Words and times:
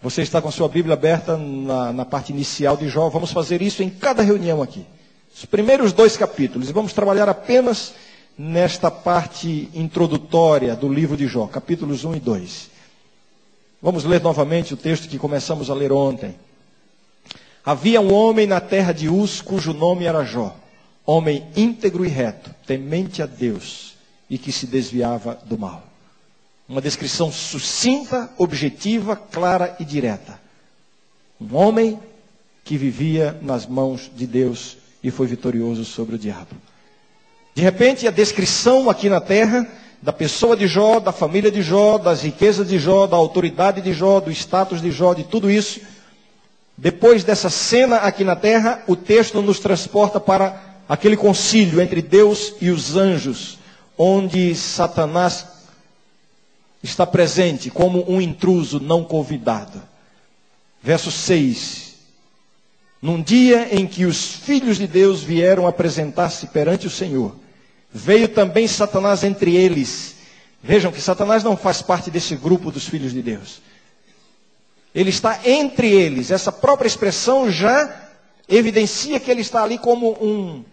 Você 0.00 0.22
está 0.22 0.40
com 0.40 0.48
a 0.48 0.52
sua 0.52 0.68
Bíblia 0.68 0.94
aberta 0.94 1.36
na, 1.36 1.92
na, 1.92 2.04
parte 2.04 2.32
inicial 2.32 2.76
de 2.76 2.88
Jó. 2.88 3.08
Vamos 3.08 3.32
fazer 3.32 3.60
isso 3.60 3.82
em 3.82 3.90
cada 3.90 4.22
reunião 4.22 4.62
aqui. 4.62 4.86
Os 5.34 5.44
primeiros 5.44 5.92
dois 5.92 6.16
capítulos. 6.16 6.68
E 6.68 6.72
vamos 6.72 6.92
trabalhar 6.92 7.28
apenas 7.28 7.94
nesta 8.38 8.90
parte 8.92 9.68
introdutória 9.74 10.76
do 10.76 10.88
livro 10.88 11.16
de 11.16 11.26
Jó, 11.26 11.48
capítulos 11.48 12.04
1 12.04 12.14
e 12.14 12.20
2. 12.20 12.70
Vamos 13.82 14.04
ler 14.04 14.20
novamente 14.20 14.74
o 14.74 14.76
texto 14.76 15.08
que 15.08 15.18
começamos 15.18 15.68
a 15.68 15.74
ler 15.74 15.90
ontem. 15.90 16.36
Havia 17.64 18.00
um 18.00 18.14
homem 18.14 18.46
na 18.46 18.60
terra 18.60 18.92
de 18.92 19.08
Uz, 19.08 19.40
cujo 19.40 19.72
nome 19.72 20.04
era 20.04 20.24
Jó, 20.24 20.56
homem 21.04 21.48
íntegro 21.56 22.04
e 22.04 22.08
reto, 22.08 22.54
temente 22.64 23.20
a 23.20 23.26
Deus 23.26 23.94
e 24.30 24.38
que 24.38 24.52
se 24.52 24.66
desviava 24.66 25.38
do 25.44 25.58
mal. 25.58 25.87
Uma 26.68 26.82
descrição 26.82 27.32
sucinta, 27.32 28.28
objetiva, 28.36 29.16
clara 29.16 29.74
e 29.80 29.84
direta. 29.84 30.38
Um 31.40 31.56
homem 31.56 31.98
que 32.62 32.76
vivia 32.76 33.38
nas 33.40 33.66
mãos 33.66 34.10
de 34.14 34.26
Deus 34.26 34.76
e 35.02 35.10
foi 35.10 35.26
vitorioso 35.26 35.84
sobre 35.84 36.16
o 36.16 36.18
diabo. 36.18 36.54
De 37.54 37.62
repente, 37.62 38.06
a 38.06 38.10
descrição 38.10 38.90
aqui 38.90 39.08
na 39.08 39.20
terra 39.20 39.66
da 40.02 40.12
pessoa 40.12 40.56
de 40.56 40.66
Jó, 40.66 41.00
da 41.00 41.10
família 41.10 41.50
de 41.50 41.62
Jó, 41.62 41.96
das 41.96 42.22
riquezas 42.22 42.68
de 42.68 42.78
Jó, 42.78 43.06
da 43.06 43.16
autoridade 43.16 43.80
de 43.80 43.92
Jó, 43.92 44.20
do 44.20 44.30
status 44.30 44.80
de 44.82 44.90
Jó, 44.90 45.14
de 45.14 45.24
tudo 45.24 45.50
isso. 45.50 45.80
Depois 46.76 47.24
dessa 47.24 47.50
cena 47.50 47.96
aqui 47.96 48.22
na 48.22 48.36
terra, 48.36 48.84
o 48.86 48.94
texto 48.94 49.42
nos 49.42 49.58
transporta 49.58 50.20
para 50.20 50.62
aquele 50.88 51.16
concílio 51.16 51.80
entre 51.80 52.00
Deus 52.00 52.54
e 52.60 52.70
os 52.70 52.96
anjos, 52.96 53.58
onde 53.96 54.54
Satanás 54.54 55.57
está 56.82 57.06
presente 57.06 57.70
como 57.70 58.04
um 58.10 58.20
intruso 58.20 58.80
não 58.80 59.04
convidado. 59.04 59.82
Verso 60.82 61.10
6. 61.10 61.94
Num 63.00 63.22
dia 63.22 63.68
em 63.74 63.86
que 63.86 64.04
os 64.04 64.34
filhos 64.34 64.76
de 64.76 64.86
Deus 64.86 65.22
vieram 65.22 65.66
apresentar-se 65.66 66.48
perante 66.48 66.86
o 66.86 66.90
Senhor, 66.90 67.34
veio 67.92 68.28
também 68.28 68.66
Satanás 68.66 69.22
entre 69.22 69.54
eles. 69.54 70.16
Vejam 70.62 70.90
que 70.90 71.00
Satanás 71.00 71.44
não 71.44 71.56
faz 71.56 71.80
parte 71.80 72.10
desse 72.10 72.34
grupo 72.34 72.72
dos 72.72 72.88
filhos 72.88 73.12
de 73.12 73.22
Deus. 73.22 73.60
Ele 74.94 75.10
está 75.10 75.40
entre 75.44 75.88
eles. 75.88 76.30
Essa 76.30 76.50
própria 76.50 76.88
expressão 76.88 77.50
já 77.50 78.08
evidencia 78.48 79.20
que 79.20 79.30
ele 79.30 79.42
está 79.42 79.62
ali 79.62 79.78
como 79.78 80.12
um 80.20 80.64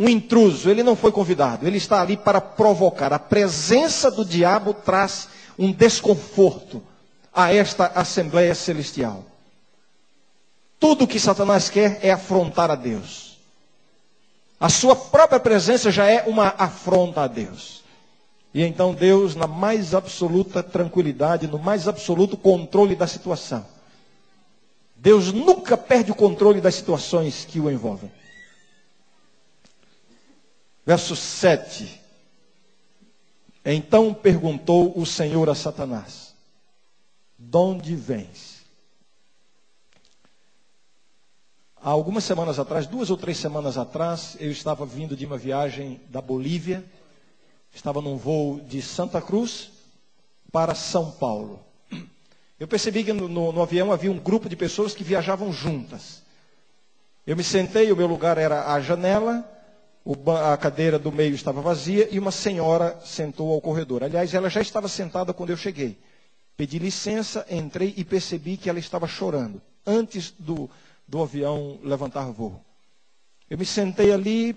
um 0.00 0.08
intruso, 0.08 0.70
ele 0.70 0.82
não 0.82 0.96
foi 0.96 1.12
convidado, 1.12 1.66
ele 1.66 1.76
está 1.76 2.00
ali 2.00 2.16
para 2.16 2.40
provocar. 2.40 3.12
A 3.12 3.18
presença 3.18 4.10
do 4.10 4.24
diabo 4.24 4.72
traz 4.72 5.28
um 5.58 5.70
desconforto 5.70 6.82
a 7.30 7.52
esta 7.52 7.88
Assembleia 7.94 8.54
Celestial. 8.54 9.22
Tudo 10.78 11.06
que 11.06 11.20
Satanás 11.20 11.68
quer 11.68 11.98
é 12.02 12.10
afrontar 12.10 12.70
a 12.70 12.74
Deus. 12.76 13.38
A 14.58 14.70
sua 14.70 14.96
própria 14.96 15.38
presença 15.38 15.90
já 15.90 16.06
é 16.06 16.22
uma 16.26 16.54
afronta 16.56 17.20
a 17.20 17.26
Deus. 17.26 17.82
E 18.54 18.62
então 18.62 18.94
Deus, 18.94 19.34
na 19.34 19.46
mais 19.46 19.94
absoluta 19.94 20.62
tranquilidade, 20.62 21.46
no 21.46 21.58
mais 21.58 21.86
absoluto 21.86 22.38
controle 22.38 22.96
da 22.96 23.06
situação. 23.06 23.66
Deus 24.96 25.30
nunca 25.30 25.76
perde 25.76 26.10
o 26.10 26.14
controle 26.14 26.58
das 26.58 26.74
situações 26.74 27.44
que 27.44 27.60
o 27.60 27.70
envolvem. 27.70 28.10
Verso 30.84 31.14
7. 31.14 32.00
Então 33.64 34.14
perguntou 34.14 34.98
o 34.98 35.04
Senhor 35.04 35.48
a 35.50 35.54
Satanás: 35.54 36.34
De 37.38 37.56
onde 37.56 37.94
vens? 37.94 38.60
Há 41.82 41.88
algumas 41.88 42.24
semanas 42.24 42.58
atrás, 42.58 42.86
duas 42.86 43.08
ou 43.08 43.16
três 43.16 43.38
semanas 43.38 43.78
atrás, 43.78 44.36
eu 44.38 44.50
estava 44.50 44.84
vindo 44.84 45.16
de 45.16 45.24
uma 45.24 45.38
viagem 45.38 45.98
da 46.10 46.20
Bolívia, 46.20 46.84
estava 47.74 48.02
num 48.02 48.18
voo 48.18 48.60
de 48.60 48.82
Santa 48.82 49.20
Cruz 49.20 49.70
para 50.52 50.74
São 50.74 51.10
Paulo. 51.10 51.60
Eu 52.58 52.68
percebi 52.68 53.02
que 53.02 53.14
no, 53.14 53.26
no, 53.26 53.52
no 53.52 53.62
avião 53.62 53.90
havia 53.90 54.12
um 54.12 54.18
grupo 54.18 54.46
de 54.46 54.56
pessoas 54.56 54.94
que 54.94 55.02
viajavam 55.02 55.50
juntas. 55.50 56.22
Eu 57.26 57.34
me 57.34 57.42
sentei, 57.42 57.90
o 57.90 57.96
meu 57.96 58.06
lugar 58.06 58.36
era 58.36 58.74
a 58.74 58.80
janela, 58.80 59.42
a 60.52 60.56
cadeira 60.56 60.98
do 60.98 61.12
meio 61.12 61.34
estava 61.34 61.60
vazia 61.60 62.08
e 62.10 62.18
uma 62.18 62.30
senhora 62.30 62.98
sentou 63.04 63.52
ao 63.52 63.60
corredor. 63.60 64.02
Aliás, 64.02 64.32
ela 64.34 64.48
já 64.48 64.60
estava 64.60 64.88
sentada 64.88 65.32
quando 65.32 65.50
eu 65.50 65.56
cheguei. 65.56 65.98
Pedi 66.56 66.78
licença, 66.78 67.46
entrei 67.50 67.94
e 67.96 68.04
percebi 68.04 68.56
que 68.56 68.68
ela 68.68 68.78
estava 68.78 69.06
chorando, 69.06 69.62
antes 69.86 70.30
do, 70.38 70.68
do 71.06 71.22
avião 71.22 71.78
levantar 71.82 72.30
voo. 72.30 72.62
Eu 73.48 73.58
me 73.58 73.64
sentei 73.64 74.12
ali. 74.12 74.56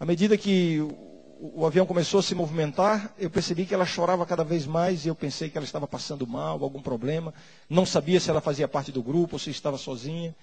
À 0.00 0.04
medida 0.06 0.36
que 0.38 0.80
o, 0.80 1.60
o 1.62 1.66
avião 1.66 1.86
começou 1.86 2.20
a 2.20 2.22
se 2.22 2.34
movimentar, 2.34 3.12
eu 3.18 3.30
percebi 3.30 3.66
que 3.66 3.74
ela 3.74 3.84
chorava 3.86 4.24
cada 4.24 4.44
vez 4.44 4.66
mais 4.66 5.04
e 5.04 5.08
eu 5.08 5.14
pensei 5.14 5.48
que 5.50 5.58
ela 5.58 5.64
estava 5.64 5.86
passando 5.86 6.26
mal, 6.26 6.62
algum 6.62 6.80
problema. 6.82 7.34
Não 7.68 7.84
sabia 7.84 8.20
se 8.20 8.30
ela 8.30 8.40
fazia 8.40 8.68
parte 8.68 8.92
do 8.92 9.02
grupo 9.02 9.34
ou 9.34 9.38
se 9.38 9.50
estava 9.50 9.76
sozinha. 9.78 10.34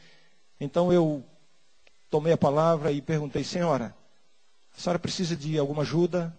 Então 0.59 0.91
eu 0.91 1.23
tomei 2.09 2.33
a 2.33 2.37
palavra 2.37 2.91
e 2.91 3.01
perguntei, 3.01 3.43
senhora, 3.43 3.95
a 4.75 4.79
senhora 4.79 4.99
precisa 4.99 5.35
de 5.35 5.57
alguma 5.57 5.83
ajuda? 5.83 6.35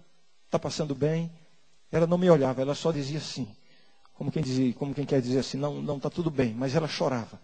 Está 0.47 0.59
passando 0.59 0.95
bem? 0.95 1.31
Ela 1.91 2.07
não 2.07 2.19
me 2.19 2.29
olhava, 2.29 2.63
ela 2.63 2.75
só 2.75 2.93
dizia 2.93 3.21
sim. 3.21 3.49
Como 4.15 4.31
quem, 4.33 4.43
dizia, 4.43 4.73
como 4.75 4.95
quem 4.95 5.05
quer 5.05 5.21
dizer 5.21 5.41
assim, 5.41 5.59
não, 5.59 5.83
não 5.83 5.97
está 5.97 6.09
tudo 6.09 6.31
bem, 6.31 6.55
mas 6.55 6.75
ela 6.75 6.89
chorava. 6.89 7.39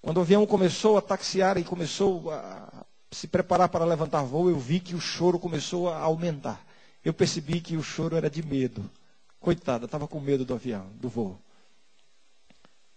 Quando 0.00 0.18
o 0.18 0.20
avião 0.20 0.46
começou 0.46 0.96
a 0.96 1.02
taxiar 1.02 1.56
e 1.56 1.64
começou 1.64 2.30
a 2.30 2.84
se 3.10 3.26
preparar 3.26 3.68
para 3.68 3.84
levantar 3.84 4.22
voo, 4.22 4.50
eu 4.50 4.58
vi 4.58 4.78
que 4.78 4.94
o 4.94 5.00
choro 5.00 5.38
começou 5.38 5.88
a 5.88 5.98
aumentar. 5.98 6.64
Eu 7.04 7.14
percebi 7.14 7.60
que 7.60 7.76
o 7.76 7.82
choro 7.82 8.16
era 8.16 8.28
de 8.28 8.42
medo. 8.42 8.90
Coitada, 9.40 9.86
estava 9.86 10.06
com 10.06 10.20
medo 10.20 10.44
do 10.44 10.54
avião, 10.54 10.86
do 10.94 11.08
voo. 11.08 11.38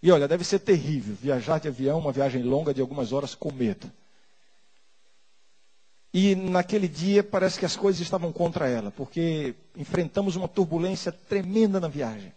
E 0.02 0.12
olha, 0.12 0.28
deve 0.28 0.44
ser 0.44 0.60
terrível 0.60 1.16
viajar 1.16 1.60
de 1.60 1.68
avião, 1.68 2.00
uma 2.00 2.12
viagem 2.12 2.44
longa 2.44 2.74
de 2.74 2.82
algumas 2.82 3.12
horas 3.12 3.34
com 3.34 3.52
medo. 3.52 3.92
E 6.14 6.36
naquele 6.36 6.88
dia 6.88 7.24
parece 7.24 7.60
que 7.60 7.66
as 7.66 7.76
coisas 7.76 8.02
estavam 8.02 8.32
contra 8.32 8.68
ela, 8.68 8.92
porque 8.92 9.56
enfrentamos 9.76 10.36
uma 10.36 10.48
turbulência 10.48 11.12
tremenda 11.12 11.80
na 11.80 11.88
viagem. 11.88 12.32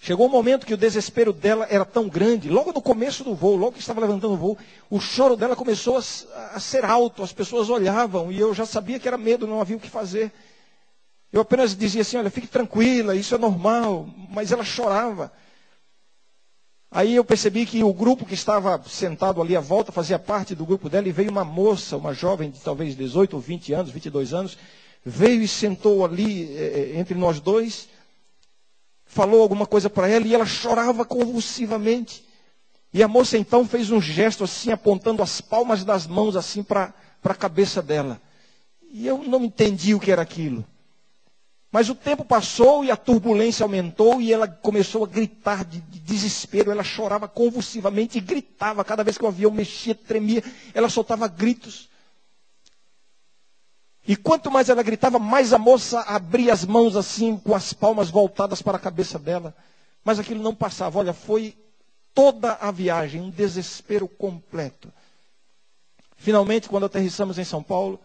Chegou 0.00 0.26
um 0.26 0.30
momento 0.30 0.64
que 0.64 0.74
o 0.74 0.76
desespero 0.76 1.32
dela 1.32 1.66
era 1.68 1.84
tão 1.84 2.08
grande, 2.08 2.48
logo 2.48 2.72
no 2.72 2.80
começo 2.80 3.24
do 3.24 3.34
voo, 3.34 3.56
logo 3.56 3.72
que 3.72 3.80
estava 3.80 4.00
levantando 4.00 4.34
o 4.34 4.36
voo, 4.36 4.58
o 4.88 5.00
choro 5.00 5.36
dela 5.36 5.56
começou 5.56 5.96
a, 5.96 6.00
a 6.54 6.60
ser 6.60 6.84
alto, 6.84 7.22
as 7.22 7.32
pessoas 7.32 7.68
olhavam 7.68 8.30
e 8.30 8.38
eu 8.38 8.54
já 8.54 8.64
sabia 8.64 9.00
que 9.00 9.08
era 9.08 9.18
medo, 9.18 9.46
não 9.46 9.60
havia 9.60 9.76
o 9.76 9.80
que 9.80 9.90
fazer. 9.90 10.30
Eu 11.32 11.40
apenas 11.40 11.76
dizia 11.76 12.02
assim: 12.02 12.16
olha, 12.16 12.30
fique 12.30 12.46
tranquila, 12.46 13.16
isso 13.16 13.34
é 13.34 13.38
normal, 13.38 14.08
mas 14.30 14.52
ela 14.52 14.64
chorava. 14.64 15.32
Aí 16.90 17.14
eu 17.16 17.24
percebi 17.24 17.66
que 17.66 17.84
o 17.84 17.92
grupo 17.92 18.24
que 18.24 18.32
estava 18.34 18.82
sentado 18.88 19.42
ali 19.42 19.54
à 19.54 19.60
volta 19.60 19.92
fazia 19.92 20.18
parte 20.18 20.54
do 20.54 20.64
grupo 20.64 20.88
dela 20.88 21.06
e 21.06 21.12
veio 21.12 21.30
uma 21.30 21.44
moça, 21.44 21.96
uma 21.96 22.14
jovem 22.14 22.50
de 22.50 22.60
talvez 22.60 22.96
18 22.96 23.34
ou 23.34 23.40
20 23.40 23.72
anos, 23.74 23.90
22 23.90 24.32
anos, 24.32 24.56
veio 25.04 25.42
e 25.42 25.48
sentou 25.48 26.02
ali 26.04 26.50
eh, 26.56 26.92
entre 26.96 27.14
nós 27.14 27.40
dois, 27.40 27.88
falou 29.04 29.42
alguma 29.42 29.66
coisa 29.66 29.90
para 29.90 30.08
ela 30.08 30.26
e 30.26 30.34
ela 30.34 30.46
chorava 30.46 31.04
convulsivamente. 31.04 32.24
E 32.92 33.02
a 33.02 33.08
moça 33.08 33.36
então 33.36 33.66
fez 33.66 33.90
um 33.90 34.00
gesto 34.00 34.44
assim, 34.44 34.72
apontando 34.72 35.22
as 35.22 35.42
palmas 35.42 35.84
das 35.84 36.06
mãos 36.06 36.36
assim 36.36 36.62
para 36.62 36.94
a 37.22 37.34
cabeça 37.34 37.82
dela. 37.82 38.18
E 38.90 39.06
eu 39.06 39.18
não 39.18 39.44
entendi 39.44 39.94
o 39.94 40.00
que 40.00 40.10
era 40.10 40.22
aquilo. 40.22 40.64
Mas 41.70 41.90
o 41.90 41.94
tempo 41.94 42.24
passou 42.24 42.82
e 42.82 42.90
a 42.90 42.96
turbulência 42.96 43.62
aumentou 43.62 44.22
e 44.22 44.32
ela 44.32 44.48
começou 44.48 45.04
a 45.04 45.06
gritar 45.06 45.64
de, 45.64 45.80
de, 45.80 46.00
desespero. 46.00 46.70
Ela 46.70 46.82
chorava 46.82 47.28
convulsivamente 47.28 48.16
e 48.16 48.22
gritava. 48.22 48.84
Cada 48.84 49.04
vez 49.04 49.18
que 49.18 49.24
o 49.24 49.28
avião 49.28 49.50
mexia, 49.50 49.94
tremia, 49.94 50.42
ela 50.72 50.88
soltava 50.88 51.28
gritos. 51.28 51.90
E 54.06 54.16
quanto 54.16 54.50
mais 54.50 54.70
ela 54.70 54.82
gritava, 54.82 55.18
mais 55.18 55.52
a 55.52 55.58
moça 55.58 56.00
abria 56.00 56.54
as 56.54 56.64
mãos 56.64 56.96
assim, 56.96 57.36
com 57.36 57.54
as 57.54 57.74
palmas 57.74 58.08
voltadas 58.08 58.62
para 58.62 58.78
a 58.78 58.80
cabeça 58.80 59.18
dela. 59.18 59.54
Mas 60.02 60.18
aquilo 60.18 60.42
não 60.42 60.54
passava. 60.54 60.98
Olha, 60.98 61.12
foi 61.12 61.54
toda 62.14 62.54
a 62.54 62.70
viagem, 62.70 63.20
um 63.20 63.28
desespero 63.28 64.08
completo. 64.08 64.90
Finalmente, 66.16 66.68
quando 66.68 66.86
aterrissamos 66.86 67.38
em 67.38 67.44
São 67.44 67.62
Paulo, 67.62 68.00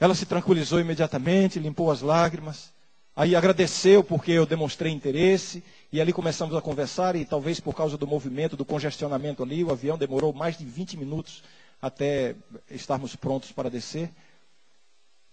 ela 0.00 0.14
se 0.14 0.24
tranquilizou 0.24 0.80
imediatamente, 0.80 1.58
limpou 1.58 1.90
as 1.90 2.00
lágrimas. 2.00 2.72
Aí 3.14 3.36
agradeceu 3.36 4.02
porque 4.02 4.32
eu 4.32 4.46
demonstrei 4.46 4.90
interesse. 4.90 5.62
E 5.92 6.00
ali 6.00 6.10
começamos 6.10 6.56
a 6.56 6.62
conversar. 6.62 7.14
E 7.16 7.24
talvez 7.26 7.60
por 7.60 7.74
causa 7.76 7.98
do 7.98 8.06
movimento, 8.06 8.56
do 8.56 8.64
congestionamento 8.64 9.42
ali, 9.42 9.62
o 9.62 9.70
avião 9.70 9.98
demorou 9.98 10.32
mais 10.32 10.56
de 10.56 10.64
20 10.64 10.96
minutos 10.96 11.42
até 11.82 12.34
estarmos 12.70 13.14
prontos 13.14 13.52
para 13.52 13.68
descer. 13.68 14.10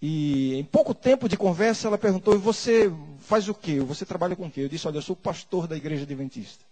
E 0.02 0.54
em 0.54 0.64
pouco 0.64 0.92
tempo 0.94 1.28
de 1.28 1.36
conversa, 1.36 1.88
ela 1.88 1.96
perguntou: 1.96 2.34
e 2.34 2.38
você 2.38 2.92
faz 3.20 3.48
o 3.48 3.54
quê? 3.54 3.80
Você 3.80 4.04
trabalha 4.04 4.36
com 4.36 4.46
o 4.46 4.50
quê? 4.50 4.60
Eu 4.60 4.68
disse: 4.68 4.86
olha, 4.86 4.98
eu 4.98 5.02
sou 5.02 5.16
pastor 5.16 5.66
da 5.66 5.76
igreja 5.76 6.02
adventista. 6.04 6.62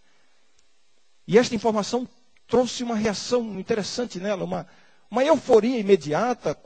E 1.26 1.38
esta 1.38 1.54
informação 1.54 2.06
trouxe 2.46 2.84
uma 2.84 2.94
reação 2.94 3.58
interessante 3.58 4.20
nela, 4.20 4.44
uma, 4.44 4.66
uma 5.10 5.24
euforia 5.24 5.78
imediata, 5.78 6.56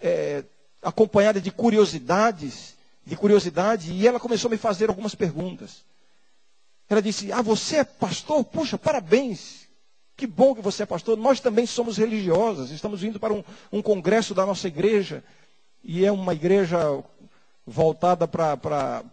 é, 0.00 0.44
acompanhada 0.82 1.40
de 1.40 1.50
curiosidades, 1.50 2.76
de 3.04 3.16
curiosidade, 3.16 3.92
e 3.92 4.06
ela 4.06 4.20
começou 4.20 4.48
a 4.48 4.52
me 4.52 4.58
fazer 4.58 4.88
algumas 4.88 5.14
perguntas. 5.14 5.84
Ela 6.88 7.02
disse: 7.02 7.32
Ah, 7.32 7.42
você 7.42 7.76
é 7.76 7.84
pastor? 7.84 8.44
Puxa, 8.44 8.78
parabéns. 8.78 9.68
Que 10.16 10.26
bom 10.26 10.54
que 10.54 10.60
você 10.60 10.82
é 10.82 10.86
pastor. 10.86 11.16
Nós 11.16 11.38
também 11.38 11.64
somos 11.66 11.96
religiosas. 11.96 12.70
Estamos 12.70 13.04
indo 13.04 13.20
para 13.20 13.32
um, 13.32 13.44
um 13.70 13.80
congresso 13.80 14.34
da 14.34 14.44
nossa 14.44 14.66
igreja. 14.66 15.22
E 15.84 16.04
é 16.04 16.10
uma 16.10 16.34
igreja 16.34 17.02
voltada 17.64 18.26
para 18.26 19.04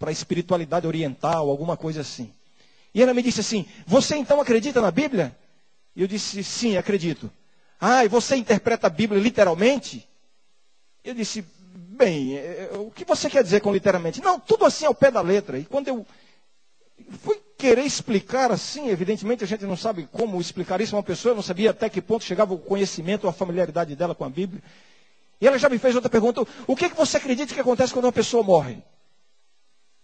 a 0.00 0.12
espiritualidade 0.12 0.86
oriental, 0.86 1.48
alguma 1.48 1.76
coisa 1.76 2.02
assim. 2.02 2.32
E 2.94 3.02
ela 3.02 3.14
me 3.14 3.22
disse 3.22 3.40
assim: 3.40 3.66
Você 3.86 4.16
então 4.16 4.40
acredita 4.40 4.80
na 4.80 4.90
Bíblia? 4.90 5.36
E 5.96 6.02
eu 6.02 6.06
disse: 6.06 6.44
Sim, 6.44 6.76
acredito. 6.76 7.30
Ah, 7.84 8.04
e 8.04 8.08
você 8.08 8.36
interpreta 8.36 8.86
a 8.86 8.90
Bíblia 8.90 9.20
literalmente? 9.20 10.08
Eu 11.02 11.14
disse: 11.14 11.44
Bem, 11.74 12.36
é, 12.36 12.70
é, 12.72 12.78
o 12.78 12.92
que 12.92 13.04
você 13.04 13.28
quer 13.28 13.42
dizer 13.42 13.60
com 13.60 13.72
literalmente? 13.72 14.22
Não, 14.22 14.38
tudo 14.38 14.64
assim 14.64 14.86
ao 14.86 14.94
pé 14.94 15.10
da 15.10 15.20
letra. 15.20 15.58
E 15.58 15.64
quando 15.64 15.88
eu 15.88 16.06
fui 17.24 17.42
querer 17.58 17.82
explicar 17.82 18.52
assim, 18.52 18.88
evidentemente 18.88 19.42
a 19.42 19.48
gente 19.48 19.64
não 19.64 19.76
sabe 19.76 20.08
como 20.12 20.40
explicar 20.40 20.80
isso 20.80 20.94
a 20.94 20.98
uma 20.98 21.02
pessoa, 21.02 21.32
eu 21.32 21.36
não 21.36 21.42
sabia 21.42 21.70
até 21.70 21.88
que 21.88 22.00
ponto 22.00 22.22
chegava 22.22 22.54
o 22.54 22.58
conhecimento 22.58 23.24
ou 23.24 23.30
a 23.30 23.32
familiaridade 23.32 23.96
dela 23.96 24.14
com 24.14 24.24
a 24.24 24.30
Bíblia. 24.30 24.62
E 25.40 25.46
ela 25.48 25.58
já 25.58 25.68
me 25.68 25.76
fez 25.76 25.96
outra 25.96 26.08
pergunta: 26.08 26.46
o 26.68 26.76
que, 26.76 26.88
que 26.88 26.96
você 26.96 27.16
acredita 27.16 27.52
que 27.52 27.60
acontece 27.60 27.92
quando 27.92 28.04
uma 28.04 28.12
pessoa 28.12 28.44
morre? 28.44 28.78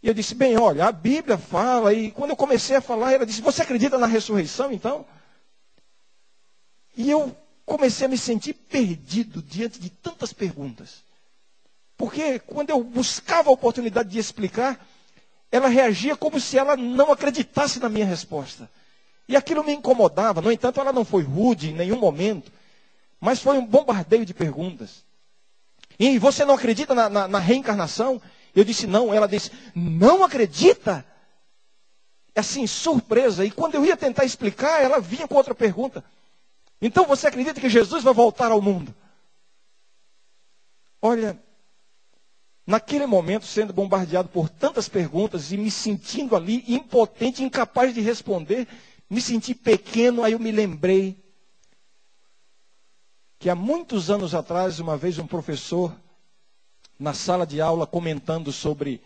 E 0.03 0.09
eu 0.09 0.15
disse, 0.15 0.35
bem, 0.35 0.57
olha, 0.59 0.87
a 0.87 0.93
Bíblia 0.93 1.39
fala, 1.39 1.95
e 1.95 2.11
quando 2.11 2.31
eu 2.31 2.37
comecei 2.37 2.75
a 2.75 2.81
falar, 2.81 3.13
ela 3.13 3.25
disse, 3.25 3.41
você 3.41 3.63
acredita 3.63 3.99
na 3.99 4.07
ressurreição 4.09 4.73
então? 4.73 5.07
E 6.97 7.09
eu 7.09 7.37
comecei 7.69 8.07
a 8.07 8.09
me 8.09 8.19
sentir 8.19 8.55
perdido 8.55 9.43
diante 9.43 9.79
de 9.79 9.91
tantas 9.91 10.33
perguntas. 10.33 11.05
Porque 11.97 12.39
quando 12.41 12.71
eu 12.71 12.83
buscava 12.83 13.51
a 13.51 13.53
oportunidade 13.53 14.09
de 14.09 14.19
explicar, 14.19 14.85
ela 15.53 15.69
reagia 15.69 16.17
como 16.17 16.41
se 16.41 16.57
ela 16.59 16.77
não 16.77 17.13
acreditasse 17.13 17.79
na 17.79 17.89
minha 17.89 18.07
resposta. 18.07 18.69
E 19.29 19.37
aquilo 19.37 19.63
me 19.63 19.73
incomodava. 19.73 20.41
No 20.41 20.51
entanto, 20.51 20.81
ela 20.81 20.93
não 20.93 21.05
foi 21.05 21.23
rude 21.23 21.71
em 21.71 21.75
nenhum 21.75 21.99
momento, 21.99 22.51
mas 23.21 23.41
foi 23.41 23.59
um 23.59 23.67
bombardeio 23.67 24.25
de 24.25 24.33
perguntas. 24.33 25.05
E 25.99 26.19
você 26.19 26.45
não 26.45 26.55
acredita 26.55 26.95
na, 26.95 27.09
na, 27.11 27.29
na 27.29 27.39
reencarnação? 27.39 28.23
Eu 28.55 28.65
disse 28.65 28.87
não. 28.87 29.13
Ela 29.13 29.29
disse, 29.29 29.51
não 29.75 30.25
acredita? 30.25 31.05
Assim, 32.35 32.67
surpresa. 32.67 33.45
E 33.45 33.51
quando 33.51 33.75
eu 33.75 33.85
ia 33.85 33.97
tentar 33.97 34.25
explicar, 34.25 34.83
ela 34.83 35.01
vinha 35.01 35.27
com 35.29 35.35
outra 35.35 35.55
pergunta. 35.55 36.05
Então 36.81 37.05
você 37.05 37.27
acredita 37.27 37.61
que 37.61 37.69
Jesus 37.69 38.05
vai 38.05 38.15
voltar 38.15 38.53
ao 38.53 38.63
mundo? 38.63 38.95
Olha, 41.03 41.41
naquele 42.67 43.07
momento, 43.07 43.47
sendo 43.47 43.73
bombardeado 43.73 44.29
por 44.29 44.49
tantas 44.49 44.89
perguntas 44.89 45.53
e 45.53 45.57
me 45.57 45.71
sentindo 45.71 46.37
ali 46.37 46.65
impotente, 46.69 47.43
incapaz 47.43 47.95
de 47.95 48.01
responder, 48.01 48.69
me 49.09 49.21
senti 49.21 49.55
pequeno, 49.55 50.23
aí 50.23 50.33
eu 50.33 50.39
me 50.39 50.53
lembrei 50.53 51.17
que 53.39 53.49
há 53.49 53.55
muitos 53.55 54.11
anos 54.11 54.35
atrás, 54.35 54.81
uma 54.81 54.97
vez 54.97 55.19
um 55.19 55.27
professor, 55.27 55.95
na 56.99 57.15
sala 57.15 57.47
de 57.47 57.61
aula, 57.61 57.87
comentando 57.87 58.53
sobre 58.53 59.01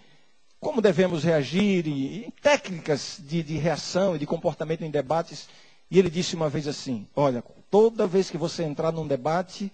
como 0.58 0.80
devemos 0.80 1.22
reagir 1.24 1.86
e, 1.86 2.26
e 2.26 2.30
técnicas 2.40 3.19
de, 3.20 3.42
de 3.42 3.56
reação 3.56 4.16
e 4.16 4.19
de 4.19 4.26
comportamento 4.26 4.82
em 4.82 4.90
debates, 4.90 5.48
e 5.90 5.98
ele 5.98 6.08
disse 6.08 6.34
uma 6.34 6.48
vez 6.48 6.66
assim: 6.66 7.06
Olha, 7.14 7.44
toda 7.72 8.06
vez 8.06 8.28
que 8.30 8.36
você 8.36 8.62
entrar 8.64 8.92
num 8.92 9.08
debate 9.08 9.72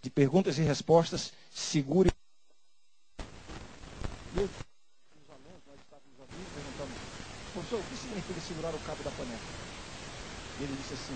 de 0.00 0.08
perguntas 0.08 0.56
e 0.56 0.62
respostas, 0.62 1.34
segure. 1.50 2.10
E 4.34 4.40
os 4.40 4.50
alunos, 5.28 5.60
nós 5.66 5.78
estávamos 5.78 6.18
ali 6.18 6.46
perguntando, 6.54 6.90
professor, 7.52 7.78
o 7.78 7.82
que 7.82 7.96
significa 7.96 8.40
segurar 8.40 8.74
o 8.74 8.78
cabo 8.78 9.02
da 9.02 9.10
panela? 9.10 9.38
E 10.58 10.62
ele 10.64 10.74
disse 10.76 10.94
assim: 10.94 11.14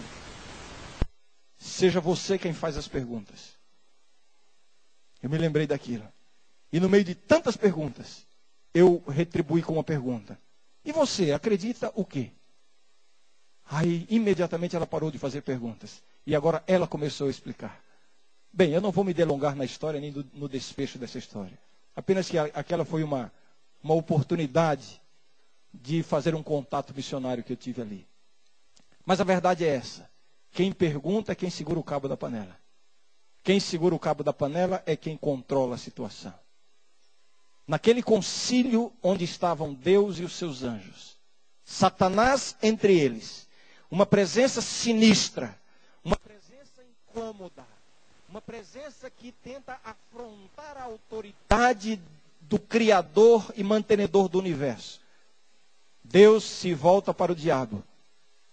Seja 1.57 2.03
você 2.03 2.37
quem 2.37 2.53
faz 2.53 2.77
as 2.77 2.87
perguntas. 2.87 3.57
Eu 5.23 5.31
me 5.31 5.39
lembrei 5.39 5.67
daquilo. 5.67 6.07
E 6.71 6.79
no 6.79 6.91
meio 6.91 7.03
de 7.03 7.15
tantas 7.15 7.57
perguntas, 7.57 8.27
eu 8.75 9.03
retribuí 9.09 9.63
com 9.63 9.73
uma 9.73 9.85
pergunta. 9.85 10.39
E 10.85 10.93
você 10.93 11.33
acredita 11.33 11.91
o 11.95 12.05
quê? 12.05 12.31
Aí, 13.65 14.07
imediatamente, 14.11 14.77
ela 14.77 14.87
parou 14.87 15.11
de 15.11 15.19
fazer 15.19 15.41
perguntas. 15.41 16.03
E 16.31 16.37
agora 16.37 16.63
ela 16.65 16.87
começou 16.87 17.27
a 17.27 17.31
explicar. 17.31 17.83
Bem, 18.53 18.71
eu 18.71 18.81
não 18.81 18.93
vou 18.93 19.03
me 19.03 19.13
delongar 19.13 19.57
na 19.57 19.65
história 19.65 19.99
nem 20.01 20.13
do, 20.13 20.25
no 20.33 20.49
desfecho 20.49 20.97
dessa 20.97 21.19
história. 21.19 21.59
Apenas 21.97 22.29
que 22.29 22.39
a, 22.39 22.45
aquela 22.55 22.85
foi 22.85 23.03
uma, 23.03 23.33
uma 23.83 23.95
oportunidade 23.95 25.03
de 25.75 26.05
fazer 26.05 26.37
um 26.37 26.43
contato 26.45 26.95
missionário 26.95 27.43
que 27.43 27.53
eu 27.53 27.57
tive 27.57 27.83
ali. 27.83 28.07
Mas 29.05 29.21
a 29.21 29.25
verdade 29.25 29.65
é 29.65 29.75
essa. 29.75 30.09
Quem 30.53 30.71
pergunta 30.71 31.33
é 31.33 31.35
quem 31.35 31.51
segura 31.51 31.81
o 31.81 31.83
cabo 31.83 32.07
da 32.07 32.17
panela. 32.17 32.57
Quem 33.43 33.59
segura 33.59 33.93
o 33.97 33.99
cabo 33.99 34.23
da 34.23 34.33
panela 34.33 34.85
é 34.87 34.95
quem 34.95 35.17
controla 35.17 35.75
a 35.75 35.79
situação. 35.79 36.33
Naquele 37.67 38.05
concílio 38.05 38.93
onde 39.03 39.25
estavam 39.25 39.75
Deus 39.75 40.21
e 40.21 40.23
os 40.23 40.35
seus 40.35 40.63
anjos, 40.63 41.19
Satanás 41.65 42.55
entre 42.63 42.97
eles, 42.97 43.49
uma 43.91 44.07
presença 44.07 44.61
sinistra, 44.63 45.60
incômoda, 47.11 47.65
uma 48.29 48.41
presença 48.41 49.11
que 49.11 49.33
tenta 49.33 49.79
afrontar 49.85 50.77
a 50.77 50.85
autoridade 50.85 52.01
do 52.41 52.59
Criador 52.59 53.53
e 53.57 53.65
mantenedor 53.65 54.29
do 54.29 54.39
universo. 54.39 55.01
Deus 56.03 56.45
se 56.45 56.73
volta 56.73 57.13
para 57.13 57.33
o 57.33 57.35
diabo. 57.35 57.83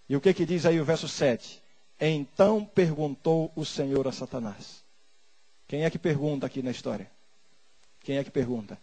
E 0.09 0.15
o 0.15 0.21
que, 0.21 0.33
que 0.33 0.45
diz 0.45 0.65
aí 0.65 0.79
o 0.79 0.85
verso 0.85 1.07
7? 1.07 1.61
Então 1.99 2.65
perguntou 2.65 3.51
o 3.55 3.65
Senhor 3.65 4.07
a 4.07 4.11
Satanás. 4.11 4.83
Quem 5.67 5.83
é 5.83 5.89
que 5.89 5.99
pergunta 5.99 6.45
aqui 6.45 6.61
na 6.61 6.71
história? 6.71 7.09
Quem 8.01 8.17
é 8.17 8.23
que 8.23 8.31
pergunta? 8.31 8.79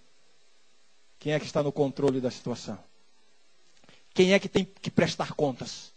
Quem 1.18 1.32
é 1.32 1.40
que 1.40 1.46
está 1.46 1.62
no 1.62 1.72
controle 1.72 2.20
da 2.20 2.30
situação? 2.30 2.78
Quem 4.12 4.32
é 4.32 4.38
que 4.38 4.48
tem 4.48 4.64
que 4.64 4.90
prestar 4.90 5.32
contas? 5.32 5.92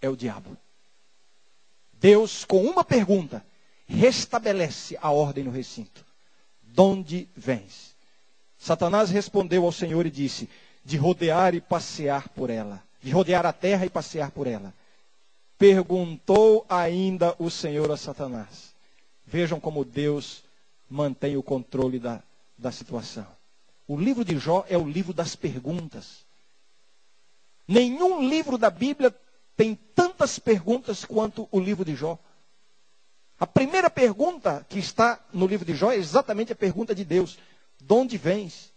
É 0.00 0.08
o 0.08 0.16
diabo. 0.16 0.56
Deus, 2.00 2.44
com 2.44 2.62
uma 2.64 2.84
pergunta, 2.84 3.44
restabelece 3.86 4.98
a 5.00 5.10
ordem 5.10 5.44
no 5.44 5.50
recinto. 5.50 6.04
De 6.62 6.80
onde 6.80 7.28
vens? 7.34 7.96
Satanás 8.58 9.10
respondeu 9.10 9.64
ao 9.64 9.72
Senhor 9.72 10.06
e 10.06 10.10
disse: 10.10 10.48
De 10.84 10.96
rodear 10.96 11.54
e 11.54 11.60
passear 11.60 12.28
por 12.30 12.50
ela. 12.50 12.82
De 13.02 13.10
rodear 13.10 13.46
a 13.46 13.52
terra 13.52 13.86
e 13.86 13.90
passear 13.90 14.30
por 14.30 14.46
ela. 14.46 14.74
Perguntou 15.58 16.66
ainda 16.68 17.34
o 17.38 17.50
Senhor 17.50 17.90
a 17.90 17.96
Satanás. 17.96 18.74
Vejam 19.24 19.58
como 19.58 19.84
Deus 19.84 20.44
mantém 20.88 21.36
o 21.36 21.42
controle 21.42 21.98
da, 21.98 22.22
da 22.56 22.70
situação. 22.70 23.26
O 23.88 23.98
livro 23.98 24.24
de 24.24 24.38
Jó 24.38 24.64
é 24.68 24.76
o 24.76 24.86
livro 24.86 25.12
das 25.12 25.34
perguntas. 25.34 26.26
Nenhum 27.66 28.28
livro 28.28 28.58
da 28.58 28.70
Bíblia 28.70 29.14
tem 29.56 29.74
tantas 29.94 30.38
perguntas 30.38 31.04
quanto 31.04 31.48
o 31.50 31.58
livro 31.58 31.84
de 31.84 31.96
Jó. 31.96 32.18
A 33.38 33.46
primeira 33.46 33.88
pergunta 33.90 34.64
que 34.68 34.78
está 34.78 35.18
no 35.32 35.46
livro 35.46 35.64
de 35.64 35.74
Jó 35.74 35.90
é 35.90 35.96
exatamente 35.96 36.52
a 36.52 36.56
pergunta 36.56 36.94
de 36.94 37.04
Deus: 37.04 37.38
De 37.78 37.92
onde 37.92 38.16
vens? 38.16 38.72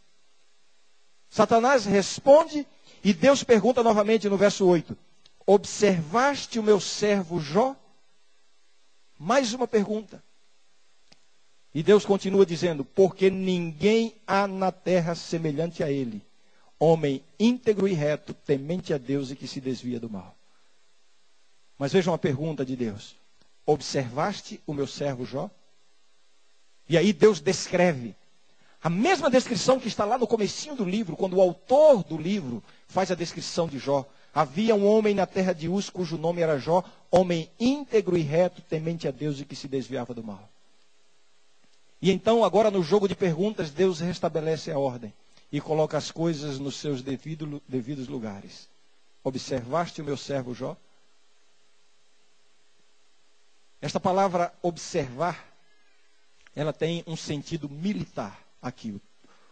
Satanás 1.30 1.86
responde 1.86 2.66
e 3.04 3.14
Deus 3.14 3.44
pergunta 3.44 3.84
novamente 3.84 4.28
no 4.30 4.38
verso 4.38 4.66
8: 4.66 4.98
Observaste 5.46 6.60
o 6.60 6.64
meu 6.64 6.80
servo 6.80 7.40
Jó? 7.40 7.76
Mais 9.18 9.54
uma 9.54 9.68
pergunta. 9.68 10.24
E 11.74 11.84
Deus 11.84 12.06
continua 12.06 12.46
dizendo: 12.46 12.84
Porque 12.84 13.30
ninguém 13.30 14.16
há 14.26 14.48
na 14.48 14.72
terra 14.72 15.14
semelhante 15.14 15.84
a 15.84 15.92
ele, 15.92 16.22
homem 16.80 17.24
íntegro 17.40 17.88
e 17.88 17.94
reto, 17.94 18.34
temente 18.34 18.94
a 18.94 18.98
Deus 18.98 19.30
e 19.30 19.36
que 19.36 19.48
se 19.48 19.62
desvia 19.62 20.00
do 20.00 20.10
mal. 20.10 20.39
Mas 21.80 21.94
veja 21.94 22.12
uma 22.12 22.18
pergunta 22.18 22.66
de 22.66 22.76
Deus: 22.76 23.16
Observaste 23.66 24.62
o 24.68 24.74
meu 24.74 24.86
servo 24.86 25.26
Jó? 25.26 25.50
E 26.90 26.98
aí 26.98 27.14
Deus 27.14 27.40
descreve 27.40 28.14
a 28.82 28.90
mesma 28.90 29.30
descrição 29.30 29.80
que 29.80 29.88
está 29.88 30.06
lá 30.06 30.18
no 30.18 30.28
comecinho 30.28 30.76
do 30.76 30.86
livro, 30.86 31.16
quando 31.16 31.36
o 31.36 31.42
autor 31.42 32.04
do 32.04 32.18
livro 32.18 32.64
faz 32.88 33.12
a 33.12 33.16
descrição 33.16 33.68
de 33.68 33.78
Jó. 33.78 34.06
Havia 34.34 34.76
um 34.76 34.86
homem 34.86 35.14
na 35.14 35.26
terra 35.26 35.54
de 35.54 35.68
Uz, 35.68 35.90
cujo 35.90 36.18
nome 36.18 36.42
era 36.42 36.58
Jó, 36.58 36.84
homem 37.12 37.50
íntegro 37.60 38.18
e 38.18 38.22
reto, 38.22 38.62
temente 38.62 39.08
a 39.08 39.12
Deus 39.12 39.40
e 39.40 39.46
que 39.46 39.56
se 39.56 39.68
desviava 39.68 40.14
do 40.14 40.24
mal. 40.24 40.48
E 42.02 42.10
então, 42.10 42.44
agora 42.44 42.72
no 42.72 42.82
jogo 42.82 43.08
de 43.08 43.16
perguntas, 43.16 43.72
Deus 43.72 44.00
restabelece 44.00 44.72
a 44.72 44.80
ordem 44.80 45.14
e 45.52 45.60
coloca 45.60 45.98
as 45.98 46.12
coisas 46.12 46.58
nos 46.60 46.78
seus 46.78 47.02
devido, 47.02 47.62
devidos 47.68 48.08
lugares. 48.08 48.70
Observaste 49.24 50.02
o 50.02 50.06
meu 50.06 50.16
servo 50.16 50.54
Jó? 50.54 50.78
Esta 53.82 54.00
palavra 54.00 54.54
observar, 54.62 55.48
ela 56.56 56.74
tem 56.74 57.04
um 57.08 57.16
sentido 57.16 57.70
militar 57.70 58.38
aqui, 58.62 59.00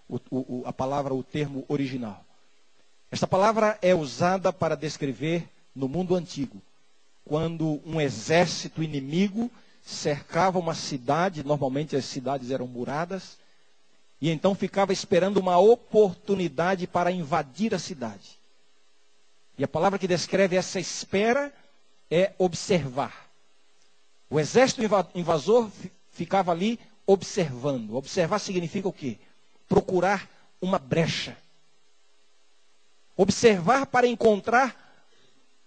o, 0.10 0.20
o, 0.30 0.64
a 0.66 0.74
palavra, 0.74 1.14
o 1.14 1.24
termo 1.24 1.64
original. 1.70 2.26
Esta 3.10 3.26
palavra 3.26 3.78
é 3.82 3.96
usada 3.96 4.52
para 4.52 4.76
descrever 4.76 5.48
no 5.74 5.88
mundo 5.88 6.14
antigo, 6.14 6.62
quando 7.24 7.82
um 7.86 8.02
exército 8.02 8.84
inimigo 8.84 9.50
cercava 9.82 10.60
uma 10.60 10.76
cidade, 10.76 11.44
normalmente 11.44 11.96
as 11.96 12.04
cidades 12.04 12.52
eram 12.52 12.68
muradas, 12.68 13.38
e 14.20 14.30
então 14.30 14.54
ficava 14.54 14.92
esperando 14.92 15.38
uma 15.38 15.58
oportunidade 15.58 16.86
para 16.88 17.12
invadir 17.12 17.74
a 17.74 17.80
cidade. 17.80 18.38
E 19.58 19.64
a 19.64 19.68
palavra 19.68 19.98
que 19.98 20.08
descreve 20.08 20.58
essa 20.58 20.80
espera 20.80 21.54
é 22.12 22.34
observar. 22.38 23.27
O 24.30 24.40
exército 24.40 24.82
invasor 25.16 25.70
ficava 26.12 26.52
ali 26.52 26.80
observando. 27.06 27.96
Observar 27.96 28.40
significa 28.40 28.88
o 28.88 28.94
quê? 28.94 29.18
Procurar 29.68 30.30
uma 30.62 30.78
brecha. 30.78 31.38
Observar 33.16 33.86
para 33.86 34.06
encontrar 34.06 34.76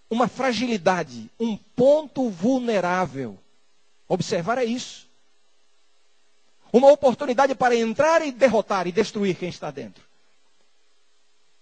uma 0.09 0.27
fragilidade, 0.27 1.29
um 1.39 1.57
ponto 1.57 2.29
vulnerável. 2.29 3.37
Observar 4.07 4.57
é 4.57 4.65
isso. 4.65 5.09
Uma 6.71 6.91
oportunidade 6.91 7.55
para 7.55 7.75
entrar 7.75 8.21
e 8.21 8.31
derrotar 8.31 8.87
e 8.87 8.91
destruir 8.91 9.35
quem 9.35 9.49
está 9.49 9.71
dentro. 9.71 10.03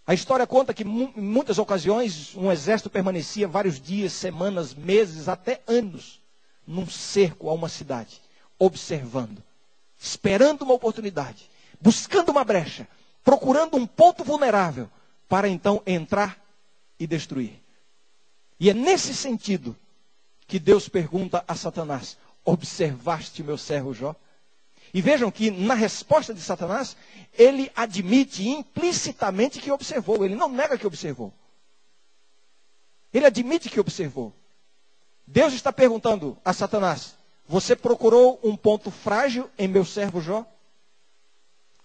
A 0.05 0.13
história 0.13 0.45
conta 0.47 0.73
que 0.73 0.83
em 0.83 1.13
muitas 1.15 1.59
ocasiões 1.59 2.35
um 2.35 2.51
exército 2.51 2.89
permanecia 2.89 3.47
vários 3.47 3.79
dias, 3.79 4.11
semanas, 4.11 4.73
meses, 4.73 5.27
até 5.27 5.61
anos, 5.67 6.19
num 6.69 6.87
cerco 6.87 7.49
a 7.49 7.53
uma 7.53 7.67
cidade, 7.67 8.21
observando, 8.59 9.41
esperando 9.97 10.61
uma 10.61 10.75
oportunidade, 10.75 11.49
buscando 11.81 12.29
uma 12.29 12.43
brecha, 12.43 12.87
procurando 13.23 13.75
um 13.75 13.87
ponto 13.87 14.23
vulnerável 14.23 14.87
para 15.27 15.49
então 15.49 15.81
entrar 15.83 16.39
e 16.99 17.07
destruir. 17.07 17.59
E 18.59 18.69
é 18.69 18.73
nesse 18.75 19.15
sentido 19.15 19.75
que 20.45 20.59
Deus 20.59 20.87
pergunta 20.87 21.43
a 21.47 21.55
Satanás: 21.55 22.19
Observaste 22.45 23.41
meu 23.41 23.57
servo 23.57 23.91
Jó? 23.91 24.15
E 24.93 25.01
vejam 25.01 25.31
que 25.31 25.49
na 25.49 25.73
resposta 25.73 26.35
de 26.35 26.41
Satanás, 26.41 26.95
ele 27.33 27.71
admite 27.75 28.47
implicitamente 28.47 29.59
que 29.59 29.71
observou, 29.71 30.23
ele 30.23 30.35
não 30.35 30.49
nega 30.49 30.77
que 30.77 30.85
observou. 30.85 31.33
Ele 33.11 33.25
admite 33.25 33.69
que 33.69 33.79
observou. 33.79 34.33
Deus 35.31 35.53
está 35.53 35.71
perguntando 35.71 36.35
a 36.43 36.53
Satanás: 36.53 37.15
Você 37.47 37.75
procurou 37.75 38.39
um 38.43 38.57
ponto 38.57 38.89
frágil 38.89 39.47
em 39.59 39.67
meu 39.67 39.85
servo 39.85 40.19
Jó? 40.19 40.43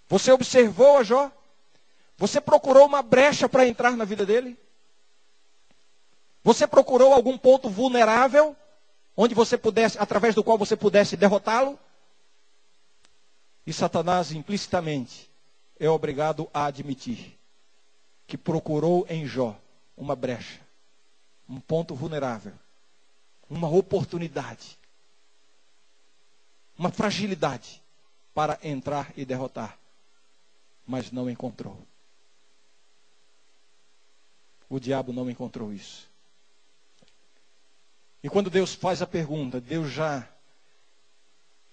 Você 0.08 0.32
observou 0.32 0.96
a 0.96 1.02
Jó? 1.02 1.30
Você 2.16 2.40
procurou 2.40 2.86
uma 2.86 3.02
brecha 3.02 3.46
para 3.46 3.66
entrar 3.66 3.98
na 3.98 4.04
vida 4.06 4.24
dele? 4.24 4.58
Você 6.42 6.66
procurou 6.66 7.12
algum 7.12 7.36
ponto 7.36 7.68
vulnerável 7.68 8.56
onde 9.14 9.34
você 9.34 9.58
pudesse, 9.58 9.98
através 9.98 10.34
do 10.34 10.42
qual 10.42 10.56
você 10.56 10.74
pudesse 10.74 11.14
derrotá-lo? 11.14 11.78
E 13.66 13.74
Satanás 13.74 14.32
implicitamente 14.32 15.30
é 15.78 15.88
obrigado 15.88 16.48
a 16.52 16.64
admitir 16.64 17.38
que 18.26 18.38
procurou 18.38 19.04
em 19.06 19.26
Jó 19.26 19.54
uma 19.98 20.16
brecha, 20.16 20.60
um 21.46 21.60
ponto 21.60 21.94
vulnerável, 21.94 22.54
uma 23.48 23.68
oportunidade, 23.68 24.78
uma 26.78 26.90
fragilidade 26.90 27.82
para 28.34 28.58
entrar 28.62 29.12
e 29.16 29.24
derrotar, 29.24 29.78
mas 30.86 31.10
não 31.12 31.30
encontrou. 31.30 31.78
O 34.68 34.80
diabo 34.80 35.12
não 35.12 35.30
encontrou 35.30 35.72
isso. 35.72 36.10
E 38.22 38.28
quando 38.28 38.50
Deus 38.50 38.74
faz 38.74 39.02
a 39.02 39.06
pergunta, 39.06 39.60
Deus 39.60 39.90
já 39.90 40.28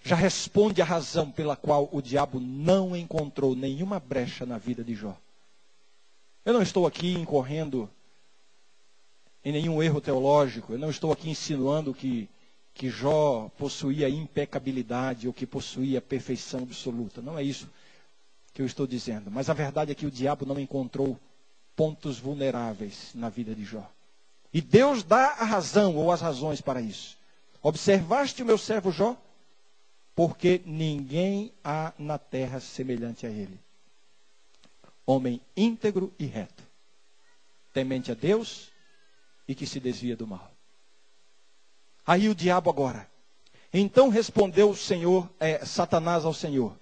já 0.04 0.16
responde 0.16 0.82
a 0.82 0.84
razão 0.84 1.30
pela 1.30 1.54
qual 1.54 1.88
o 1.92 2.02
diabo 2.02 2.40
não 2.40 2.96
encontrou 2.96 3.54
nenhuma 3.54 4.00
brecha 4.00 4.44
na 4.44 4.58
vida 4.58 4.82
de 4.82 4.94
Jó. 4.94 5.16
Eu 6.44 6.52
não 6.52 6.60
estou 6.60 6.86
aqui 6.86 7.14
incorrendo 7.14 7.88
em 9.44 9.52
nenhum 9.52 9.82
erro 9.82 10.00
teológico, 10.00 10.72
eu 10.72 10.78
não 10.78 10.90
estou 10.90 11.12
aqui 11.12 11.28
insinuando 11.28 11.92
que, 11.92 12.28
que 12.74 12.88
Jó 12.88 13.50
possuía 13.58 14.08
impecabilidade 14.08 15.26
ou 15.26 15.32
que 15.32 15.46
possuía 15.46 16.00
perfeição 16.00 16.60
absoluta. 16.60 17.20
Não 17.20 17.38
é 17.38 17.42
isso 17.42 17.68
que 18.54 18.62
eu 18.62 18.66
estou 18.66 18.86
dizendo. 18.86 19.30
Mas 19.30 19.50
a 19.50 19.54
verdade 19.54 19.92
é 19.92 19.94
que 19.94 20.06
o 20.06 20.10
diabo 20.10 20.46
não 20.46 20.58
encontrou 20.58 21.18
pontos 21.74 22.18
vulneráveis 22.18 23.10
na 23.14 23.28
vida 23.28 23.54
de 23.54 23.64
Jó. 23.64 23.90
E 24.52 24.60
Deus 24.60 25.02
dá 25.02 25.28
a 25.38 25.44
razão 25.44 25.96
ou 25.96 26.12
as 26.12 26.20
razões 26.20 26.60
para 26.60 26.80
isso. 26.80 27.16
Observaste 27.62 28.42
o 28.42 28.46
meu 28.46 28.58
servo 28.58 28.92
Jó? 28.92 29.16
Porque 30.14 30.60
ninguém 30.66 31.52
há 31.64 31.92
na 31.98 32.18
terra 32.18 32.60
semelhante 32.60 33.26
a 33.26 33.30
ele. 33.30 33.58
Homem 35.06 35.40
íntegro 35.56 36.12
e 36.18 36.26
reto, 36.26 36.62
temente 37.72 38.12
a 38.12 38.14
Deus 38.14 38.71
e 39.52 39.54
que 39.54 39.66
se 39.66 39.78
desvia 39.78 40.16
do 40.16 40.26
mal. 40.26 40.50
Aí 42.06 42.28
o 42.28 42.34
diabo 42.34 42.70
agora. 42.70 43.06
Então 43.72 44.08
respondeu 44.08 44.70
o 44.70 44.76
Senhor, 44.76 45.28
é, 45.38 45.64
Satanás 45.64 46.24
ao 46.24 46.34
Senhor: 46.34 46.74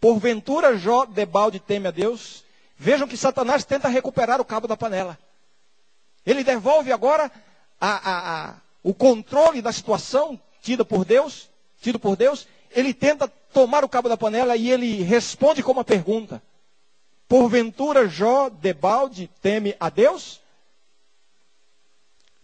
Porventura 0.00 0.76
Jó 0.76 1.06
debalde 1.06 1.58
teme 1.58 1.88
a 1.88 1.90
Deus? 1.90 2.44
Vejam 2.76 3.08
que 3.08 3.16
Satanás 3.16 3.64
tenta 3.64 3.88
recuperar 3.88 4.40
o 4.40 4.44
cabo 4.44 4.66
da 4.68 4.76
panela. 4.76 5.18
Ele 6.26 6.44
devolve 6.44 6.92
agora 6.92 7.30
a, 7.80 7.88
a, 7.88 8.50
a, 8.50 8.56
o 8.82 8.92
controle 8.92 9.62
da 9.62 9.72
situação 9.72 10.40
tida 10.60 10.84
por 10.84 11.04
Deus, 11.04 11.48
tido 11.80 11.98
por 11.98 12.16
Deus. 12.16 12.46
Ele 12.70 12.92
tenta 12.92 13.28
tomar 13.52 13.84
o 13.84 13.88
cabo 13.88 14.08
da 14.08 14.16
panela 14.16 14.56
e 14.56 14.70
ele 14.70 15.02
responde 15.02 15.62
com 15.62 15.72
uma 15.72 15.84
pergunta: 15.84 16.42
Porventura 17.28 18.08
Jó 18.08 18.48
debalde 18.48 19.30
teme 19.40 19.76
a 19.78 19.88
Deus? 19.88 20.40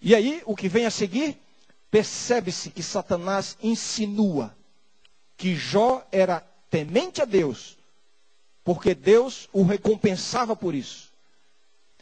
E 0.06 0.14
aí, 0.14 0.42
o 0.44 0.54
que 0.54 0.68
vem 0.68 0.84
a 0.84 0.90
seguir, 0.90 1.34
percebe-se 1.90 2.68
que 2.68 2.82
Satanás 2.82 3.56
insinua 3.62 4.54
que 5.34 5.56
Jó 5.56 6.06
era 6.12 6.40
temente 6.68 7.22
a 7.22 7.24
Deus, 7.24 7.78
porque 8.62 8.94
Deus 8.94 9.48
o 9.50 9.62
recompensava 9.62 10.54
por 10.54 10.74
isso. 10.74 11.10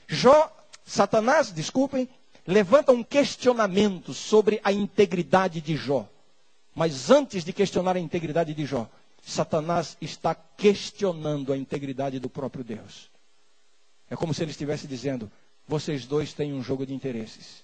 Jó 0.09 0.51
Satanás, 0.85 1.53
desculpem, 1.53 2.09
levanta 2.45 2.91
um 2.91 3.05
questionamento 3.05 4.13
sobre 4.13 4.61
a 4.65 4.73
integridade 4.73 5.61
de 5.61 5.77
Jó. 5.77 6.05
Mas 6.75 7.09
antes 7.09 7.45
de 7.45 7.53
questionar 7.53 7.95
a 7.97 8.01
integridade 8.01 8.53
de 8.53 8.67
Jó, 8.67 8.89
Satanás 9.25 9.97
está 10.01 10.35
questionando 10.35 11.53
a 11.53 11.57
integridade 11.57 12.19
do 12.19 12.29
próprio 12.29 12.65
Deus. 12.65 13.09
É 14.11 14.17
como 14.17 14.35
se 14.35 14.43
ele 14.43 14.51
estivesse 14.51 14.89
dizendo: 14.89 15.31
vocês 15.69 16.05
dois 16.05 16.33
têm 16.33 16.53
um 16.53 16.65
jogo 16.65 16.85
de 16.85 16.93
interesses. 16.93 17.63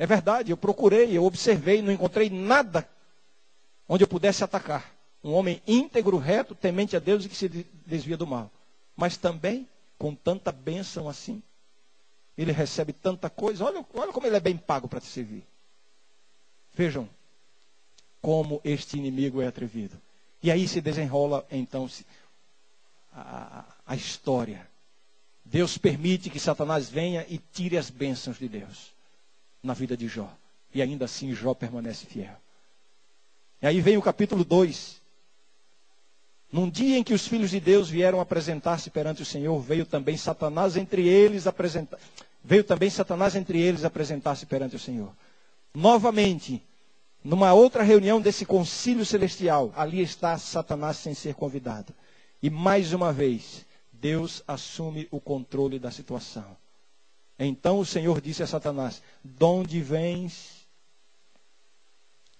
É 0.00 0.06
verdade, 0.06 0.50
eu 0.50 0.56
procurei, 0.56 1.14
eu 1.14 1.26
observei, 1.26 1.82
não 1.82 1.92
encontrei 1.92 2.30
nada 2.30 2.88
onde 3.86 4.02
eu 4.02 4.08
pudesse 4.08 4.42
atacar. 4.42 4.90
Um 5.22 5.34
homem 5.34 5.60
íntegro, 5.66 6.16
reto, 6.16 6.54
temente 6.54 6.96
a 6.96 6.98
Deus 6.98 7.26
e 7.26 7.28
que 7.28 7.36
se 7.36 7.50
desvia 7.84 8.16
do 8.16 8.26
mal. 8.26 8.50
Mas 8.96 9.18
também 9.18 9.68
com 9.98 10.14
tanta 10.14 10.50
bênção 10.50 11.06
assim 11.06 11.42
ele 12.38 12.50
recebe 12.50 12.94
tanta 12.94 13.28
coisa. 13.28 13.62
Olha, 13.62 13.84
olha 13.92 14.10
como 14.10 14.26
ele 14.26 14.36
é 14.36 14.40
bem 14.40 14.56
pago 14.56 14.88
para 14.88 15.00
te 15.00 15.06
servir. 15.06 15.44
Vejam 16.72 17.06
como 18.22 18.58
este 18.64 18.96
inimigo 18.96 19.42
é 19.42 19.48
atrevido. 19.48 20.00
E 20.42 20.50
aí 20.50 20.66
se 20.66 20.80
desenrola 20.80 21.46
então 21.50 21.86
a, 23.12 23.66
a 23.86 23.94
história. 23.94 24.66
Deus 25.44 25.76
permite 25.76 26.30
que 26.30 26.40
Satanás 26.40 26.88
venha 26.88 27.26
e 27.28 27.36
tire 27.36 27.76
as 27.76 27.90
bênçãos 27.90 28.38
de 28.38 28.48
Deus 28.48 28.98
na 29.62 29.74
vida 29.74 29.96
de 29.96 30.08
Jó. 30.08 30.30
E 30.74 30.80
ainda 30.80 31.04
assim 31.04 31.34
Jó 31.34 31.54
permanece 31.54 32.06
fiel. 32.06 32.34
E 33.62 33.66
aí 33.66 33.80
vem 33.80 33.96
o 33.96 34.02
capítulo 34.02 34.44
2. 34.44 35.00
Num 36.52 36.68
dia 36.68 36.98
em 36.98 37.04
que 37.04 37.14
os 37.14 37.26
filhos 37.26 37.50
de 37.50 37.60
Deus 37.60 37.88
vieram 37.88 38.20
apresentar-se 38.20 38.90
perante 38.90 39.22
o 39.22 39.26
Senhor, 39.26 39.60
veio 39.60 39.86
também 39.86 40.16
Satanás 40.16 40.76
entre 40.76 41.06
eles 41.06 41.46
apresentar. 41.46 41.98
Veio 42.42 42.64
também 42.64 42.90
Satanás 42.90 43.36
entre 43.36 43.60
eles 43.60 43.84
apresentar-se 43.84 44.46
perante 44.46 44.74
o 44.74 44.78
Senhor. 44.78 45.12
Novamente, 45.74 46.62
numa 47.22 47.52
outra 47.52 47.82
reunião 47.82 48.20
desse 48.20 48.44
concílio 48.44 49.04
celestial, 49.04 49.72
ali 49.76 50.00
está 50.00 50.36
Satanás 50.38 50.96
sem 50.96 51.14
ser 51.14 51.34
convidado. 51.34 51.94
E 52.42 52.48
mais 52.48 52.92
uma 52.92 53.12
vez, 53.12 53.64
Deus 53.92 54.42
assume 54.48 55.06
o 55.10 55.20
controle 55.20 55.78
da 55.78 55.90
situação. 55.90 56.56
Então 57.42 57.78
o 57.78 57.86
Senhor 57.86 58.20
disse 58.20 58.42
a 58.42 58.46
Satanás: 58.46 59.02
De 59.24 59.42
onde 59.42 59.80
vens? 59.80 60.68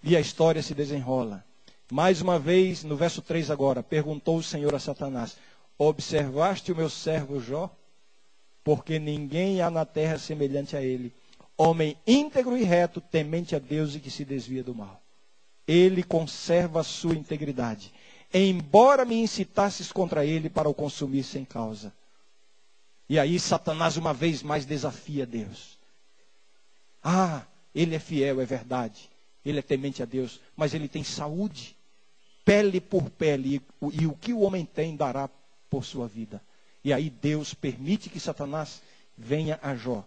E 0.03 0.15
a 0.15 0.21
história 0.21 0.63
se 0.63 0.75
desenrola. 0.75 1.43
Mais 1.91 2.21
uma 2.21 2.39
vez, 2.39 2.85
no 2.85 2.97
verso 2.97 3.23
3 3.23 3.51
agora, 3.51 3.83
perguntou 3.83 4.37
o 4.37 4.43
Senhor 4.43 4.75
a 4.75 4.79
Satanás: 4.79 5.39
Observaste 5.79 6.71
o 6.71 6.77
meu 6.77 6.91
servo 6.91 7.41
Jó? 7.41 7.75
Porque 8.63 8.99
ninguém 8.99 9.63
há 9.63 9.71
na 9.71 9.87
terra 9.87 10.19
semelhante 10.19 10.77
a 10.77 10.83
ele, 10.83 11.15
homem 11.57 11.97
íntegro 12.07 12.59
e 12.59 12.63
reto, 12.63 13.01
temente 13.01 13.57
a 13.57 13.59
Deus 13.59 13.95
e 13.95 14.01
que 14.01 14.11
se 14.11 14.23
desvia 14.23 14.63
do 14.63 14.75
mal. 14.75 15.01
Ele 15.67 16.03
conserva 16.03 16.81
a 16.81 16.85
sua 16.85 17.15
integridade, 17.15 17.91
embora 18.33 19.07
me 19.07 19.17
incitasses 19.17 19.91
contra 19.91 20.27
ele 20.27 20.51
para 20.51 20.69
o 20.69 20.75
consumir 20.75 21.25
sem 21.25 21.43
causa. 21.43 21.91
E 23.11 23.19
aí 23.19 23.41
Satanás 23.41 23.97
uma 23.97 24.15
vez 24.15 24.41
mais 24.41 24.65
desafia 24.65 25.27
Deus. 25.27 25.77
Ah, 27.03 27.45
ele 27.75 27.97
é 27.97 27.99
fiel, 27.99 28.41
é 28.41 28.45
verdade. 28.45 29.11
Ele 29.45 29.59
é 29.59 29.63
temente 29.63 30.01
a 30.01 30.07
Deus, 30.07 30.41
mas 30.57 30.75
ele 30.75 30.87
tem 30.87 31.03
saúde, 31.03 31.77
pele 32.45 32.81
por 32.81 33.11
pele, 33.11 33.61
e, 33.93 34.07
o 34.07 34.15
que 34.15 34.33
o 34.33 34.43
homem 34.43 34.65
tem 34.65 34.95
dará 34.95 35.29
por 35.69 35.85
sua 35.85 36.07
vida. 36.07 36.41
E 36.85 36.93
aí 36.93 37.11
Deus 37.11 37.53
permite 37.53 38.09
que 38.09 38.21
Satanás 38.21 38.81
venha 39.19 39.59
a 39.61 39.75
Jó, 39.75 40.05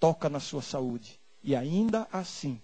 toca 0.00 0.30
na 0.30 0.40
sua 0.40 0.62
saúde, 0.62 1.20
e 1.44 1.54
ainda 1.54 2.08
assim 2.10 2.58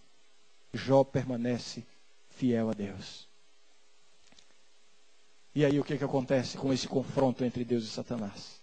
Jó 0.72 1.04
permanece 1.04 1.84
fiel 2.30 2.70
a 2.70 2.72
Deus. 2.72 3.28
E 5.54 5.66
aí 5.66 5.78
o 5.78 5.84
que, 5.84 5.98
que 5.98 6.04
acontece 6.04 6.56
com 6.56 6.72
esse 6.72 6.88
confronto 6.88 7.44
entre 7.44 7.62
Deus 7.62 7.84
e 7.84 7.88
Satanás? 7.88 8.61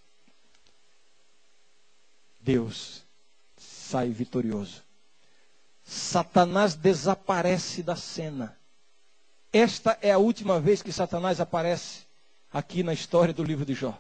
Deus 2.40 3.04
sai 3.58 4.10
vitorioso. 4.10 4.84
Satanás 5.84 6.76
desaparece 6.76 7.82
da 7.82 7.96
cena. 7.96 8.56
Esta 9.52 9.98
é 10.02 10.12
a 10.12 10.18
última 10.20 10.60
vez 10.60 10.82
que 10.82 10.92
Satanás 10.92 11.42
aparece 11.42 12.02
aqui 12.54 12.84
na 12.84 12.94
história 12.94 13.34
do 13.34 13.44
livro 13.44 13.66
de 13.66 13.74
Jó. 13.74 13.98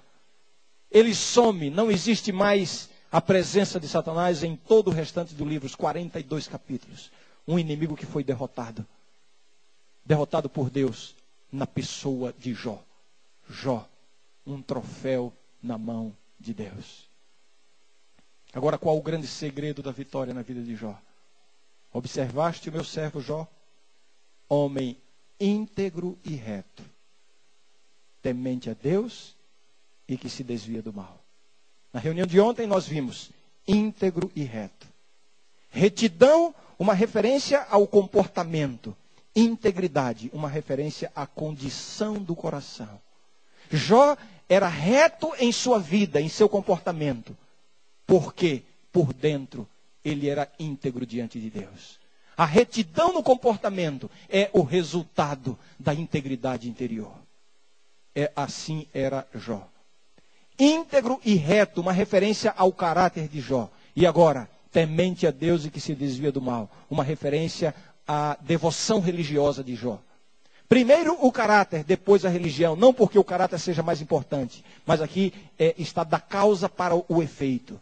Ele 0.91 1.13
some, 1.15 1.69
não 1.69 1.89
existe 1.89 2.31
mais 2.31 2.89
a 3.11 3.19
presença 3.19 3.79
de 3.79 3.87
Satanás 3.87 4.43
em 4.43 4.55
todo 4.55 4.89
o 4.89 4.93
restante 4.93 5.33
do 5.33 5.43
livro, 5.45 5.65
os 5.65 5.75
42 5.75 6.47
capítulos. 6.47 7.11
Um 7.47 7.57
inimigo 7.57 7.95
que 7.95 8.05
foi 8.05 8.23
derrotado. 8.23 8.85
Derrotado 10.05 10.47
por 10.47 10.69
Deus 10.69 11.15
na 11.51 11.65
pessoa 11.65 12.33
de 12.37 12.53
Jó. 12.53 12.83
Jó, 13.49 13.87
um 14.45 14.61
troféu 14.61 15.33
na 15.61 15.77
mão 15.77 16.15
de 16.39 16.53
Deus. 16.53 17.08
Agora, 18.53 18.77
qual 18.77 18.97
o 18.97 19.01
grande 19.01 19.27
segredo 19.27 19.83
da 19.83 19.91
vitória 19.91 20.33
na 20.33 20.41
vida 20.41 20.61
de 20.61 20.75
Jó? 20.75 20.99
Observaste 21.93 22.69
o 22.69 22.71
meu 22.71 22.83
servo 22.83 23.21
Jó, 23.21 23.47
homem 24.47 24.97
íntegro 25.39 26.17
e 26.23 26.35
reto, 26.35 26.83
temente 28.21 28.69
a 28.69 28.73
Deus 28.73 29.35
e 30.07 30.17
que 30.17 30.29
se 30.29 30.43
desvia 30.43 30.81
do 30.81 30.91
mal. 30.91 31.23
Na 31.93 31.99
reunião 31.99 32.25
de 32.25 32.39
ontem 32.39 32.65
nós 32.67 32.87
vimos 32.87 33.29
íntegro 33.67 34.31
e 34.35 34.43
reto. 34.43 34.87
Retidão, 35.69 36.53
uma 36.77 36.93
referência 36.93 37.65
ao 37.69 37.87
comportamento. 37.87 38.95
Integridade, 39.35 40.29
uma 40.33 40.49
referência 40.49 41.11
à 41.15 41.25
condição 41.25 42.15
do 42.15 42.35
coração. 42.35 42.99
Jó 43.71 44.17
era 44.49 44.67
reto 44.67 45.31
em 45.37 45.51
sua 45.51 45.79
vida, 45.79 46.19
em 46.19 46.27
seu 46.27 46.49
comportamento 46.49 47.37
porque 48.09 48.63
por 48.91 49.13
dentro 49.13 49.69
ele 50.03 50.27
era 50.27 50.51
íntegro 50.59 51.05
diante 51.05 51.39
de 51.39 51.47
Deus. 51.51 51.99
A 52.35 52.43
retidão 52.43 53.13
no 53.13 53.21
comportamento 53.21 54.09
é 54.27 54.49
o 54.51 54.63
resultado 54.63 55.55
da 55.77 55.93
integridade 55.93 56.67
interior. 56.67 57.13
É 58.15 58.31
assim 58.35 58.87
era 58.95 59.27
Jó. 59.35 59.67
Íntegro 60.57 61.21
e 61.23 61.35
reto, 61.35 61.81
uma 61.81 61.93
referência 61.93 62.51
ao 62.57 62.71
caráter 62.73 63.27
de 63.27 63.39
Jó. 63.39 63.69
E 63.95 64.07
agora, 64.07 64.49
temente 64.71 65.27
a 65.27 65.31
Deus 65.31 65.65
e 65.65 65.69
que 65.69 65.79
se 65.79 65.93
desvia 65.93 66.31
do 66.31 66.41
mal, 66.41 66.67
uma 66.89 67.03
referência 67.03 67.75
à 68.07 68.35
devoção 68.41 68.99
religiosa 68.99 69.63
de 69.63 69.75
Jó. 69.75 69.99
Primeiro 70.67 71.17
o 71.19 71.31
caráter, 71.31 71.83
depois 71.83 72.23
a 72.25 72.29
religião. 72.29 72.75
Não 72.75 72.93
porque 72.93 73.19
o 73.19 73.23
caráter 73.23 73.59
seja 73.59 73.83
mais 73.83 74.01
importante, 74.01 74.63
mas 74.85 75.01
aqui 75.01 75.33
é, 75.57 75.75
está 75.77 76.03
da 76.03 76.19
causa 76.19 76.67
para 76.69 76.95
o 76.95 77.21
efeito. 77.21 77.79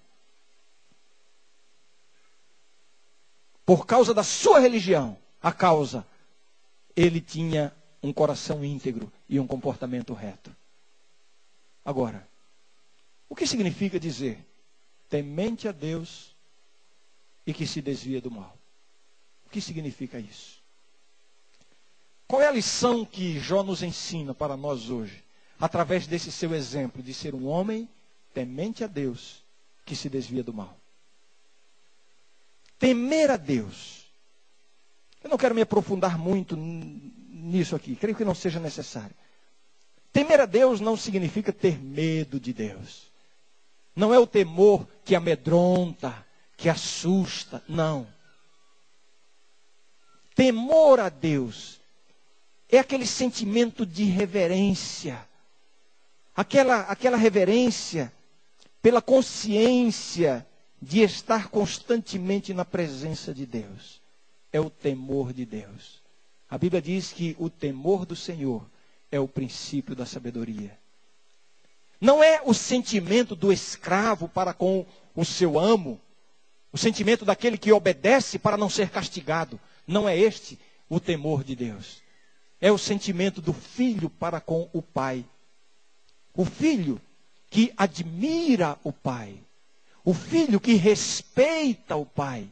Por 3.68 3.86
causa 3.86 4.14
da 4.14 4.24
sua 4.24 4.60
religião, 4.60 5.18
a 5.44 5.52
causa, 5.52 6.08
ele 6.96 7.20
tinha 7.20 7.76
um 8.02 8.14
coração 8.14 8.64
íntegro 8.64 9.12
e 9.28 9.42
um 9.42 9.46
comportamento 9.46 10.14
reto. 10.14 10.56
Agora, 11.84 12.26
o 13.28 13.36
que 13.36 13.46
significa 13.46 14.00
dizer 14.00 14.40
temente 15.10 15.68
a 15.68 15.74
Deus 15.74 16.34
e 17.46 17.54
que 17.54 17.68
se 17.68 17.82
desvia 17.82 18.22
do 18.22 18.32
mal? 18.32 18.58
O 19.46 19.50
que 19.50 19.60
significa 19.60 20.18
isso? 20.18 20.62
Qual 22.26 22.42
é 22.42 22.48
a 22.48 22.52
lição 22.52 23.04
que 23.04 23.38
Jó 23.38 23.64
nos 23.64 23.84
ensina 23.84 24.34
para 24.34 24.56
nós 24.56 24.90
hoje, 24.90 25.22
através 25.60 26.08
desse 26.08 26.32
seu 26.32 26.56
exemplo 26.56 27.04
de 27.04 27.14
ser 27.14 27.36
um 27.36 27.46
homem 27.46 27.90
temente 28.34 28.86
a 28.86 28.88
Deus 28.88 29.44
que 29.86 29.94
se 29.94 30.08
desvia 30.08 30.42
do 30.42 30.54
mal? 30.54 30.74
Temer 32.80 33.32
a 33.32 33.38
Deus. 33.38 34.06
Eu 35.24 35.30
não 35.30 35.38
quero 35.38 35.56
me 35.56 35.62
aprofundar 35.62 36.18
muito 36.18 36.56
nisso 36.56 37.76
aqui, 37.76 37.96
creio 37.96 38.16
que 38.16 38.26
não 38.26 38.36
seja 38.36 38.60
necessário. 38.60 39.16
Temer 40.14 40.42
a 40.42 40.46
Deus 40.46 40.80
não 40.80 40.96
significa 40.98 41.52
ter 41.52 41.78
medo 41.80 42.40
de 42.40 42.54
Deus. 42.54 43.12
Não 43.96 44.14
é 44.14 44.20
o 44.20 44.28
temor 44.28 44.88
que 45.04 45.16
amedronta, 45.16 46.26
que 46.56 46.70
assusta, 46.70 47.64
não. 47.68 48.08
Temor 50.36 51.00
a 51.00 51.10
Deus 51.10 51.80
é 52.70 52.78
aquele 52.78 53.06
sentimento 53.08 53.86
de 53.86 54.04
reverência, 54.04 55.28
aquela, 56.36 56.82
aquela 56.82 57.18
reverência 57.18 58.12
pela 58.82 59.02
consciência 59.02 60.46
de 60.82 61.02
estar 61.02 61.50
constantemente 61.50 62.54
na 62.54 62.64
presença 62.64 63.34
de 63.34 63.46
Deus. 63.46 64.02
É 64.52 64.60
o 64.60 64.70
temor 64.70 65.34
de 65.34 65.46
Deus. 65.46 66.02
A 66.50 66.58
Bíblia 66.58 66.82
diz 66.82 67.12
que 67.12 67.36
o 67.40 67.50
temor 67.50 68.06
do 68.06 68.16
Senhor 68.16 68.66
é 69.12 69.20
o 69.20 69.28
princípio 69.28 69.96
da 69.96 70.06
sabedoria. 70.06 70.78
Não 72.00 72.24
é 72.24 72.42
o 72.46 72.54
sentimento 72.54 73.36
do 73.36 73.52
escravo 73.52 74.30
para 74.30 74.54
com 74.54 74.86
o 75.16 75.26
seu 75.26 75.60
amo, 75.60 76.00
o 76.72 76.78
sentimento 76.78 77.26
daquele 77.26 77.58
que 77.58 77.72
obedece 77.72 78.38
para 78.38 78.58
não 78.58 78.70
ser 78.70 78.90
castigado. 78.90 79.60
Não 79.88 80.08
é 80.08 80.18
este 80.18 80.60
o 80.90 81.00
temor 81.00 81.44
de 81.44 81.56
Deus. 81.56 82.02
É 82.62 82.72
o 82.72 82.78
sentimento 82.78 83.42
do 83.42 83.54
filho 83.54 84.10
para 84.10 84.40
com 84.40 84.70
o 84.74 84.82
pai. 84.82 85.26
O 86.34 86.46
filho 86.46 87.02
que 87.50 87.74
admira 87.76 88.78
o 88.84 88.92
pai. 88.92 89.40
O 90.08 90.14
filho 90.14 90.58
que 90.58 90.76
respeita 90.76 91.98
o 91.98 92.06
pai. 92.06 92.50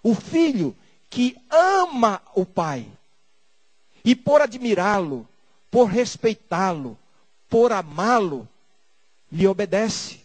O 0.00 0.14
filho 0.14 0.76
que 1.10 1.36
ama 1.50 2.22
o 2.36 2.46
pai. 2.46 2.86
E 4.04 4.14
por 4.14 4.40
admirá-lo, 4.40 5.26
por 5.68 5.86
respeitá-lo, 5.86 6.96
por 7.50 7.72
amá-lo, 7.72 8.48
lhe 9.32 9.44
obedece. 9.44 10.20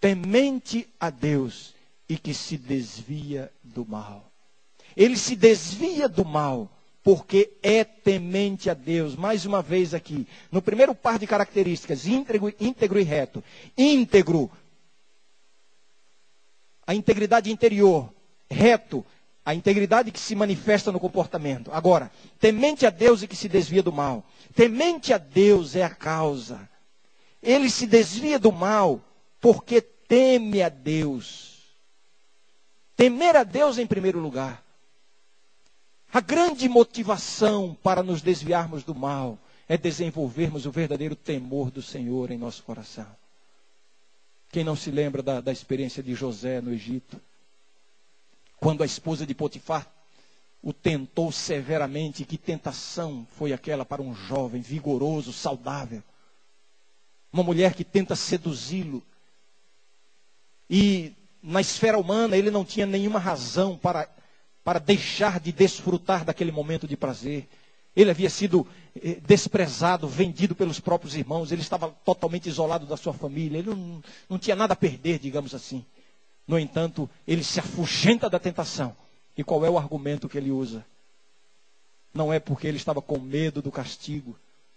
Temente 0.00 0.88
a 1.00 1.10
Deus 1.10 1.74
e 2.08 2.16
que 2.16 2.32
se 2.32 2.56
desvia 2.56 3.52
do 3.64 3.84
mal. 3.84 4.30
Ele 4.96 5.16
se 5.16 5.34
desvia 5.34 6.08
do 6.08 6.24
mal 6.24 6.70
porque 7.08 7.56
é 7.62 7.84
temente 7.84 8.68
a 8.68 8.74
Deus. 8.74 9.16
Mais 9.16 9.46
uma 9.46 9.62
vez 9.62 9.94
aqui, 9.94 10.28
no 10.52 10.60
primeiro 10.60 10.94
par 10.94 11.18
de 11.18 11.26
características, 11.26 12.06
íntegro, 12.06 12.52
íntegro 12.60 13.00
e 13.00 13.02
reto. 13.02 13.42
Íntegro, 13.78 14.50
a 16.86 16.94
integridade 16.94 17.50
interior. 17.50 18.12
Reto, 18.50 19.06
a 19.42 19.54
integridade 19.54 20.10
que 20.10 20.20
se 20.20 20.34
manifesta 20.34 20.92
no 20.92 21.00
comportamento. 21.00 21.70
Agora, 21.72 22.12
temente 22.38 22.84
a 22.84 22.90
Deus 22.90 23.22
e 23.22 23.26
que 23.26 23.36
se 23.36 23.48
desvia 23.48 23.82
do 23.82 23.90
mal. 23.90 24.22
Temente 24.54 25.14
a 25.14 25.16
Deus 25.16 25.76
é 25.76 25.82
a 25.82 25.88
causa. 25.88 26.68
Ele 27.42 27.70
se 27.70 27.86
desvia 27.86 28.38
do 28.38 28.52
mal 28.52 29.00
porque 29.40 29.80
teme 29.80 30.62
a 30.62 30.68
Deus. 30.68 31.72
Temer 32.94 33.34
a 33.34 33.44
Deus 33.44 33.78
em 33.78 33.86
primeiro 33.86 34.18
lugar. 34.18 34.67
A 36.12 36.20
grande 36.20 36.68
motivação 36.68 37.76
para 37.82 38.02
nos 38.02 38.22
desviarmos 38.22 38.82
do 38.82 38.94
mal 38.94 39.38
é 39.68 39.76
desenvolvermos 39.76 40.64
o 40.64 40.70
verdadeiro 40.72 41.14
temor 41.14 41.70
do 41.70 41.82
Senhor 41.82 42.30
em 42.30 42.38
nosso 42.38 42.62
coração. 42.62 43.06
Quem 44.50 44.64
não 44.64 44.74
se 44.74 44.90
lembra 44.90 45.22
da, 45.22 45.40
da 45.42 45.52
experiência 45.52 46.02
de 46.02 46.14
José 46.14 46.60
no 46.62 46.72
Egito? 46.72 47.20
Quando 48.56 48.82
a 48.82 48.86
esposa 48.86 49.26
de 49.26 49.34
Potifar 49.34 49.86
o 50.62 50.72
tentou 50.72 51.30
severamente, 51.30 52.24
que 52.24 52.36
tentação 52.36 53.26
foi 53.36 53.52
aquela 53.52 53.84
para 53.84 54.02
um 54.02 54.14
jovem 54.14 54.60
vigoroso, 54.60 55.32
saudável? 55.32 56.02
Uma 57.32 57.42
mulher 57.42 57.74
que 57.74 57.84
tenta 57.84 58.16
seduzi-lo. 58.16 59.02
E 60.68 61.12
na 61.42 61.60
esfera 61.60 61.98
humana 61.98 62.36
ele 62.36 62.50
não 62.50 62.64
tinha 62.64 62.86
nenhuma 62.86 63.18
razão 63.18 63.76
para, 63.76 64.08
para 64.68 64.78
deixar 64.80 65.40
de 65.40 65.50
desfrutar 65.50 66.26
daquele 66.26 66.52
momento 66.52 66.86
de 66.86 66.94
prazer. 66.94 67.48
Ele 67.96 68.10
havia 68.10 68.28
sido 68.28 68.66
eh, 69.02 69.16
desprezado, 69.26 70.06
vendido 70.06 70.54
pelos 70.54 70.78
próprios 70.78 71.16
irmãos, 71.16 71.50
ele 71.50 71.62
estava 71.62 71.88
totalmente 72.04 72.50
isolado 72.50 72.84
da 72.84 72.94
sua 72.94 73.14
família, 73.14 73.60
ele 73.60 73.70
não, 73.70 74.02
não 74.28 74.38
tinha 74.38 74.54
nada 74.54 74.74
a 74.74 74.76
perder, 74.76 75.20
digamos 75.20 75.54
assim. 75.54 75.82
No 76.46 76.58
entanto, 76.58 77.08
ele 77.26 77.42
se 77.42 77.58
afugenta 77.58 78.28
da 78.28 78.38
tentação. 78.38 78.94
E 79.38 79.42
qual 79.42 79.64
é 79.64 79.70
o 79.70 79.78
argumento 79.78 80.28
que 80.28 80.36
ele 80.36 80.50
usa? 80.50 80.84
Não 82.12 82.30
é 82.30 82.38
porque 82.38 82.66
ele 82.66 82.76
estava 82.76 83.00
com 83.00 83.18
medo 83.18 83.62
do 83.62 83.72
castigo, 83.72 84.36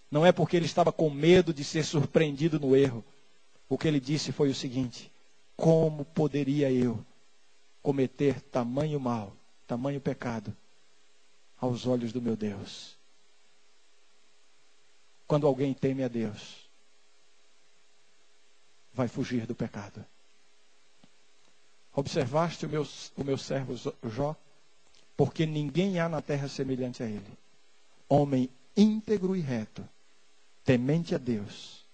não 0.10 0.26
é 0.26 0.32
porque 0.32 0.56
ele 0.56 0.68
estava 0.68 0.94
com 0.94 1.10
medo 1.10 1.54
de 1.54 1.66
ser 1.66 1.84
surpreendido 1.84 2.58
no 2.58 2.78
erro. 2.78 3.04
O 3.68 3.78
que 3.78 3.90
ele 3.90 4.00
disse 4.00 4.32
foi 4.32 4.48
o 4.48 4.56
seguinte: 4.56 5.12
como 5.58 6.06
poderia 6.06 6.72
eu 6.72 6.98
cometer 7.84 8.40
tamanho 8.40 8.98
mal, 8.98 9.36
tamanho 9.72 10.02
pecado 10.02 10.54
aos 11.58 11.88
olhos 11.88 12.12
do 12.12 12.22
meu 12.22 12.36
Deus? 12.36 12.98
Quando 15.26 15.48
alguém 15.48 15.74
teme 15.74 16.04
a 16.04 16.10
Deus, 16.10 16.70
vai 18.94 19.08
fugir 19.08 19.46
do 19.46 19.56
pecado. 19.56 20.06
Observaste 21.94 22.66
o 22.66 22.70
meu, 22.70 22.86
o 23.16 23.24
meu 23.24 23.38
servo 23.38 23.76
Jó? 24.10 24.36
Porque 25.16 25.46
ninguém 25.46 26.02
há 26.02 26.10
na 26.10 26.22
terra 26.22 26.50
semelhante 26.50 27.02
a 27.02 27.06
ele. 27.06 27.38
Homem 28.10 28.50
íntegro 28.76 29.38
e 29.38 29.40
reto, 29.40 29.88
temente 30.66 31.16
a 31.16 31.18
Deus 31.18 31.86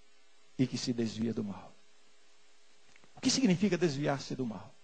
e 0.58 0.66
que 0.66 0.76
se 0.76 0.92
desvia 0.92 1.32
do 1.32 1.44
mal. 1.44 1.72
O 3.14 3.20
que 3.20 3.30
significa 3.30 3.78
desviar-se 3.78 4.34
do 4.34 4.44
mal? 4.44 4.74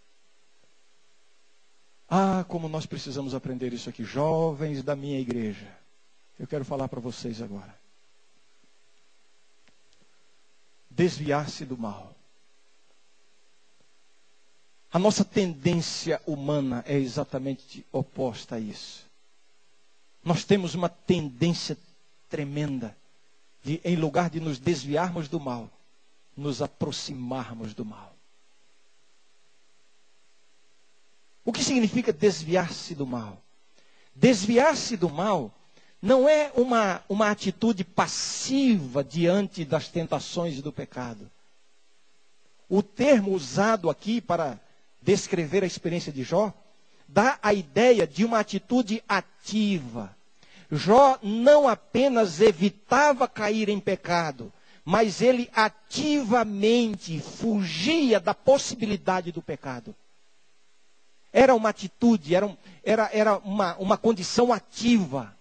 Ah, 2.09 2.45
como 2.49 2.69
nós 2.69 2.87
precisamos 2.87 3.35
aprender 3.35 3.73
isso 3.73 3.89
aqui, 3.89 4.05
jovens 4.05 4.83
da 4.83 4.95
minha 4.95 5.19
igreja. 5.19 5.67
Eu 6.39 6.47
quero 6.47 6.65
falar 6.65 6.89
para 6.89 7.01
vocês 7.01 7.41
agora. 7.41 7.75
desviar-se 10.95 11.65
do 11.65 11.77
mal. 11.77 12.15
A 14.93 14.99
nossa 14.99 15.25
tendência 15.25 16.23
humana 16.25 16.85
é 16.87 16.97
exatamente 16.97 17.85
oposta 17.91 18.57
a 18.57 18.61
isso. 18.61 19.05
Nós 20.23 20.45
temos 20.45 20.75
uma 20.75 20.89
tendência 20.89 21.77
tremenda 22.31 22.97
de, 23.63 23.81
em 23.85 23.97
lugar 23.97 24.31
de 24.31 24.39
nos 24.39 24.59
desviarmos 24.59 25.29
do 25.29 25.41
mal, 25.41 25.69
nos 26.37 26.63
aproximarmos 26.63 27.75
do 27.75 27.85
mal. 27.85 28.14
O 31.45 31.53
que 31.53 31.63
significa 31.63 32.13
desviar-se 32.13 32.95
do 32.95 33.07
mal? 33.07 33.43
Desviar-se 34.15 34.97
do 34.97 35.11
mal 35.11 35.53
não 36.01 36.29
é 36.29 36.51
uma, 36.55 37.03
uma 37.09 37.31
atitude 37.31 37.85
passiva 37.85 39.03
diante 39.03 39.65
das 39.65 39.89
tentações 39.89 40.61
do 40.63 40.73
pecado. 40.73 41.31
O 42.69 42.83
termo 42.83 43.33
usado 43.33 43.91
aqui 43.91 44.21
para 44.21 44.59
descrever 45.03 45.63
a 45.63 45.67
experiência 45.67 46.13
de 46.13 46.23
Jó 46.23 46.53
dá 47.07 47.39
a 47.43 47.53
ideia 47.53 48.07
de 48.07 48.25
uma 48.25 48.39
atitude 48.39 49.03
ativa. 49.09 50.17
Jó 50.71 51.19
não 51.23 51.69
apenas 51.69 52.41
evitava 52.41 53.29
cair 53.29 53.69
em 53.69 53.79
pecado, 53.79 54.53
mas 54.85 55.21
ele 55.21 55.51
ativamente 55.55 57.21
fugia 57.21 58.19
da 58.19 58.35
possibilidade 58.35 59.31
do 59.31 59.43
pecado. 59.43 59.95
Era 61.37 61.53
uma 61.53 61.71
atitude, 61.71 62.33
era, 62.33 62.47
um, 62.47 62.57
era, 62.85 63.11
era 63.13 63.39
uma, 63.39 63.77
uma 63.79 63.99
condição 63.99 64.53
ativa. 64.53 65.37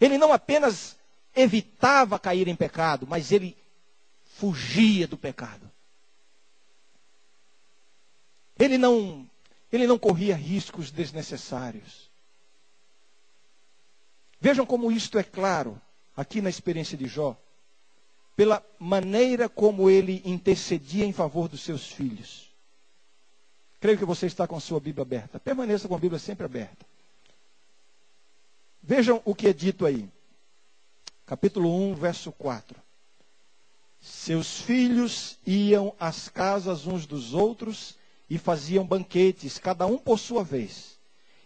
Ele 0.00 0.16
não 0.16 0.32
apenas 0.32 0.96
evitava 1.34 2.16
cair 2.16 2.46
em 2.46 2.54
pecado, 2.54 3.08
mas 3.08 3.32
ele 3.32 3.56
fugia 4.24 5.08
do 5.08 5.18
pecado. 5.18 5.68
Ele 8.56 8.78
não, 8.78 9.28
ele 9.72 9.84
não 9.84 9.98
corria 9.98 10.36
riscos 10.36 10.92
desnecessários. 10.92 12.08
Vejam 14.40 14.64
como 14.64 14.92
isto 14.92 15.18
é 15.18 15.24
claro 15.24 15.80
aqui 16.16 16.40
na 16.40 16.50
experiência 16.50 16.96
de 16.96 17.08
Jó, 17.08 17.36
pela 18.36 18.64
maneira 18.78 19.48
como 19.48 19.90
ele 19.90 20.22
intercedia 20.24 21.04
em 21.04 21.12
favor 21.12 21.48
dos 21.48 21.62
seus 21.62 21.90
filhos. 21.90 22.53
Creio 23.84 23.98
que 23.98 24.04
você 24.06 24.24
está 24.24 24.46
com 24.46 24.56
a 24.56 24.60
sua 24.60 24.80
Bíblia 24.80 25.02
aberta. 25.02 25.38
Permaneça 25.38 25.86
com 25.86 25.94
a 25.94 25.98
Bíblia 25.98 26.18
sempre 26.18 26.46
aberta. 26.46 26.86
Vejam 28.82 29.20
o 29.26 29.34
que 29.34 29.46
é 29.46 29.52
dito 29.52 29.84
aí. 29.84 30.08
Capítulo 31.26 31.70
1, 31.90 31.94
verso 31.94 32.32
4. 32.32 32.80
Seus 34.00 34.58
filhos 34.58 35.38
iam 35.46 35.94
às 36.00 36.30
casas 36.30 36.86
uns 36.86 37.04
dos 37.04 37.34
outros 37.34 37.94
e 38.30 38.38
faziam 38.38 38.86
banquetes, 38.86 39.58
cada 39.58 39.84
um 39.84 39.98
por 39.98 40.18
sua 40.18 40.42
vez, 40.42 40.98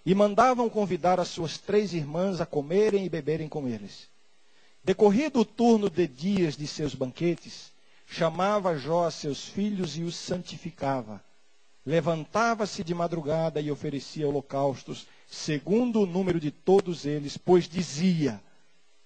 e 0.06 0.14
mandavam 0.14 0.70
convidar 0.70 1.18
as 1.18 1.26
suas 1.26 1.58
três 1.58 1.92
irmãs 1.92 2.40
a 2.40 2.46
comerem 2.46 3.04
e 3.04 3.08
beberem 3.08 3.48
com 3.48 3.66
eles. 3.66 4.08
Decorrido 4.84 5.40
o 5.40 5.44
turno 5.44 5.90
de 5.90 6.06
dias 6.06 6.56
de 6.56 6.68
seus 6.68 6.94
banquetes, 6.94 7.72
chamava 8.06 8.78
Jó 8.78 9.06
a 9.06 9.10
seus 9.10 9.48
filhos 9.48 9.96
e 9.96 10.04
os 10.04 10.14
santificava. 10.14 11.20
Levantava-se 11.88 12.84
de 12.84 12.94
madrugada 12.94 13.62
e 13.62 13.70
oferecia 13.70 14.28
holocaustos 14.28 15.06
segundo 15.26 16.02
o 16.02 16.06
número 16.06 16.38
de 16.38 16.50
todos 16.50 17.06
eles, 17.06 17.38
pois 17.38 17.66
dizia: 17.66 18.42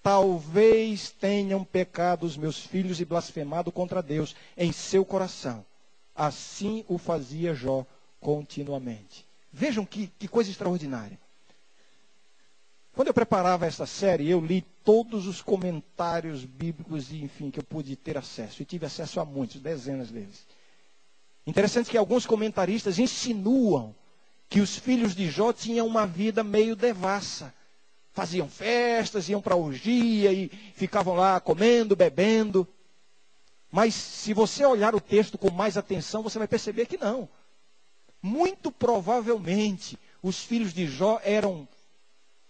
Talvez 0.01 1.09
tenham 1.09 1.63
pecado 1.63 2.25
os 2.25 2.35
meus 2.35 2.59
filhos 2.59 2.99
e 2.99 3.05
blasfemado 3.05 3.71
contra 3.71 4.03
Deus 4.03 4.35
em 4.57 4.73
seu 4.73 5.05
coração. 5.05 5.65
Assim 6.13 6.83
o 6.89 6.97
fazia 6.97 7.53
Jó 7.53 7.85
continuamente. 8.19 9.25
Vejam 9.49 9.85
que, 9.85 10.07
que 10.19 10.27
coisa 10.27 10.51
extraordinária. 10.51 11.17
Quando 12.93 13.07
eu 13.07 13.13
preparava 13.13 13.65
esta 13.65 13.85
série, 13.85 14.29
eu 14.29 14.41
li 14.45 14.61
todos 14.83 15.25
os 15.25 15.41
comentários 15.41 16.43
bíblicos, 16.43 17.13
enfim, 17.13 17.49
que 17.49 17.61
eu 17.61 17.63
pude 17.63 17.95
ter 17.95 18.17
acesso. 18.17 18.61
E 18.61 18.65
tive 18.65 18.85
acesso 18.85 19.21
a 19.21 19.25
muitos, 19.25 19.61
dezenas 19.61 20.11
deles. 20.11 20.45
Interessante 21.45 21.89
que 21.89 21.97
alguns 21.97 22.25
comentaristas 22.25 22.99
insinuam 22.99 23.93
que 24.49 24.61
os 24.61 24.77
filhos 24.77 25.15
de 25.15 25.29
Jó 25.29 25.51
tinham 25.51 25.85
uma 25.85 26.05
vida 26.07 26.43
meio 26.43 26.75
devassa. 26.75 27.53
Faziam 28.13 28.47
festas, 28.47 29.27
iam 29.27 29.41
para 29.41 29.55
orgia 29.55 30.31
e 30.31 30.47
ficavam 30.75 31.15
lá 31.15 31.39
comendo, 31.39 31.95
bebendo. 31.95 32.67
Mas 33.71 33.95
se 33.95 34.33
você 34.33 34.63
olhar 34.65 34.93
o 34.93 35.01
texto 35.01 35.37
com 35.37 35.49
mais 35.49 35.75
atenção, 35.75 36.21
você 36.21 36.37
vai 36.37 36.47
perceber 36.47 36.85
que 36.85 36.97
não. 36.97 37.27
Muito 38.21 38.71
provavelmente, 38.71 39.97
os 40.21 40.43
filhos 40.43 40.73
de 40.73 40.85
Jó 40.85 41.19
eram 41.23 41.67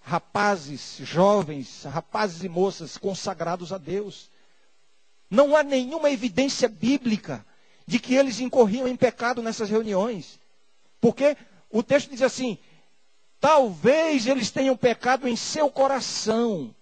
rapazes, 0.01 0.97
jovens, 0.99 1.84
rapazes 1.86 2.43
e 2.43 2.49
moças 2.49 2.97
consagrados 2.97 3.71
a 3.71 3.77
Deus. 3.77 4.29
Não 5.29 5.56
há 5.56 5.63
nenhuma 5.63 6.12
evidência 6.12 6.67
bíblica 6.67 7.43
de 7.86 8.00
que 8.00 8.15
eles 8.15 8.39
incorriam 8.39 8.88
em 8.88 8.96
pecado 8.96 9.41
nessas 9.41 9.69
reuniões. 9.69 10.39
Porque 11.02 11.36
o 11.69 11.84
texto 11.84 12.10
diz 12.10 12.22
assim: 12.22 12.58
talvez 13.39 14.26
eles 14.26 14.52
tenham 14.52 14.76
pecado 14.78 15.28
em 15.28 15.36
seu 15.36 15.69
coração. 15.69 16.74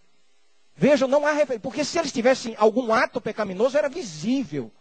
Vejam, 0.76 1.08
não 1.08 1.26
há 1.26 1.32
referência, 1.32 1.60
porque 1.60 1.84
se 1.84 2.00
eles 2.00 2.12
tivessem 2.12 2.56
algum 2.58 2.94
ato 2.94 3.22
pecaminoso, 3.22 3.78
era 3.78 3.90
visível. 3.90 4.72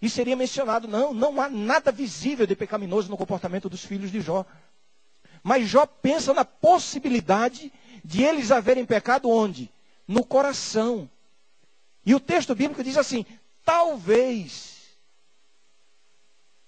E 0.00 0.08
seria 0.08 0.34
mencionado, 0.34 0.88
não, 0.88 1.12
não 1.12 1.40
há 1.40 1.50
nada 1.50 1.92
visível 1.92 2.46
de 2.46 2.56
pecaminoso 2.56 3.10
no 3.10 3.16
comportamento 3.16 3.68
dos 3.68 3.84
filhos 3.84 4.10
de 4.10 4.20
Jó. 4.20 4.46
Mas 5.42 5.68
Jó 5.68 5.84
pensa 5.84 6.32
na 6.32 6.44
possibilidade 6.44 7.72
de 8.02 8.22
eles 8.22 8.50
haverem 8.50 8.86
pecado 8.86 9.28
onde? 9.28 9.70
No 10.08 10.24
coração. 10.24 11.08
E 12.04 12.14
o 12.14 12.20
texto 12.20 12.54
bíblico 12.54 12.82
diz 12.82 12.96
assim: 12.96 13.26
talvez. 13.64 14.69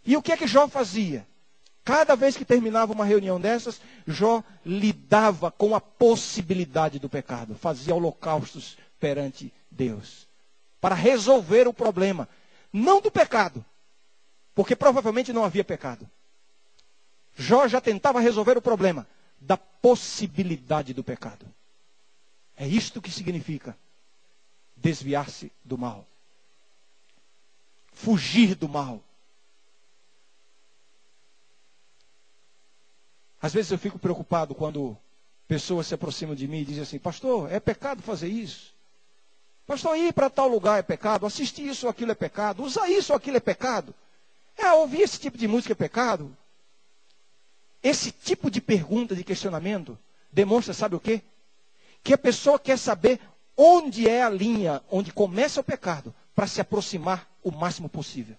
E 0.05 0.17
o 0.17 0.23
que 0.23 0.33
é 0.33 0.37
que 0.37 0.47
Jó 0.47 0.69
fazia? 0.69 1.27
Cada 1.85 2.15
vez 2.15 2.37
que 2.37 2.45
terminava 2.45 2.93
uma 2.93 3.05
reunião 3.05 3.41
dessas, 3.41 3.81
Jó 4.07 4.43
lidava 4.65 5.51
com 5.51 5.75
a 5.75 5.81
possibilidade 5.81 6.99
do 6.99 7.09
pecado, 7.09 7.55
fazia 7.57 7.95
holocaustos 7.95 8.77
perante 9.01 9.53
Deus, 9.71 10.29
para 10.81 10.95
resolver 10.95 11.67
o 11.67 11.73
problema, 11.75 12.29
não 12.73 13.01
do 13.01 13.11
pecado, 13.11 13.65
porque 14.55 14.77
provavelmente 14.77 15.33
não 15.33 15.45
havia 15.45 15.65
pecado. 15.65 16.09
Jó 17.37 17.67
já 17.67 17.81
tentava 17.81 18.21
resolver 18.21 18.57
o 18.57 18.63
problema 18.63 19.07
da 19.41 19.57
possibilidade 19.57 20.95
do 20.95 21.03
pecado. 21.03 21.47
É 22.57 22.67
isto 22.67 23.03
que 23.03 23.11
significa 23.11 23.77
desviar-se 24.77 25.51
do 25.65 25.77
mal, 25.77 26.07
fugir 27.93 28.55
do 28.55 28.69
mal. 28.69 29.03
Às 33.43 33.53
vezes 33.53 33.73
eu 33.73 33.79
fico 33.79 33.99
preocupado 33.99 34.55
quando 34.55 34.97
pessoas 35.49 35.89
se 35.89 35.95
aproximam 35.95 36.37
de 36.37 36.47
mim 36.47 36.59
e 36.61 36.65
dizem 36.65 36.85
assim: 36.85 36.99
Pastor, 36.99 37.51
é 37.53 37.59
pecado 37.59 38.01
fazer 38.01 38.29
isso? 38.29 38.73
Pastor, 39.67 39.97
ir 39.99 40.13
para 40.13 40.31
tal 40.31 40.47
lugar 40.47 40.79
é 40.79 40.83
pecado? 40.83 41.27
Assistir 41.27 41.67
isso 41.67 41.87
ou 41.87 41.91
aquilo 41.91 42.13
é 42.13 42.15
pecado? 42.15 42.63
Usar 42.63 42.89
isso 42.89 43.13
ou 43.13 43.17
aquilo 43.17 43.37
é 43.37 43.41
pecado? 43.41 43.93
É, 44.57 44.71
ouvir 44.73 45.01
esse 45.03 45.19
tipo 45.19 45.37
de 45.37 45.49
música 45.49 45.73
é 45.73 45.75
pecado? 45.75 46.37
Esse 47.83 48.13
tipo 48.13 48.49
de 48.49 48.61
pergunta, 48.61 49.17
de 49.17 49.25
questionamento, 49.25 49.99
demonstra, 50.31 50.73
sabe 50.73 50.95
o 50.95 51.01
quê? 51.01 51.21
Que 52.05 52.15
a 52.15 52.19
pessoa 52.19 52.59
quer 52.61 52.79
saber 52.79 53.21
onde 53.57 54.09
é 54.09 54.23
a 54.23 54.31
linha 54.31 54.81
onde 54.91 55.13
começa 55.13 55.61
o 55.61 55.65
pecado 55.65 56.15
para 56.35 56.47
se 56.47 56.61
aproximar 56.61 57.29
o 57.43 57.51
máximo 57.51 57.89
possível. 57.89 58.37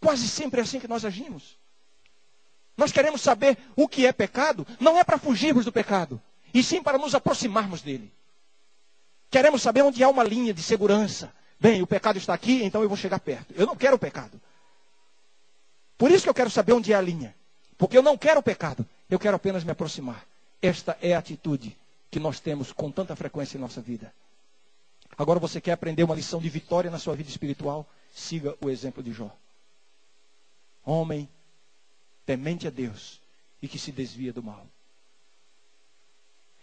Quase 0.00 0.28
sempre 0.28 0.60
é 0.60 0.64
assim 0.64 0.80
que 0.80 0.88
nós 0.88 1.04
agimos. 1.04 1.56
Nós 2.76 2.90
queremos 2.90 3.20
saber 3.20 3.56
o 3.76 3.86
que 3.86 4.06
é 4.06 4.12
pecado, 4.12 4.66
não 4.80 4.98
é 4.98 5.04
para 5.04 5.18
fugirmos 5.18 5.64
do 5.64 5.72
pecado, 5.72 6.20
e 6.52 6.62
sim 6.62 6.82
para 6.82 6.98
nos 6.98 7.14
aproximarmos 7.14 7.82
dele. 7.82 8.12
Queremos 9.30 9.62
saber 9.62 9.82
onde 9.82 10.02
há 10.02 10.08
uma 10.08 10.24
linha 10.24 10.52
de 10.52 10.62
segurança. 10.62 11.32
Bem, 11.58 11.82
o 11.82 11.86
pecado 11.86 12.18
está 12.18 12.34
aqui, 12.34 12.62
então 12.62 12.82
eu 12.82 12.88
vou 12.88 12.96
chegar 12.96 13.18
perto. 13.20 13.54
Eu 13.56 13.66
não 13.66 13.76
quero 13.76 13.96
o 13.96 13.98
pecado. 13.98 14.40
Por 15.96 16.10
isso 16.10 16.24
que 16.24 16.28
eu 16.28 16.34
quero 16.34 16.50
saber 16.50 16.72
onde 16.72 16.92
é 16.92 16.96
a 16.96 17.00
linha. 17.00 17.34
Porque 17.76 17.96
eu 17.96 18.02
não 18.02 18.16
quero 18.16 18.40
o 18.40 18.42
pecado, 18.42 18.86
eu 19.10 19.18
quero 19.18 19.36
apenas 19.36 19.64
me 19.64 19.70
aproximar. 19.70 20.24
Esta 20.60 20.96
é 21.00 21.14
a 21.14 21.18
atitude 21.18 21.76
que 22.10 22.20
nós 22.20 22.38
temos 22.40 22.72
com 22.72 22.90
tanta 22.90 23.16
frequência 23.16 23.56
em 23.56 23.60
nossa 23.60 23.80
vida. 23.80 24.12
Agora 25.16 25.38
você 25.38 25.60
quer 25.60 25.72
aprender 25.72 26.02
uma 26.04 26.14
lição 26.14 26.40
de 26.40 26.48
vitória 26.48 26.90
na 26.90 26.98
sua 26.98 27.14
vida 27.14 27.28
espiritual? 27.28 27.86
Siga 28.12 28.56
o 28.60 28.70
exemplo 28.70 29.02
de 29.02 29.12
Jó. 29.12 29.30
Homem 30.84 31.28
temente 32.26 32.66
a 32.66 32.70
Deus 32.70 33.20
e 33.60 33.68
que 33.68 33.78
se 33.78 33.92
desvia 33.92 34.32
do 34.32 34.42
mal. 34.42 34.66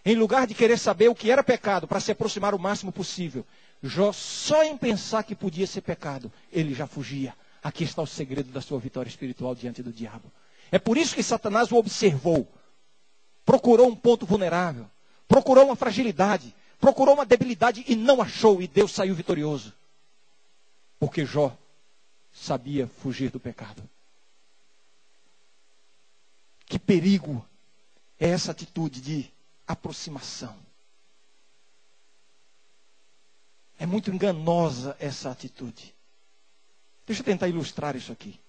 Em 0.03 0.15
lugar 0.15 0.47
de 0.47 0.55
querer 0.55 0.77
saber 0.77 1.09
o 1.09 1.15
que 1.15 1.29
era 1.29 1.43
pecado 1.43 1.87
para 1.87 1.99
se 1.99 2.11
aproximar 2.11 2.55
o 2.55 2.59
máximo 2.59 2.91
possível, 2.91 3.45
Jó, 3.83 4.11
só 4.11 4.63
em 4.63 4.77
pensar 4.77 5.23
que 5.23 5.35
podia 5.35 5.65
ser 5.65 5.81
pecado, 5.81 6.31
ele 6.51 6.73
já 6.73 6.85
fugia. 6.85 7.35
Aqui 7.63 7.83
está 7.83 8.01
o 8.01 8.07
segredo 8.07 8.51
da 8.51 8.61
sua 8.61 8.79
vitória 8.79 9.09
espiritual 9.09 9.53
diante 9.55 9.83
do 9.83 9.91
diabo. 9.91 10.31
É 10.71 10.79
por 10.79 10.97
isso 10.97 11.13
que 11.13 11.21
Satanás 11.23 11.71
o 11.71 11.75
observou. 11.75 12.47
Procurou 13.45 13.87
um 13.87 13.95
ponto 13.95 14.25
vulnerável. 14.25 14.87
Procurou 15.27 15.65
uma 15.65 15.75
fragilidade. 15.75 16.55
Procurou 16.79 17.13
uma 17.15 17.25
debilidade 17.25 17.83
e 17.87 17.95
não 17.95 18.21
achou. 18.21 18.61
E 18.61 18.67
Deus 18.67 18.91
saiu 18.91 19.13
vitorioso. 19.13 19.73
Porque 20.99 21.25
Jó 21.25 21.55
sabia 22.31 22.87
fugir 22.87 23.29
do 23.29 23.39
pecado. 23.39 23.83
Que 26.71 26.79
perigo 26.79 27.45
é 28.17 28.29
essa 28.29 28.51
atitude 28.51 29.01
de 29.01 29.29
aproximação. 29.67 30.55
É 33.77 33.85
muito 33.85 34.09
enganosa 34.09 34.95
essa 34.97 35.29
atitude. 35.29 35.93
Deixa 37.05 37.19
eu 37.21 37.25
tentar 37.25 37.49
ilustrar 37.49 37.97
isso 37.97 38.09
aqui. 38.09 38.39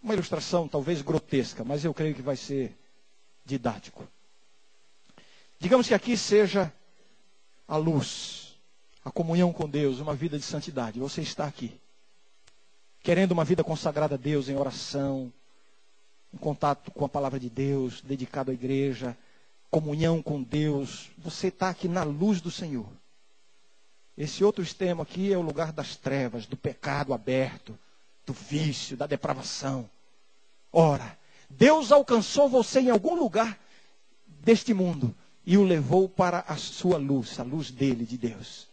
Uma 0.00 0.14
ilustração 0.14 0.68
talvez 0.68 1.02
grotesca, 1.02 1.64
mas 1.64 1.84
eu 1.84 1.92
creio 1.92 2.14
que 2.14 2.22
vai 2.22 2.36
ser 2.36 2.72
didático. 3.44 4.06
Digamos 5.58 5.88
que 5.88 5.94
aqui 5.94 6.16
seja 6.16 6.72
a 7.66 7.76
luz, 7.76 8.54
a 9.04 9.10
comunhão 9.10 9.52
com 9.52 9.68
Deus, 9.68 9.98
uma 9.98 10.14
vida 10.14 10.38
de 10.38 10.44
santidade. 10.44 11.00
Você 11.00 11.20
está 11.20 11.46
aqui, 11.46 11.80
querendo 13.02 13.32
uma 13.32 13.44
vida 13.44 13.64
consagrada 13.64 14.14
a 14.14 14.18
Deus 14.18 14.48
em 14.48 14.54
oração, 14.54 15.32
em 16.34 16.36
contato 16.36 16.90
com 16.90 17.04
a 17.04 17.08
palavra 17.08 17.38
de 17.38 17.48
Deus, 17.48 18.00
dedicado 18.00 18.50
à 18.50 18.54
igreja, 18.54 19.16
comunhão 19.70 20.20
com 20.20 20.42
Deus. 20.42 21.10
Você 21.16 21.46
está 21.46 21.68
aqui 21.70 21.86
na 21.86 22.02
luz 22.02 22.40
do 22.40 22.50
Senhor. 22.50 22.88
Esse 24.18 24.42
outro 24.42 24.62
extremo 24.62 25.00
aqui 25.00 25.32
é 25.32 25.38
o 25.38 25.42
lugar 25.42 25.72
das 25.72 25.96
trevas, 25.96 26.44
do 26.44 26.56
pecado 26.56 27.14
aberto, 27.14 27.78
do 28.26 28.32
vício, 28.32 28.96
da 28.96 29.06
depravação. 29.06 29.88
Ora, 30.72 31.16
Deus 31.48 31.92
alcançou 31.92 32.48
você 32.48 32.80
em 32.80 32.90
algum 32.90 33.14
lugar 33.14 33.58
deste 34.26 34.74
mundo 34.74 35.14
e 35.46 35.56
o 35.56 35.62
levou 35.62 36.08
para 36.08 36.44
a 36.48 36.56
sua 36.56 36.98
luz, 36.98 37.38
a 37.38 37.44
luz 37.44 37.70
dele, 37.70 38.04
de 38.04 38.18
Deus. 38.18 38.66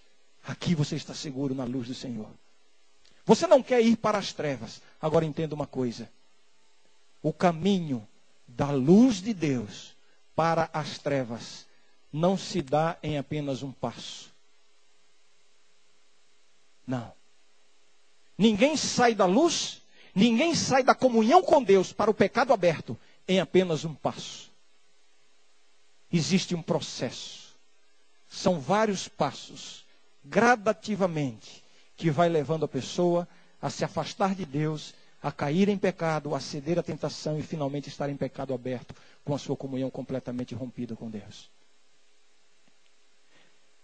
Aqui 0.44 0.74
você 0.74 0.96
está 0.96 1.14
seguro 1.14 1.54
na 1.54 1.64
luz 1.64 1.88
do 1.88 1.94
Senhor. 1.94 2.30
Você 3.24 3.46
não 3.46 3.62
quer 3.62 3.82
ir 3.82 3.98
para 3.98 4.18
as 4.18 4.34
trevas. 4.34 4.82
Agora 5.00 5.26
entenda 5.26 5.54
uma 5.54 5.68
coisa 5.68 6.10
o 7.22 7.32
caminho 7.32 8.08
da 8.48 8.72
luz 8.72 9.22
de 9.22 9.34
Deus 9.34 9.96
para 10.36 10.70
as 10.74 10.98
trevas 10.98 11.66
não 12.12 12.38
se 12.38 12.62
dá 12.62 12.98
em 13.02 13.18
apenas 13.18 13.64
um 13.64 13.72
passo. 13.72 14.32
Não. 16.86 17.14
Ninguém 18.38 18.76
sai 18.76 19.14
da 19.14 19.26
luz, 19.26 19.82
ninguém 20.16 20.56
sai 20.56 20.84
da 20.84 20.96
comunhão 20.96 21.42
com 21.42 21.64
Deus 21.64 21.94
para 21.94 22.10
o 22.12 22.14
pecado 22.14 22.52
aberto 22.52 22.98
em 23.28 23.40
apenas 23.40 23.86
um 23.86 23.94
passo. 23.94 24.52
Existe 26.12 26.56
um 26.56 26.62
processo. 26.62 27.56
São 28.28 28.60
vários 28.60 29.08
passos, 29.08 29.86
gradativamente, 30.24 31.64
que 31.96 32.10
vai 32.10 32.28
levando 32.30 32.66
a 32.66 32.68
pessoa 32.68 33.28
a 33.62 33.70
se 33.70 33.86
afastar 33.86 34.34
de 34.34 34.46
Deus 34.46 34.94
a 35.22 35.32
cair 35.32 35.70
em 35.70 35.78
pecado, 35.78 36.34
a 36.34 36.40
ceder 36.40 36.80
à 36.80 36.84
tentação 36.84 37.38
e 37.38 37.44
finalmente 37.44 37.88
estar 37.88 38.10
em 38.10 38.18
pecado 38.18 38.54
aberto, 38.54 38.96
com 39.24 39.36
a 39.36 39.38
sua 39.38 39.56
comunhão 39.56 39.92
completamente 39.92 40.56
rompida 40.56 40.96
com 40.96 41.10
Deus. 41.10 41.52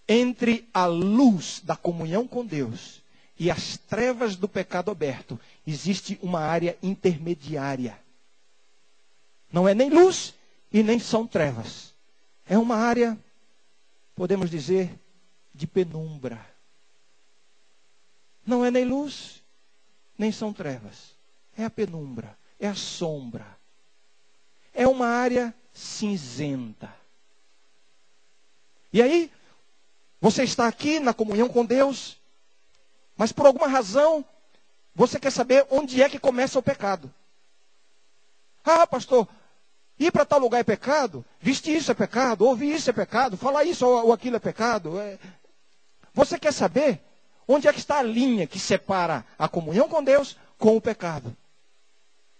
Entre 0.09 0.67
a 0.73 0.85
luz 0.87 1.61
da 1.63 1.75
comunhão 1.75 2.27
com 2.27 2.43
Deus 2.43 3.03
e 3.37 3.51
as 3.51 3.77
trevas 3.77 4.35
do 4.35 4.47
pecado 4.47 4.89
aberto, 4.89 5.39
existe 5.65 6.17
uma 6.23 6.39
área 6.39 6.75
intermediária. 6.81 7.99
Não 9.51 9.67
é 9.67 9.75
nem 9.75 9.89
luz 9.91 10.33
e 10.73 10.81
nem 10.81 10.97
são 10.97 11.27
trevas. 11.27 11.93
É 12.49 12.57
uma 12.57 12.77
área, 12.77 13.17
podemos 14.15 14.49
dizer, 14.49 14.89
de 15.53 15.67
penumbra. 15.67 16.43
Não 18.45 18.65
é 18.65 18.71
nem 18.71 18.85
luz, 18.85 19.43
nem 20.17 20.31
são 20.31 20.51
trevas 20.51 21.16
é 21.57 21.65
a 21.65 21.69
penumbra, 21.69 22.37
é 22.59 22.67
a 22.67 22.75
sombra. 22.75 23.45
É 24.73 24.87
uma 24.87 25.07
área 25.07 25.53
cinzenta. 25.73 26.93
E 28.93 29.01
aí, 29.01 29.31
você 30.21 30.43
está 30.43 30.67
aqui 30.67 30.99
na 30.99 31.13
comunhão 31.13 31.49
com 31.49 31.65
Deus, 31.65 32.17
mas 33.15 33.31
por 33.31 33.47
alguma 33.47 33.67
razão, 33.67 34.23
você 34.93 35.19
quer 35.19 35.31
saber 35.31 35.65
onde 35.69 36.01
é 36.01 36.09
que 36.09 36.19
começa 36.19 36.59
o 36.59 36.63
pecado. 36.63 37.11
Ah, 38.63 38.85
pastor, 38.85 39.27
ir 39.99 40.11
para 40.11 40.25
tal 40.25 40.39
lugar 40.39 40.59
é 40.59 40.63
pecado? 40.63 41.25
Vestir 41.39 41.77
isso 41.77 41.91
é 41.91 41.95
pecado? 41.95 42.45
Ouvir 42.45 42.75
isso 42.75 42.89
é 42.89 42.93
pecado? 42.93 43.37
Falar 43.37 43.63
isso 43.63 43.85
ou 43.85 44.13
aquilo 44.13 44.35
é 44.35 44.39
pecado? 44.39 44.99
É... 44.99 45.17
Você 46.13 46.37
quer 46.37 46.53
saber 46.53 47.01
onde 47.47 47.67
é 47.67 47.73
que 47.73 47.79
está 47.79 47.99
a 47.99 48.03
linha 48.03 48.45
que 48.45 48.59
separa 48.59 49.25
a 49.39 49.47
comunhão 49.47 49.87
com 49.87 50.03
Deus 50.03 50.37
com 50.57 50.75
o 50.75 50.81
pecado? 50.81 51.35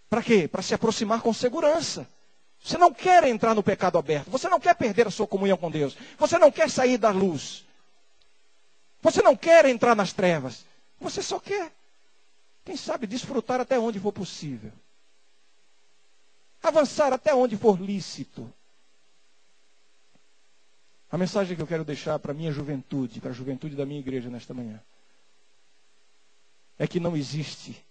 Para 0.10 0.24
quê? 0.24 0.48
Para 0.48 0.62
se 0.62 0.74
aproximar 0.74 1.22
com 1.22 1.34
segurança. 1.34 2.08
Você 2.64 2.78
não 2.78 2.94
quer 2.94 3.24
entrar 3.26 3.54
no 3.54 3.64
pecado 3.64 3.98
aberto. 3.98 4.30
Você 4.30 4.50
não 4.50 4.60
quer 4.60 4.76
perder 4.76 5.08
a 5.08 5.12
sua 5.12 5.28
comunhão 5.28 5.58
com 5.58 5.70
Deus. 5.70 5.96
Você 6.18 6.38
não 6.38 6.52
quer 6.52 6.70
sair 6.70 6.98
da 6.98 7.12
luz. 7.12 7.66
Você 9.02 9.22
não 9.22 9.36
quer 9.36 9.66
entrar 9.66 9.96
nas 9.96 10.14
trevas. 10.14 10.66
Você 11.00 11.22
só 11.22 11.40
quer, 11.40 11.72
quem 12.66 12.76
sabe, 12.76 13.06
desfrutar 13.06 13.62
até 13.62 13.78
onde 13.78 14.00
for 14.00 14.12
possível. 14.12 14.72
Avançar 16.64 17.14
até 17.14 17.34
onde 17.36 17.56
for 17.56 17.80
lícito. 17.80 18.52
A 21.12 21.18
mensagem 21.18 21.56
que 21.56 21.62
eu 21.62 21.68
quero 21.68 21.86
deixar 21.86 22.18
para 22.20 22.32
a 22.32 22.36
minha 22.36 22.52
juventude, 22.52 23.22
para 23.22 23.30
a 23.30 23.34
juventude 23.34 23.76
da 23.76 23.86
minha 23.86 24.00
igreja 24.00 24.30
nesta 24.30 24.54
manhã, 24.54 24.82
é 26.78 26.88
que 26.88 27.00
não 27.00 27.16
existe 27.16 27.82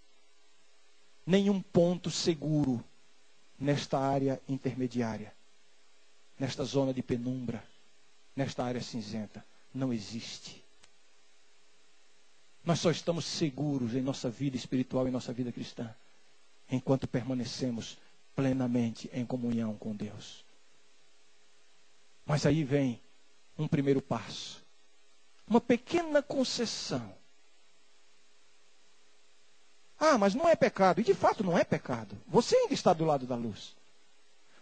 nenhum 1.27 1.61
ponto 1.61 2.09
seguro 2.09 2.81
nesta 3.59 3.99
área 3.99 4.41
intermediária, 4.47 5.33
nesta 6.39 6.63
zona 6.63 6.93
de 6.93 7.03
penumbra, 7.03 7.61
nesta 8.33 8.63
área 8.63 8.81
cinzenta. 8.81 9.45
Não 9.73 9.91
existe. 9.93 10.63
Nós 12.63 12.79
só 12.79 12.89
estamos 12.89 13.25
seguros 13.25 13.93
em 13.93 14.01
nossa 14.01 14.29
vida 14.29 14.55
espiritual 14.55 15.07
e 15.07 15.11
nossa 15.11 15.33
vida 15.33 15.51
cristã 15.51 15.93
enquanto 16.69 17.07
permanecemos 17.07 17.97
plenamente 18.35 19.09
em 19.13 19.25
comunhão 19.25 19.75
com 19.75 19.95
Deus. 19.95 20.45
Mas 22.25 22.45
aí 22.45 22.63
vem 22.63 22.99
um 23.57 23.67
primeiro 23.67 24.01
passo, 24.01 24.63
uma 25.47 25.61
pequena 25.61 26.21
concessão. 26.21 27.16
Ah, 29.99 30.17
mas 30.17 30.35
não 30.35 30.47
é 30.47 30.55
pecado. 30.55 31.01
E 31.01 31.03
de 31.03 31.13
fato 31.13 31.43
não 31.43 31.57
é 31.57 31.63
pecado. 31.63 32.15
Você 32.27 32.55
ainda 32.55 32.73
está 32.73 32.93
do 32.93 33.05
lado 33.05 33.25
da 33.25 33.35
luz. 33.35 33.75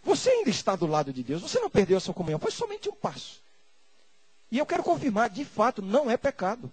Você 0.04 0.30
ainda 0.30 0.50
está 0.50 0.76
do 0.76 0.86
lado 0.86 1.12
de 1.12 1.24
Deus. 1.24 1.42
Você 1.42 1.60
não 1.60 1.70
perdeu 1.70 1.98
a 1.98 2.00
sua 2.00 2.14
comunhão. 2.14 2.40
Foi 2.40 2.52
somente 2.52 2.88
um 2.90 2.96
passo. 2.96 3.42
E 4.52 4.58
eu 4.58 4.66
quero 4.66 4.84
confirmar, 4.84 5.30
de 5.30 5.44
fato, 5.44 5.82
não 5.82 6.10
é 6.10 6.16
pecado. 6.16 6.72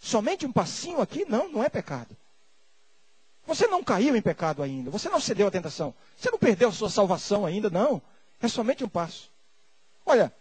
Somente 0.00 0.44
um 0.44 0.52
passinho 0.52 1.00
aqui, 1.00 1.24
não, 1.28 1.48
não 1.48 1.62
é 1.62 1.68
pecado. 1.68 2.16
Você 3.46 3.66
não 3.66 3.84
caiu 3.84 4.16
em 4.16 4.22
pecado 4.22 4.62
ainda. 4.62 4.90
Você 4.90 5.08
não 5.08 5.20
cedeu 5.20 5.46
à 5.46 5.50
tentação. 5.50 5.94
Você 6.16 6.30
não 6.30 6.38
perdeu 6.38 6.70
a 6.70 6.72
sua 6.72 6.90
salvação 6.90 7.44
ainda, 7.44 7.70
não. 7.70 8.00
É 8.40 8.48
somente 8.48 8.82
um 8.82 8.88
passo. 8.88 9.30
Olha, 10.04 10.32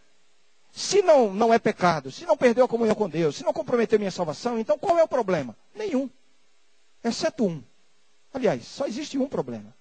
se 0.71 1.01
não, 1.01 1.33
não 1.33 1.53
é 1.53 1.59
pecado, 1.59 2.11
se 2.11 2.25
não 2.25 2.37
perdeu 2.37 2.65
a 2.65 2.67
comunhão 2.67 2.95
com 2.95 3.09
Deus, 3.09 3.35
se 3.35 3.43
não 3.43 3.53
comprometeu 3.53 3.99
minha 3.99 4.11
salvação, 4.11 4.57
então 4.57 4.77
qual 4.77 4.97
é 4.97 5.03
o 5.03 5.07
problema? 5.07 5.55
Nenhum. 5.75 6.09
Exceto 7.03 7.45
um. 7.45 7.63
Aliás, 8.33 8.65
só 8.65 8.85
existe 8.85 9.17
um 9.17 9.27
problema. 9.27 9.73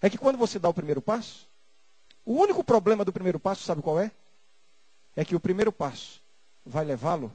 É 0.00 0.10
que 0.10 0.18
quando 0.18 0.36
você 0.36 0.58
dá 0.58 0.68
o 0.68 0.74
primeiro 0.74 1.00
passo, 1.00 1.48
o 2.24 2.34
único 2.34 2.62
problema 2.62 3.04
do 3.04 3.12
primeiro 3.12 3.38
passo, 3.38 3.64
sabe 3.64 3.82
qual 3.82 3.98
é? 3.98 4.10
É 5.16 5.24
que 5.24 5.34
o 5.34 5.40
primeiro 5.40 5.72
passo 5.72 6.20
vai 6.64 6.84
levá-lo 6.84 7.34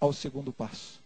ao 0.00 0.12
segundo 0.12 0.52
passo. 0.52 1.00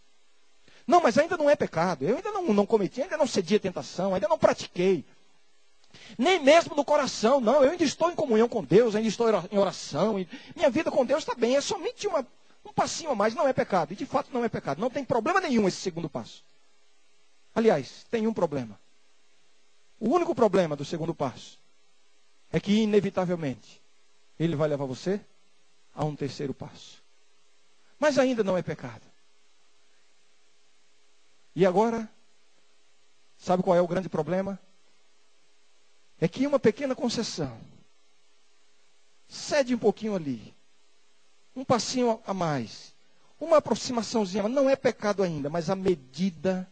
Não, 0.85 1.01
mas 1.01 1.17
ainda 1.17 1.37
não 1.37 1.49
é 1.49 1.55
pecado. 1.55 2.03
Eu 2.03 2.17
ainda 2.17 2.31
não, 2.31 2.53
não 2.53 2.65
cometi, 2.65 3.01
ainda 3.01 3.17
não 3.17 3.27
cedi 3.27 3.55
a 3.55 3.59
tentação, 3.59 4.13
ainda 4.13 4.27
não 4.27 4.37
pratiquei. 4.37 5.05
Nem 6.17 6.43
mesmo 6.43 6.75
no 6.75 6.83
coração, 6.83 7.39
não. 7.39 7.63
Eu 7.63 7.71
ainda 7.71 7.83
estou 7.83 8.11
em 8.11 8.15
comunhão 8.15 8.49
com 8.49 8.63
Deus, 8.63 8.95
ainda 8.95 9.07
estou 9.07 9.27
em 9.29 9.57
oração. 9.57 10.15
minha 10.55 10.69
vida 10.69 10.91
com 10.91 11.05
Deus 11.05 11.23
está 11.23 11.35
bem. 11.35 11.55
É 11.55 11.61
somente 11.61 12.07
uma, 12.07 12.25
um 12.65 12.73
passinho 12.73 13.11
a 13.11 13.15
mais. 13.15 13.33
Não 13.33 13.47
é 13.47 13.53
pecado. 13.53 13.93
E 13.93 13.95
de 13.95 14.05
fato 14.05 14.29
não 14.33 14.43
é 14.43 14.49
pecado. 14.49 14.79
Não 14.79 14.89
tem 14.89 15.03
problema 15.03 15.39
nenhum 15.39 15.67
esse 15.67 15.77
segundo 15.77 16.09
passo. 16.09 16.43
Aliás, 17.55 18.05
tem 18.09 18.25
um 18.27 18.33
problema. 18.33 18.79
O 19.99 20.09
único 20.09 20.33
problema 20.33 20.75
do 20.75 20.83
segundo 20.83 21.13
passo 21.13 21.59
é 22.51 22.59
que, 22.59 22.81
inevitavelmente, 22.81 23.81
ele 24.39 24.55
vai 24.55 24.67
levar 24.67 24.85
você 24.85 25.21
a 25.93 26.03
um 26.03 26.15
terceiro 26.15 26.53
passo. 26.53 27.01
Mas 27.99 28.17
ainda 28.17 28.43
não 28.43 28.57
é 28.57 28.61
pecado. 28.61 29.03
E 31.55 31.65
agora, 31.65 32.09
sabe 33.37 33.63
qual 33.63 33.77
é 33.77 33.81
o 33.81 33.87
grande 33.87 34.09
problema? 34.09 34.59
É 36.19 36.27
que 36.27 36.47
uma 36.47 36.59
pequena 36.59 36.95
concessão, 36.95 37.59
cede 39.27 39.75
um 39.75 39.79
pouquinho 39.79 40.15
ali, 40.15 40.53
um 41.55 41.63
passinho 41.63 42.19
a 42.25 42.33
mais, 42.33 42.93
uma 43.39 43.57
aproximaçãozinha, 43.57 44.47
não 44.47 44.69
é 44.69 44.75
pecado 44.75 45.23
ainda, 45.23 45.49
mas 45.49 45.69
à 45.69 45.75
medida, 45.75 46.67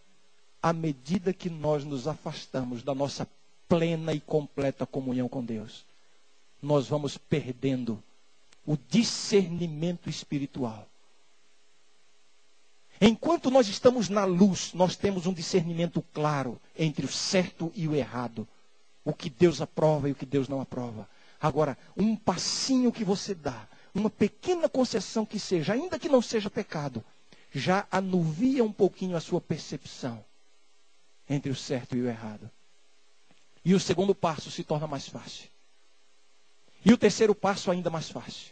à 0.62 0.74
medida 0.74 1.34
que 1.34 1.50
nós 1.50 1.84
nos 1.84 2.08
afastamos 2.08 2.84
da 2.84 2.96
nossa 2.96 3.28
plena 3.67 4.13
e 4.13 4.20
completa 4.20 4.86
comunhão 4.86 5.28
com 5.28 5.44
Deus, 5.44 5.86
nós 6.62 6.88
vamos 6.88 7.17
perdendo 7.17 8.02
o 8.65 8.78
discernimento 8.89 10.10
espiritual. 10.10 10.88
Enquanto 13.00 13.50
nós 13.50 13.67
estamos 13.67 14.10
na 14.10 14.26
luz, 14.26 14.74
nós 14.74 14.96
temos 14.96 15.26
um 15.26 15.34
discernimento 15.34 16.04
claro 16.13 16.62
entre 16.78 17.04
o 17.04 17.12
certo 17.12 17.72
e 17.76 17.88
o 17.88 17.96
errado. 17.96 18.48
O 19.04 19.12
que 19.12 19.28
Deus 19.28 19.60
aprova 19.60 20.08
e 20.08 20.12
o 20.12 20.15
que 20.15 20.26
Deus 20.26 20.48
não 20.48 20.62
aprova. 20.62 21.10
Agora, 21.39 21.76
um 21.98 22.15
passinho 22.15 22.91
que 22.91 23.04
você 23.04 23.34
dá, 23.34 23.67
uma 23.93 24.10
pequena 24.10 24.69
concessão 24.69 25.25
que 25.25 25.39
seja, 25.39 25.73
ainda 25.73 25.99
que 25.99 26.10
não 26.10 26.21
seja 26.21 26.49
pecado, 26.49 27.04
já 27.54 27.86
anuvia 27.91 28.63
um 28.63 28.71
pouquinho 28.71 29.17
a 29.17 29.21
sua 29.21 29.41
percepção 29.41 30.23
entre 31.30 31.51
o 31.51 31.56
certo 31.56 31.95
e 31.95 32.01
o 32.01 32.08
errado. 32.08 32.49
E 33.63 33.73
o 33.73 33.80
segundo 33.80 34.15
passo 34.15 34.49
se 34.49 34.63
torna 34.63 34.88
mais 34.88 35.08
fácil. 35.08 35.49
E 36.84 36.91
o 36.91 36.97
terceiro 36.97 37.36
passo 37.36 37.69
ainda 37.69 37.89
mais 37.89 38.10
fácil. 38.10 38.51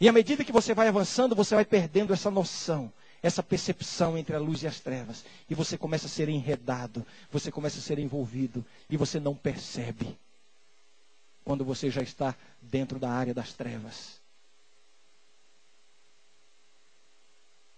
E 0.00 0.08
à 0.08 0.12
medida 0.12 0.44
que 0.44 0.52
você 0.52 0.74
vai 0.74 0.88
avançando, 0.88 1.34
você 1.34 1.54
vai 1.54 1.64
perdendo 1.64 2.12
essa 2.12 2.30
noção 2.30 2.92
essa 3.22 3.42
percepção 3.42 4.18
entre 4.18 4.34
a 4.34 4.38
luz 4.38 4.62
e 4.62 4.66
as 4.66 4.80
trevas. 4.80 5.24
E 5.48 5.54
você 5.54 5.78
começa 5.78 6.06
a 6.06 6.10
ser 6.10 6.28
enredado, 6.28 7.06
você 7.30 7.50
começa 7.52 7.78
a 7.78 7.80
ser 7.82 7.98
envolvido, 7.98 8.64
e 8.90 8.96
você 8.96 9.20
não 9.20 9.34
percebe 9.34 10.18
quando 11.44 11.64
você 11.64 11.88
já 11.88 12.02
está 12.02 12.34
dentro 12.60 12.98
da 12.98 13.10
área 13.10 13.32
das 13.32 13.52
trevas. 13.52 14.20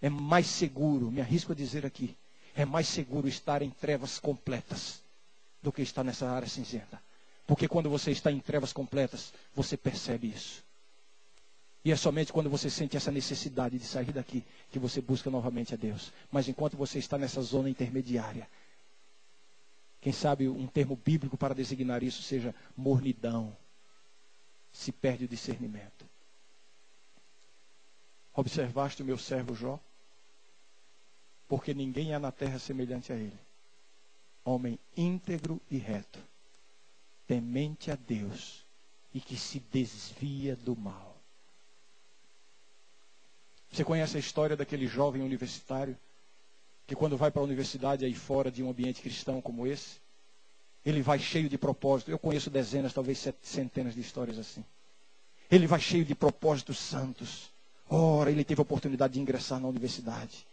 É 0.01 0.09
mais 0.09 0.47
seguro, 0.47 1.11
me 1.11 1.21
arrisco 1.21 1.51
a 1.51 1.55
dizer 1.55 1.85
aqui, 1.85 2.15
é 2.55 2.65
mais 2.65 2.87
seguro 2.87 3.27
estar 3.27 3.61
em 3.61 3.69
trevas 3.69 4.19
completas 4.19 5.01
do 5.61 5.71
que 5.71 5.81
estar 5.81 6.03
nessa 6.03 6.29
área 6.29 6.47
cinzenta. 6.47 7.01
Porque 7.47 7.67
quando 7.67 7.89
você 7.89 8.11
está 8.11 8.31
em 8.31 8.39
trevas 8.39 8.73
completas, 8.73 9.33
você 9.53 9.75
percebe 9.77 10.27
isso. 10.29 10.63
E 11.83 11.91
é 11.91 11.95
somente 11.95 12.33
quando 12.33 12.49
você 12.49 12.67
sente 12.69 12.97
essa 12.97 13.11
necessidade 13.11 13.77
de 13.77 13.85
sair 13.85 14.11
daqui 14.11 14.43
que 14.71 14.79
você 14.79 14.99
busca 15.01 15.29
novamente 15.29 15.73
a 15.73 15.77
Deus. 15.77 16.11
Mas 16.31 16.47
enquanto 16.47 16.75
você 16.75 16.97
está 16.97 17.15
nessa 17.17 17.41
zona 17.43 17.69
intermediária, 17.69 18.47
quem 20.01 20.11
sabe 20.11 20.47
um 20.47 20.65
termo 20.65 20.95
bíblico 20.95 21.37
para 21.37 21.53
designar 21.53 22.01
isso 22.01 22.23
seja 22.23 22.55
mornidão. 22.75 23.55
Se 24.73 24.91
perde 24.91 25.25
o 25.25 25.27
discernimento. 25.27 26.05
Observaste 28.35 29.01
o 29.01 29.05
meu 29.05 29.17
servo 29.17 29.55
Jó? 29.55 29.79
Porque 31.47 31.73
ninguém 31.73 32.13
há 32.13 32.19
na 32.19 32.31
terra 32.31 32.59
semelhante 32.59 33.13
a 33.13 33.15
ele. 33.15 33.37
Homem 34.43 34.77
íntegro 34.95 35.61
e 35.71 35.77
reto, 35.77 36.19
temente 37.25 37.89
a 37.89 37.95
Deus 37.95 38.65
e 39.13 39.19
que 39.19 39.37
se 39.37 39.59
desvia 39.71 40.55
do 40.55 40.75
mal. 40.75 41.15
Você 43.71 43.83
conhece 43.83 44.17
a 44.17 44.19
história 44.19 44.55
daquele 44.55 44.87
jovem 44.87 45.21
universitário 45.21 45.97
que 46.87 46.95
quando 46.95 47.17
vai 47.17 47.31
para 47.31 47.41
a 47.41 47.45
universidade 47.45 48.05
aí 48.05 48.13
fora 48.13 48.51
de 48.51 48.61
um 48.61 48.69
ambiente 48.69 49.01
cristão 49.01 49.41
como 49.41 49.65
esse, 49.65 49.99
ele 50.85 51.01
vai 51.01 51.17
cheio 51.17 51.49
de 51.49 51.57
propósito. 51.57 52.11
Eu 52.11 52.19
conheço 52.19 52.49
dezenas, 52.49 52.93
talvez 52.93 53.25
centenas 53.41 53.95
de 53.95 54.01
histórias 54.01 54.37
assim. 54.37 54.63
Ele 55.49 55.65
vai 55.65 55.79
cheio 55.79 56.05
de 56.05 56.13
propósitos 56.13 56.77
santos. 56.77 57.49
Ora, 57.89 58.31
ele 58.31 58.43
teve 58.43 58.61
a 58.61 58.63
oportunidade 58.63 59.13
de 59.13 59.19
ingressar 59.19 59.59
na 59.59 59.67
universidade. 59.67 60.45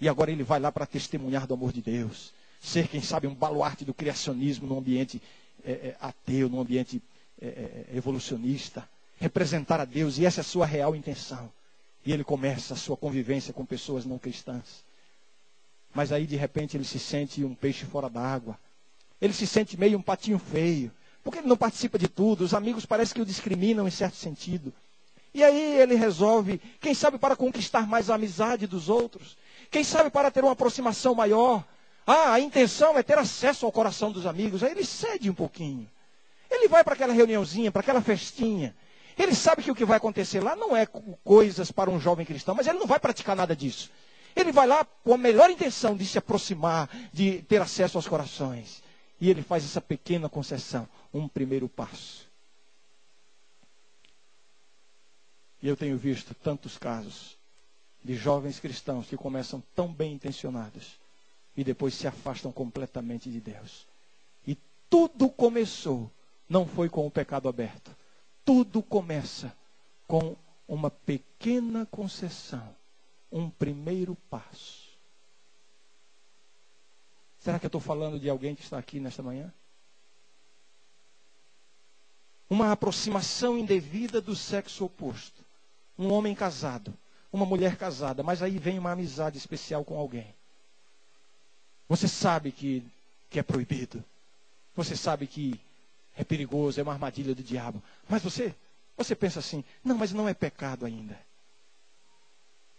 E 0.00 0.08
agora 0.08 0.30
ele 0.30 0.42
vai 0.42 0.58
lá 0.58 0.72
para 0.72 0.86
testemunhar 0.86 1.46
do 1.46 1.54
amor 1.54 1.72
de 1.72 1.82
Deus. 1.82 2.32
Ser, 2.60 2.88
quem 2.88 3.02
sabe, 3.02 3.26
um 3.26 3.34
baluarte 3.34 3.84
do 3.84 3.92
criacionismo 3.92 4.66
num 4.66 4.78
ambiente 4.78 5.20
é, 5.64 5.72
é, 5.72 5.96
ateu, 6.00 6.48
num 6.48 6.60
ambiente 6.60 7.02
é, 7.40 7.86
é 7.92 7.96
evolucionista. 7.96 8.88
Representar 9.18 9.80
a 9.80 9.84
Deus, 9.84 10.18
e 10.18 10.24
essa 10.24 10.40
é 10.40 10.42
a 10.42 10.44
sua 10.44 10.64
real 10.64 10.96
intenção. 10.96 11.52
E 12.04 12.12
ele 12.12 12.24
começa 12.24 12.72
a 12.72 12.76
sua 12.76 12.96
convivência 12.96 13.52
com 13.52 13.64
pessoas 13.66 14.06
não 14.06 14.18
cristãs. 14.18 14.82
Mas 15.94 16.12
aí, 16.12 16.26
de 16.26 16.36
repente, 16.36 16.76
ele 16.76 16.84
se 16.84 16.98
sente 16.98 17.44
um 17.44 17.54
peixe 17.54 17.84
fora 17.84 18.08
d'água. 18.08 18.58
Ele 19.20 19.34
se 19.34 19.46
sente 19.46 19.76
meio 19.76 19.98
um 19.98 20.02
patinho 20.02 20.38
feio. 20.38 20.90
Porque 21.22 21.40
ele 21.40 21.48
não 21.48 21.56
participa 21.56 21.98
de 21.98 22.08
tudo. 22.08 22.42
Os 22.42 22.54
amigos 22.54 22.86
parecem 22.86 23.14
que 23.14 23.20
o 23.20 23.26
discriminam 23.26 23.86
em 23.86 23.90
certo 23.90 24.16
sentido. 24.16 24.72
E 25.32 25.44
aí 25.44 25.80
ele 25.80 25.94
resolve, 25.94 26.60
quem 26.80 26.92
sabe 26.92 27.18
para 27.18 27.36
conquistar 27.36 27.86
mais 27.86 28.10
a 28.10 28.16
amizade 28.16 28.66
dos 28.66 28.88
outros. 28.88 29.36
Quem 29.70 29.84
sabe 29.84 30.10
para 30.10 30.30
ter 30.30 30.42
uma 30.42 30.52
aproximação 30.52 31.14
maior. 31.14 31.64
Ah, 32.06 32.32
a 32.32 32.40
intenção 32.40 32.98
é 32.98 33.02
ter 33.02 33.16
acesso 33.16 33.64
ao 33.64 33.72
coração 33.72 34.10
dos 34.10 34.26
amigos. 34.26 34.64
Aí 34.64 34.72
ele 34.72 34.84
cede 34.84 35.30
um 35.30 35.34
pouquinho. 35.34 35.88
Ele 36.50 36.66
vai 36.66 36.82
para 36.82 36.94
aquela 36.94 37.12
reuniãozinha, 37.12 37.70
para 37.70 37.80
aquela 37.80 38.02
festinha. 38.02 38.74
Ele 39.16 39.34
sabe 39.34 39.62
que 39.62 39.70
o 39.70 39.74
que 39.74 39.84
vai 39.84 39.98
acontecer 39.98 40.40
lá 40.42 40.56
não 40.56 40.76
é 40.76 40.86
coisas 41.22 41.70
para 41.70 41.90
um 41.90 42.00
jovem 42.00 42.26
cristão, 42.26 42.54
mas 42.54 42.66
ele 42.66 42.78
não 42.78 42.86
vai 42.86 42.98
praticar 42.98 43.36
nada 43.36 43.54
disso. 43.54 43.90
Ele 44.34 44.50
vai 44.50 44.66
lá 44.66 44.84
com 45.04 45.14
a 45.14 45.18
melhor 45.18 45.50
intenção 45.50 45.96
de 45.96 46.06
se 46.06 46.18
aproximar, 46.18 46.88
de 47.12 47.42
ter 47.42 47.60
acesso 47.60 47.98
aos 47.98 48.08
corações. 48.08 48.82
E 49.20 49.28
ele 49.28 49.42
faz 49.42 49.64
essa 49.64 49.80
pequena 49.80 50.28
concessão, 50.28 50.88
um 51.12 51.28
primeiro 51.28 51.68
passo. 51.68 52.29
E 55.62 55.68
eu 55.68 55.76
tenho 55.76 55.96
visto 55.98 56.34
tantos 56.34 56.78
casos 56.78 57.38
de 58.02 58.14
jovens 58.14 58.58
cristãos 58.58 59.06
que 59.06 59.16
começam 59.16 59.62
tão 59.74 59.92
bem 59.92 60.14
intencionados, 60.14 60.98
e 61.56 61.62
depois 61.62 61.94
se 61.94 62.06
afastam 62.06 62.50
completamente 62.50 63.30
de 63.30 63.40
Deus. 63.40 63.86
E 64.46 64.56
tudo 64.88 65.28
começou, 65.28 66.10
não 66.48 66.66
foi 66.66 66.88
com 66.88 67.06
o 67.06 67.10
pecado 67.10 67.48
aberto. 67.48 67.94
Tudo 68.44 68.82
começa 68.82 69.54
com 70.06 70.34
uma 70.66 70.90
pequena 70.90 71.84
concessão, 71.86 72.74
um 73.30 73.50
primeiro 73.50 74.16
passo. 74.30 74.88
Será 77.40 77.58
que 77.58 77.66
eu 77.66 77.68
estou 77.68 77.80
falando 77.80 78.18
de 78.18 78.28
alguém 78.30 78.54
que 78.54 78.62
está 78.62 78.78
aqui 78.78 79.00
nesta 79.00 79.22
manhã? 79.22 79.52
Uma 82.48 82.72
aproximação 82.72 83.56
indevida 83.58 84.20
do 84.20 84.34
sexo 84.34 84.84
oposto. 84.84 85.44
Um 86.00 86.10
homem 86.14 86.34
casado, 86.34 86.96
uma 87.30 87.44
mulher 87.44 87.76
casada, 87.76 88.22
mas 88.22 88.42
aí 88.42 88.58
vem 88.58 88.78
uma 88.78 88.92
amizade 88.92 89.36
especial 89.36 89.84
com 89.84 89.98
alguém. 89.98 90.34
Você 91.86 92.08
sabe 92.08 92.50
que, 92.50 92.82
que 93.28 93.38
é 93.38 93.42
proibido. 93.42 94.02
Você 94.74 94.96
sabe 94.96 95.26
que 95.26 95.60
é 96.16 96.24
perigoso, 96.24 96.80
é 96.80 96.82
uma 96.82 96.94
armadilha 96.94 97.34
do 97.34 97.42
diabo. 97.42 97.82
Mas 98.08 98.22
você, 98.22 98.54
você 98.96 99.14
pensa 99.14 99.40
assim: 99.40 99.62
não, 99.84 99.94
mas 99.94 100.10
não 100.10 100.26
é 100.26 100.32
pecado 100.32 100.86
ainda. 100.86 101.20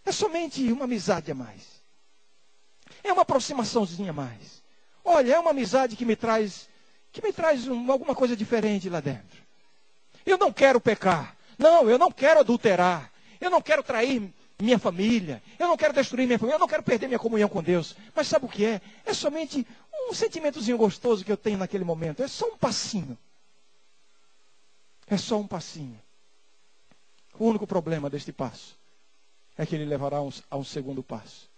É 0.04 0.12
somente 0.12 0.72
uma 0.72 0.86
amizade 0.86 1.32
a 1.32 1.36
mais. 1.36 1.80
É 3.04 3.14
uma 3.14 3.22
aproximaçãozinha 3.22 4.10
a 4.10 4.14
mais. 4.14 4.64
Olha, 5.06 5.36
é 5.36 5.40
uma 5.40 5.52
amizade 5.52 5.96
que 5.96 6.06
me 6.06 6.16
traz, 6.16 6.68
que 7.12 7.22
me 7.22 7.32
traz 7.32 7.68
um, 7.68 7.92
alguma 7.92 8.16
coisa 8.16 8.36
diferente 8.36 8.90
lá 8.90 9.00
dentro. 9.00 9.44
Eu 10.26 10.40
não 10.40 10.52
quero 10.52 10.82
pecar. 10.82 11.38
Não, 11.56 11.88
eu 11.88 12.00
não 12.00 12.12
quero 12.12 12.40
adulterar. 12.40 13.11
Eu 13.42 13.50
não 13.50 13.62
quero 13.62 13.82
trair 13.82 14.32
minha 14.60 14.78
família. 14.78 15.42
Eu 15.58 15.68
não 15.68 15.76
quero 15.76 15.94
destruir 15.94 16.28
minha 16.28 16.38
família. 16.38 16.56
Eu 16.56 16.60
não 16.60 16.68
quero 16.68 16.84
perder 16.84 17.08
minha 17.08 17.20
comunhão 17.20 17.50
com 17.50 17.62
Deus. 17.64 17.96
Mas 18.16 18.28
sabe 18.28 18.46
o 18.46 18.50
que 18.50 18.64
é? 18.64 18.80
É 19.04 19.14
somente 19.14 19.68
um 20.08 20.14
sentimentozinho 20.14 20.78
gostoso 20.78 21.26
que 21.26 21.32
eu 21.32 21.38
tenho 21.38 21.58
naquele 21.58 21.84
momento. 21.84 22.22
É 22.22 22.28
só 22.28 22.46
um 22.46 22.58
passinho. 22.58 23.18
É 25.08 25.18
só 25.18 25.39
um 25.39 25.48
passinho. 25.48 26.00
O 27.38 27.46
único 27.46 27.66
problema 27.66 28.10
deste 28.10 28.32
passo 28.32 28.78
é 29.58 29.66
que 29.66 29.76
ele 29.76 29.86
levará 29.86 30.18
a 30.18 30.22
um, 30.22 30.32
a 30.50 30.58
um 30.58 30.64
segundo 30.64 31.02
passo. 31.02 31.50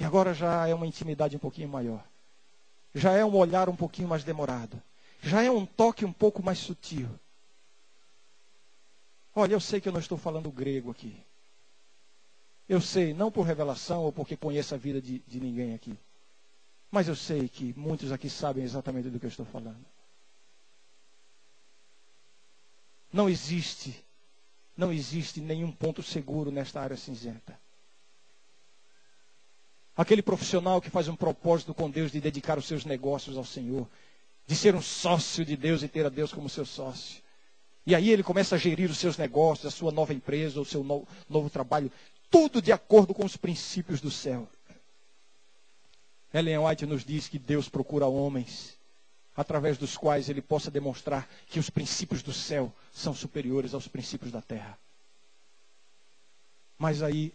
E 0.00 0.04
agora 0.04 0.34
já 0.34 0.66
é 0.66 0.74
uma 0.74 0.86
intimidade 0.86 1.36
um 1.36 1.38
pouquinho 1.38 1.68
maior. 1.68 2.02
Já 2.94 3.12
é 3.12 3.24
um 3.24 3.34
olhar 3.36 3.68
um 3.68 3.76
pouquinho 3.76 4.08
mais 4.08 4.24
demorado. 4.24 4.80
Já 5.22 5.42
é 5.42 5.50
um 5.50 5.64
toque 5.64 6.04
um 6.04 6.12
pouco 6.12 6.42
mais 6.42 6.58
sutil. 6.58 7.08
Olha, 9.34 9.52
eu 9.52 9.60
sei 9.60 9.80
que 9.80 9.88
eu 9.88 9.92
não 9.92 10.00
estou 10.00 10.18
falando 10.18 10.50
grego 10.50 10.90
aqui. 10.90 11.16
Eu 12.68 12.80
sei, 12.80 13.14
não 13.14 13.30
por 13.30 13.42
revelação 13.42 14.02
ou 14.02 14.12
porque 14.12 14.36
conheço 14.36 14.74
a 14.74 14.78
vida 14.78 15.00
de, 15.00 15.20
de 15.20 15.40
ninguém 15.40 15.74
aqui. 15.74 15.96
Mas 16.90 17.08
eu 17.08 17.14
sei 17.16 17.48
que 17.48 17.72
muitos 17.76 18.12
aqui 18.12 18.28
sabem 18.28 18.64
exatamente 18.64 19.08
do 19.08 19.18
que 19.18 19.26
eu 19.26 19.30
estou 19.30 19.46
falando. 19.46 19.84
Não 23.12 23.28
existe, 23.28 24.04
não 24.76 24.92
existe 24.92 25.40
nenhum 25.40 25.72
ponto 25.72 26.02
seguro 26.02 26.50
nesta 26.50 26.80
área 26.80 26.96
cinzenta. 26.96 27.58
Aquele 29.96 30.22
profissional 30.22 30.80
que 30.80 30.90
faz 30.90 31.08
um 31.08 31.16
propósito 31.16 31.74
com 31.74 31.90
Deus 31.90 32.12
de 32.12 32.20
dedicar 32.20 32.58
os 32.58 32.66
seus 32.66 32.84
negócios 32.84 33.36
ao 33.36 33.44
Senhor, 33.44 33.88
de 34.46 34.54
ser 34.54 34.74
um 34.74 34.82
sócio 34.82 35.44
de 35.44 35.56
Deus 35.56 35.82
e 35.82 35.88
ter 35.88 36.06
a 36.06 36.08
Deus 36.08 36.32
como 36.32 36.48
seu 36.48 36.64
sócio. 36.64 37.20
E 37.88 37.94
aí 37.94 38.10
ele 38.10 38.22
começa 38.22 38.54
a 38.54 38.58
gerir 38.58 38.90
os 38.90 38.98
seus 38.98 39.16
negócios, 39.16 39.64
a 39.72 39.74
sua 39.74 39.90
nova 39.90 40.12
empresa, 40.12 40.60
o 40.60 40.64
seu 40.64 40.84
novo, 40.84 41.08
novo 41.26 41.48
trabalho, 41.48 41.90
tudo 42.30 42.60
de 42.60 42.70
acordo 42.70 43.14
com 43.14 43.24
os 43.24 43.34
princípios 43.34 43.98
do 43.98 44.10
céu. 44.10 44.46
Ellen 46.34 46.58
White 46.58 46.84
nos 46.84 47.02
diz 47.02 47.28
que 47.28 47.38
Deus 47.38 47.66
procura 47.66 48.04
homens 48.04 48.76
através 49.34 49.78
dos 49.78 49.96
quais 49.96 50.28
ele 50.28 50.42
possa 50.42 50.70
demonstrar 50.70 51.26
que 51.46 51.58
os 51.58 51.70
princípios 51.70 52.22
do 52.22 52.30
céu 52.30 52.70
são 52.92 53.14
superiores 53.14 53.72
aos 53.72 53.88
princípios 53.88 54.30
da 54.30 54.42
terra. 54.42 54.78
Mas 56.76 57.02
aí 57.02 57.32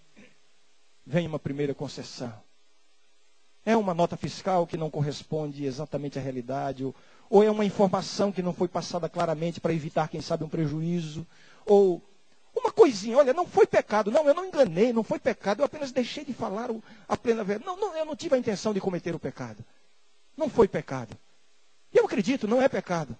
vem 1.04 1.26
uma 1.26 1.40
primeira 1.40 1.74
concessão. 1.74 2.32
É 3.66 3.76
uma 3.76 3.96
nota 3.96 4.16
fiscal 4.16 4.68
que 4.68 4.78
não 4.78 4.92
corresponde 4.92 5.66
exatamente 5.66 6.20
à 6.20 6.22
realidade, 6.22 6.86
ou, 6.86 6.94
ou 7.30 7.44
é 7.44 7.50
uma 7.50 7.66
informação 7.66 8.32
que 8.32 8.42
não 8.42 8.54
foi 8.54 8.68
passada 8.68 9.10
claramente 9.10 9.60
para 9.60 9.74
evitar, 9.74 10.08
quem 10.08 10.22
sabe, 10.22 10.44
um 10.44 10.50
prejuízo, 10.50 11.26
ou 11.66 12.02
uma 12.56 12.72
coisinha, 12.72 13.18
olha, 13.18 13.34
não 13.34 13.48
foi 13.48 13.66
pecado, 13.66 14.12
não, 14.12 14.28
eu 14.28 14.34
não 14.34 14.46
enganei, 14.46 14.94
não 14.94 15.04
foi 15.04 15.18
pecado, 15.18 15.62
eu 15.62 15.66
apenas 15.66 15.92
deixei 15.92 16.24
de 16.24 16.34
falar 16.34 16.70
a 17.08 17.18
plena 17.18 17.44
verdade. 17.44 17.66
Não, 17.66 17.78
não, 17.78 17.98
eu 17.98 18.06
não 18.06 18.16
tive 18.16 18.36
a 18.36 18.38
intenção 18.38 18.74
de 18.74 18.80
cometer 18.80 19.16
o 19.16 19.20
pecado. 19.20 19.66
Não 20.38 20.50
foi 20.50 20.68
pecado. 20.68 21.18
Eu 21.92 22.06
acredito, 22.06 22.48
não 22.48 22.62
é 22.62 22.70
pecado. 22.70 23.18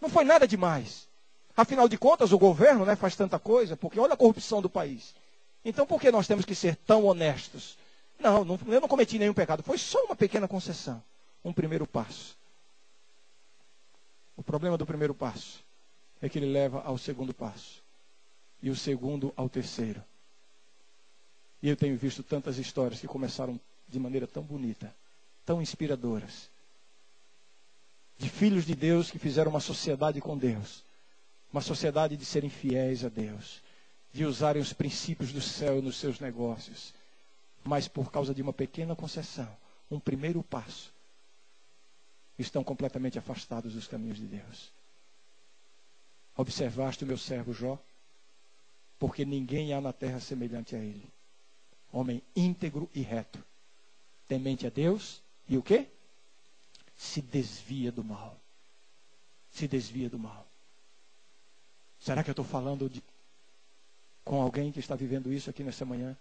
Não 0.00 0.08
foi 0.08 0.24
nada 0.24 0.46
demais. 0.46 1.08
Afinal 1.56 1.88
de 1.88 1.96
contas, 1.96 2.32
o 2.32 2.38
governo 2.38 2.84
né, 2.84 2.94
faz 2.94 3.16
tanta 3.16 3.38
coisa, 3.38 3.76
porque 3.76 3.98
olha 3.98 4.12
a 4.12 4.16
corrupção 4.16 4.60
do 4.60 4.68
país. 4.68 5.14
Então, 5.64 5.86
por 5.86 6.00
que 6.00 6.10
nós 6.10 6.26
temos 6.26 6.44
que 6.44 6.54
ser 6.54 6.76
tão 6.76 7.04
honestos? 7.06 7.78
Não, 8.18 8.44
não, 8.44 8.58
eu 8.68 8.80
não 8.80 8.88
cometi 8.88 9.18
nenhum 9.18 9.34
pecado. 9.34 9.62
Foi 9.62 9.78
só 9.78 10.04
uma 10.04 10.14
pequena 10.14 10.46
concessão. 10.46 11.02
Um 11.42 11.52
primeiro 11.52 11.86
passo. 11.86 12.36
O 14.36 14.42
problema 14.42 14.76
do 14.76 14.86
primeiro 14.86 15.14
passo 15.14 15.64
é 16.20 16.28
que 16.28 16.38
ele 16.38 16.52
leva 16.52 16.80
ao 16.82 16.98
segundo 16.98 17.32
passo. 17.32 17.82
E 18.62 18.70
o 18.70 18.76
segundo 18.76 19.32
ao 19.36 19.48
terceiro. 19.48 20.02
E 21.62 21.68
eu 21.68 21.76
tenho 21.76 21.96
visto 21.96 22.22
tantas 22.22 22.58
histórias 22.58 23.00
que 23.00 23.06
começaram 23.06 23.58
de 23.88 23.98
maneira 23.98 24.26
tão 24.26 24.42
bonita, 24.42 24.94
tão 25.44 25.60
inspiradoras. 25.60 26.50
De 28.18 28.28
filhos 28.28 28.64
de 28.64 28.74
Deus 28.74 29.10
que 29.10 29.18
fizeram 29.18 29.50
uma 29.50 29.60
sociedade 29.60 30.20
com 30.20 30.36
Deus. 30.36 30.82
Uma 31.52 31.60
sociedade 31.60 32.16
de 32.16 32.24
serem 32.24 32.50
fiéis 32.50 33.04
a 33.04 33.08
Deus. 33.08 33.62
De 34.12 34.24
usarem 34.24 34.60
os 34.62 34.72
princípios 34.72 35.32
do 35.32 35.40
céu 35.40 35.80
nos 35.82 35.96
seus 35.96 36.18
negócios 36.20 36.92
mas 37.66 37.88
por 37.88 38.10
causa 38.10 38.32
de 38.32 38.40
uma 38.40 38.52
pequena 38.52 38.94
concessão, 38.94 39.48
um 39.90 39.98
primeiro 39.98 40.42
passo, 40.42 40.92
estão 42.38 42.62
completamente 42.62 43.18
afastados 43.18 43.74
dos 43.74 43.86
caminhos 43.86 44.18
de 44.18 44.26
Deus. 44.26 44.72
Observaste 46.36 47.04
o 47.04 47.06
meu 47.06 47.16
servo 47.16 47.52
Jó? 47.52 47.78
Porque 48.98 49.24
ninguém 49.24 49.72
há 49.72 49.80
na 49.80 49.92
terra 49.92 50.20
semelhante 50.20 50.74
a 50.74 50.78
ele. 50.78 51.10
Homem 51.92 52.22
íntegro 52.34 52.90
e 52.94 53.00
reto, 53.00 53.42
temente 54.28 54.66
a 54.66 54.70
Deus 54.70 55.22
e 55.48 55.56
o 55.56 55.62
que? 55.62 55.86
Se 56.96 57.22
desvia 57.22 57.90
do 57.90 58.04
mal. 58.04 58.38
Se 59.50 59.66
desvia 59.66 60.10
do 60.10 60.18
mal. 60.18 60.46
Será 62.00 62.22
que 62.22 62.30
eu 62.30 62.32
estou 62.32 62.44
falando 62.44 62.88
de, 62.88 63.02
com 64.24 64.40
alguém 64.40 64.70
que 64.70 64.80
está 64.80 64.94
vivendo 64.94 65.32
isso 65.32 65.48
aqui 65.48 65.62
nessa 65.62 65.84
manhã? 65.84 66.16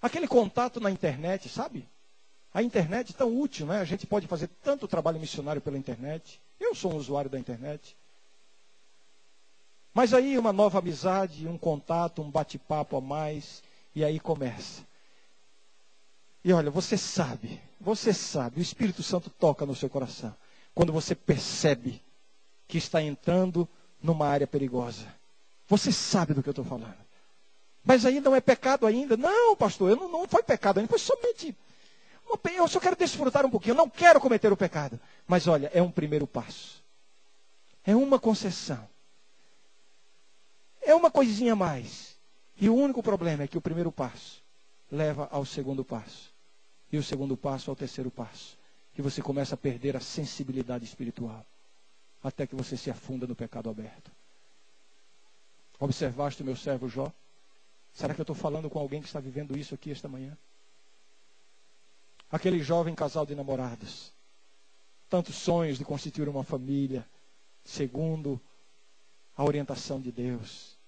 Aquele 0.00 0.28
contato 0.28 0.78
na 0.78 0.90
internet, 0.90 1.48
sabe? 1.48 1.86
A 2.52 2.62
internet 2.62 3.14
tão 3.14 3.38
útil, 3.38 3.66
né? 3.66 3.80
A 3.80 3.84
gente 3.84 4.06
pode 4.06 4.26
fazer 4.26 4.48
tanto 4.62 4.88
trabalho 4.88 5.20
missionário 5.20 5.60
pela 5.60 5.78
internet. 5.78 6.40
Eu 6.58 6.74
sou 6.74 6.92
um 6.92 6.96
usuário 6.96 7.30
da 7.30 7.38
internet. 7.38 7.96
Mas 9.92 10.14
aí 10.14 10.38
uma 10.38 10.52
nova 10.52 10.78
amizade, 10.78 11.46
um 11.46 11.58
contato, 11.58 12.22
um 12.22 12.30
bate-papo 12.30 12.96
a 12.96 13.00
mais, 13.00 13.62
e 13.94 14.04
aí 14.04 14.20
começa. 14.20 14.82
E 16.44 16.52
olha, 16.52 16.70
você 16.70 16.96
sabe, 16.96 17.60
você 17.80 18.12
sabe, 18.12 18.60
o 18.60 18.62
Espírito 18.62 19.02
Santo 19.02 19.28
toca 19.28 19.66
no 19.66 19.74
seu 19.74 19.90
coração. 19.90 20.34
Quando 20.74 20.92
você 20.92 21.14
percebe 21.14 22.00
que 22.68 22.78
está 22.78 23.02
entrando 23.02 23.68
numa 24.02 24.26
área 24.28 24.46
perigosa. 24.46 25.06
Você 25.66 25.90
sabe 25.90 26.34
do 26.34 26.42
que 26.42 26.48
eu 26.48 26.52
estou 26.52 26.64
falando. 26.64 26.94
Mas 27.84 28.04
aí 28.04 28.20
não 28.20 28.36
é 28.36 28.40
pecado 28.40 28.86
ainda. 28.86 29.16
Não, 29.16 29.56
pastor, 29.56 29.90
eu 29.90 29.96
não, 29.96 30.10
não 30.10 30.28
foi 30.28 30.42
pecado 30.42 30.78
ainda, 30.78 30.88
foi 30.88 30.98
somente. 30.98 31.56
Eu 32.44 32.68
só 32.68 32.80
quero 32.80 32.96
desfrutar 32.96 33.46
um 33.46 33.50
pouquinho, 33.50 33.72
eu 33.72 33.76
não 33.76 33.88
quero 33.88 34.20
cometer 34.20 34.52
o 34.52 34.56
pecado. 34.56 35.00
Mas 35.26 35.46
olha, 35.46 35.70
é 35.72 35.80
um 35.80 35.90
primeiro 35.90 36.26
passo. 36.26 36.82
É 37.84 37.94
uma 37.94 38.18
concessão. 38.18 38.86
É 40.82 40.94
uma 40.94 41.10
coisinha 41.10 41.54
a 41.54 41.56
mais. 41.56 42.16
E 42.60 42.68
o 42.68 42.74
único 42.74 43.02
problema 43.02 43.44
é 43.44 43.48
que 43.48 43.56
o 43.56 43.60
primeiro 43.60 43.92
passo 43.92 44.42
leva 44.90 45.28
ao 45.30 45.44
segundo 45.44 45.84
passo. 45.84 46.32
E 46.90 46.98
o 46.98 47.02
segundo 47.02 47.36
passo 47.36 47.70
ao 47.70 47.76
terceiro 47.76 48.10
passo. 48.10 48.58
Que 48.94 49.00
você 49.00 49.22
começa 49.22 49.54
a 49.54 49.58
perder 49.58 49.96
a 49.96 50.00
sensibilidade 50.00 50.84
espiritual. 50.84 51.46
Até 52.22 52.46
que 52.46 52.56
você 52.56 52.76
se 52.76 52.90
afunda 52.90 53.26
no 53.26 53.34
pecado 53.34 53.70
aberto. 53.70 54.10
Observaste 55.78 56.42
o 56.42 56.44
meu 56.44 56.56
servo 56.56 56.88
Jó? 56.88 57.12
Será 57.94 58.12
que 58.12 58.20
eu 58.20 58.24
estou 58.24 58.36
falando 58.36 58.68
com 58.68 58.78
alguém 58.78 59.00
que 59.00 59.06
está 59.06 59.20
vivendo 59.20 59.56
isso 59.56 59.74
aqui 59.74 59.90
esta 59.90 60.08
manhã? 60.08 60.36
Aquele 62.30 62.62
jovem 62.62 62.94
casal 62.94 63.24
de 63.24 63.34
namorados. 63.34 64.12
Tantos 65.08 65.36
sonhos 65.36 65.78
de 65.78 65.84
constituir 65.84 66.28
uma 66.28 66.44
família, 66.44 67.06
segundo 67.64 68.40
a 69.36 69.44
orientação 69.44 70.00
de 70.00 70.12
Deus. 70.12 70.78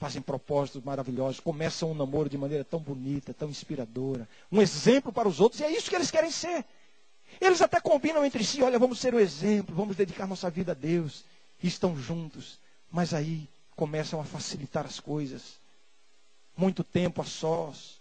fazem 0.00 0.22
propósitos 0.22 0.82
maravilhosos, 0.82 1.40
começam 1.40 1.90
um 1.90 1.94
namoro 1.94 2.30
de 2.30 2.38
maneira 2.38 2.64
tão 2.64 2.80
bonita, 2.80 3.34
tão 3.34 3.50
inspiradora, 3.50 4.26
um 4.50 4.62
exemplo 4.62 5.12
para 5.12 5.28
os 5.28 5.40
outros, 5.40 5.60
e 5.60 5.64
é 5.64 5.70
isso 5.70 5.90
que 5.90 5.94
eles 5.94 6.10
querem 6.10 6.30
ser. 6.30 6.64
Eles 7.38 7.60
até 7.60 7.78
combinam 7.78 8.24
entre 8.24 8.42
si, 8.42 8.62
olha, 8.62 8.78
vamos 8.78 8.98
ser 8.98 9.14
o 9.14 9.20
exemplo, 9.20 9.74
vamos 9.74 9.94
dedicar 9.94 10.26
nossa 10.26 10.48
vida 10.48 10.72
a 10.72 10.74
Deus, 10.74 11.22
e 11.62 11.68
estão 11.68 11.94
juntos, 11.94 12.58
mas 12.90 13.12
aí 13.12 13.46
começam 13.76 14.18
a 14.18 14.24
facilitar 14.24 14.86
as 14.86 14.98
coisas. 14.98 15.60
Muito 16.56 16.82
tempo 16.82 17.20
a 17.20 17.24
sós, 17.26 17.99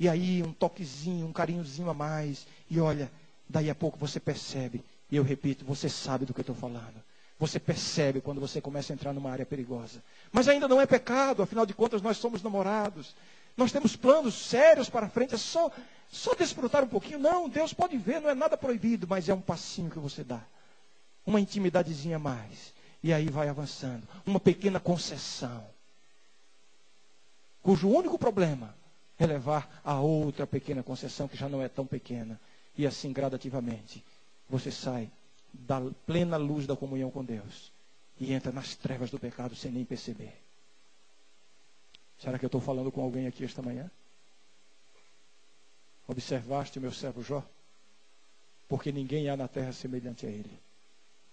e 0.00 0.08
aí 0.08 0.42
um 0.42 0.50
toquezinho, 0.50 1.26
um 1.26 1.32
carinhozinho 1.32 1.90
a 1.90 1.94
mais, 1.94 2.46
e 2.70 2.80
olha, 2.80 3.12
daí 3.46 3.68
a 3.68 3.74
pouco 3.74 3.98
você 3.98 4.18
percebe, 4.18 4.82
e 5.10 5.16
eu 5.16 5.22
repito, 5.22 5.62
você 5.62 5.90
sabe 5.90 6.24
do 6.24 6.32
que 6.32 6.40
eu 6.40 6.42
estou 6.42 6.56
falando. 6.56 7.04
Você 7.38 7.60
percebe 7.60 8.22
quando 8.22 8.40
você 8.40 8.62
começa 8.62 8.92
a 8.92 8.94
entrar 8.94 9.12
numa 9.12 9.30
área 9.30 9.44
perigosa. 9.44 10.02
Mas 10.32 10.48
ainda 10.48 10.66
não 10.66 10.80
é 10.80 10.86
pecado, 10.86 11.42
afinal 11.42 11.66
de 11.66 11.74
contas 11.74 12.00
nós 12.00 12.16
somos 12.16 12.42
namorados. 12.42 13.14
Nós 13.56 13.72
temos 13.72 13.94
planos 13.94 14.34
sérios 14.34 14.88
para 14.88 15.08
frente, 15.08 15.34
é 15.34 15.38
só, 15.38 15.70
só 16.10 16.34
desfrutar 16.34 16.82
um 16.82 16.88
pouquinho. 16.88 17.18
Não, 17.18 17.46
Deus 17.48 17.74
pode 17.74 17.98
ver, 17.98 18.20
não 18.20 18.30
é 18.30 18.34
nada 18.34 18.56
proibido, 18.56 19.06
mas 19.06 19.28
é 19.28 19.34
um 19.34 19.40
passinho 19.40 19.90
que 19.90 19.98
você 19.98 20.24
dá. 20.24 20.40
Uma 21.26 21.40
intimidadezinha 21.40 22.16
a 22.16 22.18
mais. 22.18 22.72
E 23.02 23.12
aí 23.12 23.28
vai 23.28 23.48
avançando. 23.48 24.02
Uma 24.24 24.40
pequena 24.40 24.80
concessão. 24.80 25.62
Cujo 27.62 27.88
único 27.88 28.18
problema 28.18 28.79
levar 29.26 29.80
a 29.84 30.00
outra 30.00 30.46
pequena 30.46 30.82
concessão, 30.82 31.28
que 31.28 31.36
já 31.36 31.48
não 31.48 31.62
é 31.62 31.68
tão 31.68 31.86
pequena. 31.86 32.40
E 32.76 32.86
assim 32.86 33.12
gradativamente 33.12 34.02
você 34.48 34.70
sai 34.70 35.10
da 35.52 35.80
plena 36.06 36.36
luz 36.36 36.66
da 36.66 36.76
comunhão 36.76 37.10
com 37.10 37.24
Deus 37.24 37.72
e 38.18 38.32
entra 38.32 38.52
nas 38.52 38.74
trevas 38.74 39.10
do 39.10 39.18
pecado 39.18 39.54
sem 39.54 39.70
nem 39.70 39.84
perceber. 39.84 40.32
Será 42.18 42.38
que 42.38 42.44
eu 42.44 42.48
estou 42.48 42.60
falando 42.60 42.92
com 42.92 43.02
alguém 43.02 43.26
aqui 43.26 43.44
esta 43.44 43.62
manhã? 43.62 43.90
Observaste 46.06 46.78
o 46.78 46.82
meu 46.82 46.92
servo 46.92 47.22
Jó? 47.22 47.42
Porque 48.68 48.92
ninguém 48.92 49.28
há 49.28 49.36
na 49.36 49.48
terra 49.48 49.72
semelhante 49.72 50.26
a 50.26 50.28
ele. 50.28 50.58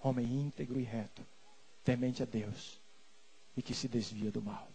Homem 0.02 0.26
íntegro 0.26 0.80
e 0.80 0.84
reto, 0.84 1.22
temente 1.84 2.24
a 2.24 2.26
Deus 2.26 2.80
e 3.56 3.62
que 3.62 3.74
se 3.74 3.88
desvia 3.88 4.32
do 4.32 4.42
mal. 4.42 4.68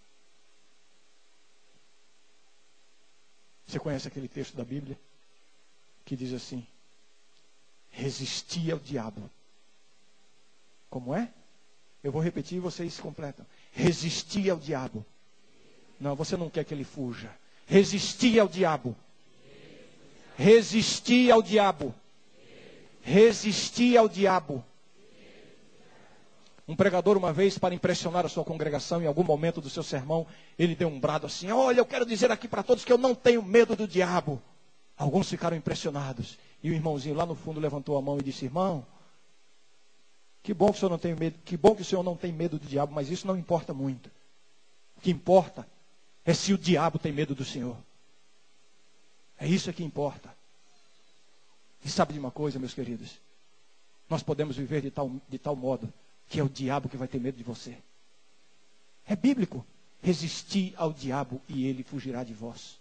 Você 3.72 3.78
conhece 3.80 4.06
aquele 4.06 4.28
texto 4.28 4.54
da 4.54 4.64
Bíblia 4.64 4.98
que 6.04 6.14
diz 6.14 6.34
assim: 6.34 6.66
resistia 7.88 8.74
ao 8.74 8.78
diabo. 8.78 9.30
Como 10.90 11.14
é? 11.14 11.32
Eu 12.04 12.12
vou 12.12 12.20
repetir 12.20 12.58
e 12.58 12.60
vocês 12.60 13.00
completam. 13.00 13.46
Resistia 13.72 14.52
ao 14.52 14.58
diabo. 14.58 15.02
Não, 15.98 16.14
você 16.14 16.36
não 16.36 16.50
quer 16.50 16.66
que 16.66 16.74
ele 16.74 16.84
fuja. 16.84 17.34
Resistia 17.64 18.42
ao 18.42 18.48
diabo. 18.48 18.94
Resistia 20.36 21.32
ao 21.32 21.42
diabo. 21.42 21.94
Resistia 23.00 24.00
ao 24.00 24.08
diabo. 24.08 24.62
Um 26.72 26.74
pregador, 26.74 27.18
uma 27.18 27.34
vez, 27.34 27.58
para 27.58 27.74
impressionar 27.74 28.24
a 28.24 28.30
sua 28.30 28.46
congregação, 28.46 29.02
em 29.02 29.06
algum 29.06 29.22
momento 29.22 29.60
do 29.60 29.68
seu 29.68 29.82
sermão, 29.82 30.26
ele 30.58 30.74
deu 30.74 30.88
um 30.88 30.98
brado 30.98 31.26
assim: 31.26 31.50
Olha, 31.50 31.80
eu 31.80 31.84
quero 31.84 32.06
dizer 32.06 32.30
aqui 32.32 32.48
para 32.48 32.62
todos 32.62 32.82
que 32.82 32.90
eu 32.90 32.96
não 32.96 33.14
tenho 33.14 33.42
medo 33.42 33.76
do 33.76 33.86
diabo. 33.86 34.40
Alguns 34.96 35.28
ficaram 35.28 35.54
impressionados. 35.54 36.38
E 36.62 36.70
o 36.70 36.72
irmãozinho 36.72 37.14
lá 37.14 37.26
no 37.26 37.34
fundo 37.34 37.60
levantou 37.60 37.98
a 37.98 38.00
mão 38.00 38.18
e 38.18 38.22
disse: 38.22 38.46
Irmão, 38.46 38.86
que 40.42 40.54
bom 40.54 40.70
que 40.70 40.78
o 40.78 40.78
senhor 40.78 40.88
não 40.88 40.98
tem 40.98 41.14
medo, 41.14 41.38
que 41.44 41.58
bom 41.58 41.74
que 41.74 41.82
o 41.82 41.84
senhor 41.84 42.02
não 42.02 42.16
tem 42.16 42.32
medo 42.32 42.58
do 42.58 42.66
diabo, 42.66 42.94
mas 42.94 43.10
isso 43.10 43.26
não 43.26 43.36
importa 43.36 43.74
muito. 43.74 44.10
O 44.96 45.02
que 45.02 45.10
importa 45.10 45.68
é 46.24 46.32
se 46.32 46.54
o 46.54 46.58
diabo 46.58 46.98
tem 46.98 47.12
medo 47.12 47.34
do 47.34 47.44
senhor. 47.44 47.76
É 49.38 49.46
isso 49.46 49.70
que 49.74 49.84
importa. 49.84 50.34
E 51.84 51.90
sabe 51.90 52.14
de 52.14 52.18
uma 52.18 52.30
coisa, 52.30 52.58
meus 52.58 52.72
queridos? 52.72 53.20
Nós 54.08 54.22
podemos 54.22 54.56
viver 54.56 54.80
de 54.80 54.90
tal, 54.90 55.10
de 55.28 55.38
tal 55.38 55.54
modo 55.54 55.92
que 56.32 56.40
é 56.40 56.42
o 56.42 56.48
diabo 56.48 56.88
que 56.88 56.96
vai 56.96 57.06
ter 57.06 57.20
medo 57.20 57.36
de 57.36 57.44
você. 57.44 57.76
É 59.06 59.14
bíblico. 59.14 59.64
Resistir 60.00 60.72
ao 60.78 60.90
diabo 60.90 61.42
e 61.46 61.66
ele 61.66 61.84
fugirá 61.84 62.24
de 62.24 62.32
vós. 62.32 62.80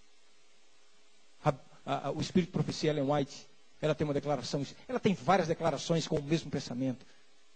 A, 1.44 1.54
a, 1.86 2.12
o 2.12 2.22
espírito 2.22 2.48
de 2.48 2.54
profecia 2.54 2.92
Ellen 2.92 3.12
White 3.12 3.46
ela 3.82 3.94
tem 3.94 4.06
uma 4.06 4.14
declaração, 4.14 4.66
ela 4.88 5.00
tem 5.00 5.14
várias 5.14 5.50
declarações 5.50 6.08
com 6.08 6.16
o 6.16 6.24
mesmo 6.24 6.50
pensamento. 6.50 7.06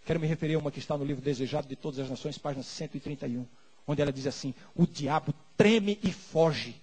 Quero 0.06 0.20
me 0.20 0.28
referir 0.28 0.56
a 0.56 0.60
uma 0.60 0.70
que 0.70 0.80
está 0.80 0.98
no 0.98 1.06
livro 1.06 1.24
Desejado 1.24 1.68
de 1.68 1.76
Todas 1.76 2.00
as 2.00 2.10
Nações, 2.10 2.38
página 2.38 2.62
131, 2.62 3.46
onde 3.88 4.02
ela 4.02 4.12
diz 4.12 4.28
assim: 4.28 4.54
O 4.76 4.86
diabo 4.86 5.34
treme 5.56 5.98
e 6.04 6.12
foge. 6.12 6.76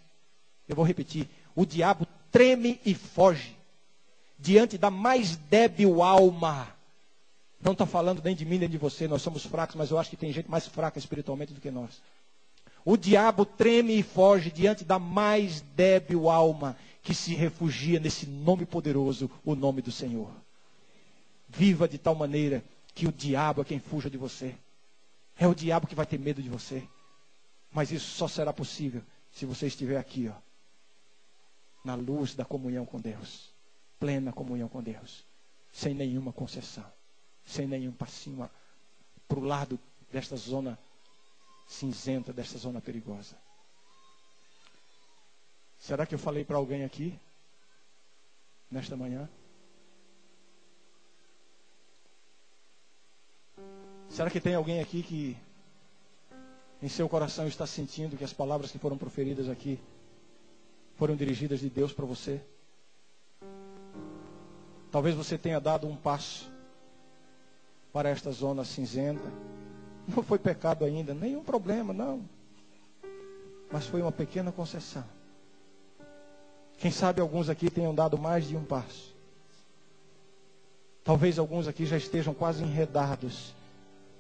Eu 0.67 0.75
vou 0.75 0.85
repetir: 0.85 1.29
O 1.55 1.67
diabo 1.67 2.07
treme 2.31 2.81
e 2.85 2.95
foge 2.95 3.57
diante 4.39 4.79
da 4.79 4.91
mais 4.91 5.37
débil 5.37 6.03
alma. 6.03 6.82
Não 7.63 7.73
está 7.73 7.87
falando 7.87 8.21
nem 8.23 8.35
de 8.35 8.45
mim 8.45 8.59
nem 8.59 8.69
de 8.69 8.77
você, 8.77 9.07
nós 9.07 9.23
somos 9.23 9.47
fracos, 9.47 9.77
mas 9.77 9.91
eu 9.91 9.99
acho 9.99 10.11
que 10.11 10.17
tem 10.17 10.33
gente 10.33 10.51
mais 10.51 10.67
fraca 10.67 10.99
espiritualmente 10.99 11.55
do 11.55 11.61
que 11.61 11.71
nós. 11.71 12.03
O 12.85 12.97
diabo 12.97 13.45
treme 13.45 13.97
e 13.97 14.03
foge 14.03 14.51
diante 14.51 14.85
da 14.85 14.99
mais 14.99 15.61
débil 15.61 16.29
alma 16.29 16.77
que 17.03 17.15
se 17.15 17.35
refugia 17.35 18.01
nesse 18.01 18.27
nome 18.27 18.67
poderoso, 18.67 19.31
o 19.45 19.55
nome 19.55 19.81
do 19.81 19.93
Senhor. 19.93 20.31
Viva 21.49 21.89
de 21.89 21.99
tal 21.99 22.15
maneira 22.15 22.65
que 22.95 23.07
o 23.07 23.13
diabo 23.13 23.63
é 23.63 23.65
quem 23.65 23.79
fuja 23.79 24.11
de 24.11 24.19
você. 24.19 24.55
É 25.39 25.47
o 25.47 25.55
diabo 25.55 25.87
que 25.87 25.95
vai 25.95 26.07
ter 26.07 26.19
medo 26.19 26.43
de 26.43 26.49
você. 26.49 26.83
Mas 27.71 27.93
isso 27.93 28.11
só 28.11 28.27
será 28.27 28.53
possível 28.53 29.03
se 29.33 29.47
você 29.47 29.67
estiver 29.67 29.97
aqui, 29.97 30.29
ó, 30.29 30.35
na 31.85 31.95
luz 31.95 32.35
da 32.35 32.45
comunhão 32.45 32.85
com 32.85 33.01
Deus, 33.01 33.51
plena 33.99 34.33
comunhão 34.33 34.69
com 34.69 34.83
Deus, 34.83 35.25
sem 35.73 35.95
nenhuma 35.95 36.33
concessão, 36.33 36.85
sem 37.45 37.67
nenhum 37.67 37.93
passinho 37.93 38.49
para 39.29 39.39
o 39.39 39.45
lado 39.45 39.79
desta 40.11 40.37
zona 40.37 40.79
cinzenta, 41.67 42.33
desta 42.33 42.59
zona 42.59 42.81
perigosa. 42.81 43.37
Será 45.79 46.07
que 46.07 46.15
eu 46.15 46.19
falei 46.19 46.45
para 46.45 46.57
alguém 46.57 46.85
aqui? 46.85 47.19
Nesta 48.71 48.97
manhã? 48.97 49.29
Será 54.09 54.31
que 54.31 54.41
tem 54.41 54.55
alguém 54.55 54.81
aqui 54.81 55.03
que 55.03 55.37
em 56.83 56.89
seu 56.89 57.09
coração 57.09 57.47
está 57.49 57.67
sentindo 57.67 58.17
que 58.17 58.25
as 58.25 58.33
palavras 58.33 58.71
que 58.71 58.79
foram 58.79 58.99
proferidas 58.99 59.49
aqui 59.49 59.81
foram 60.97 61.17
dirigidas 61.17 61.61
de 61.61 61.71
Deus 61.71 61.93
para 61.93 62.05
você? 62.05 62.41
Talvez 64.91 65.17
você 65.17 65.39
tenha 65.39 65.59
dado 65.59 65.87
um 65.89 65.97
passo 65.97 66.52
para 67.93 68.09
esta 68.09 68.31
zona 68.31 68.65
cinzenta. 68.65 69.29
Não 70.09 70.23
foi 70.23 70.39
pecado 70.39 70.85
ainda, 70.85 71.15
nenhum 71.15 71.45
problema, 71.45 71.93
não. 71.93 72.23
Mas 73.71 73.87
foi 73.87 74.03
uma 74.03 74.13
pequena 74.13 74.51
concessão. 74.51 75.05
Quem 76.79 76.91
sabe 76.91 77.21
alguns 77.21 77.49
aqui 77.49 77.71
tenham 77.71 77.95
dado 77.95 78.19
mais 78.19 78.49
de 78.49 78.57
um 78.57 78.65
passo. 78.65 79.15
Talvez 81.05 81.39
alguns 81.39 81.69
aqui 81.69 81.85
já 81.87 81.97
estejam 81.97 82.35
quase 82.35 82.63
enredados 82.63 83.55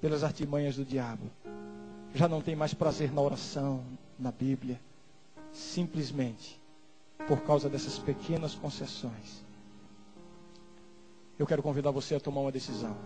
pelas 0.01 0.23
artimanhas 0.23 0.77
do 0.77 0.85
diabo. 0.85 1.31
Já 2.15 2.29
não 2.29 2.41
tem 2.41 2.55
mais 2.55 2.75
prazer 2.75 3.13
na 3.13 3.21
oração, 3.21 3.85
na 4.19 4.31
Bíblia. 4.31 4.79
Simplesmente 5.53 6.61
por 7.27 7.41
causa 7.43 7.69
dessas 7.69 7.99
pequenas 7.99 8.55
concessões. 8.55 9.43
Eu 11.39 11.47
quero 11.47 11.63
convidar 11.63 11.91
você 11.91 12.15
a 12.15 12.21
tomar 12.21 12.41
uma 12.41 12.53
decisão 12.53 12.97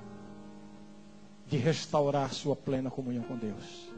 de 1.47 1.57
restaurar 1.57 2.33
sua 2.33 2.57
plena 2.57 2.91
comunhão 2.91 3.23
com 3.25 3.37
Deus. 3.37 3.91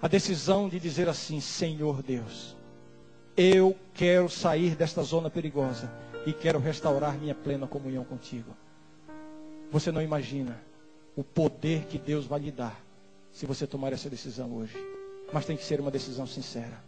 A 0.00 0.08
decisão 0.08 0.68
de 0.68 0.78
dizer 0.78 1.08
assim: 1.08 1.40
Senhor 1.40 2.02
Deus, 2.02 2.56
eu 3.36 3.76
quero 3.94 4.28
sair 4.28 4.74
desta 4.74 5.02
zona 5.02 5.28
perigosa 5.28 5.92
e 6.26 6.32
quero 6.32 6.58
restaurar 6.58 7.18
minha 7.18 7.34
plena 7.34 7.66
comunhão 7.66 8.04
contigo. 8.04 8.56
Você 9.70 9.92
não 9.92 10.00
imagina 10.00 10.60
o 11.16 11.22
poder 11.22 11.84
que 11.86 11.98
Deus 11.98 12.26
vai 12.26 12.40
lhe 12.40 12.52
dar 12.52 12.80
se 13.32 13.44
você 13.44 13.66
tomar 13.66 13.92
essa 13.92 14.08
decisão 14.08 14.52
hoje. 14.54 14.76
Mas 15.32 15.44
tem 15.44 15.56
que 15.56 15.64
ser 15.64 15.80
uma 15.80 15.90
decisão 15.90 16.26
sincera. 16.26 16.82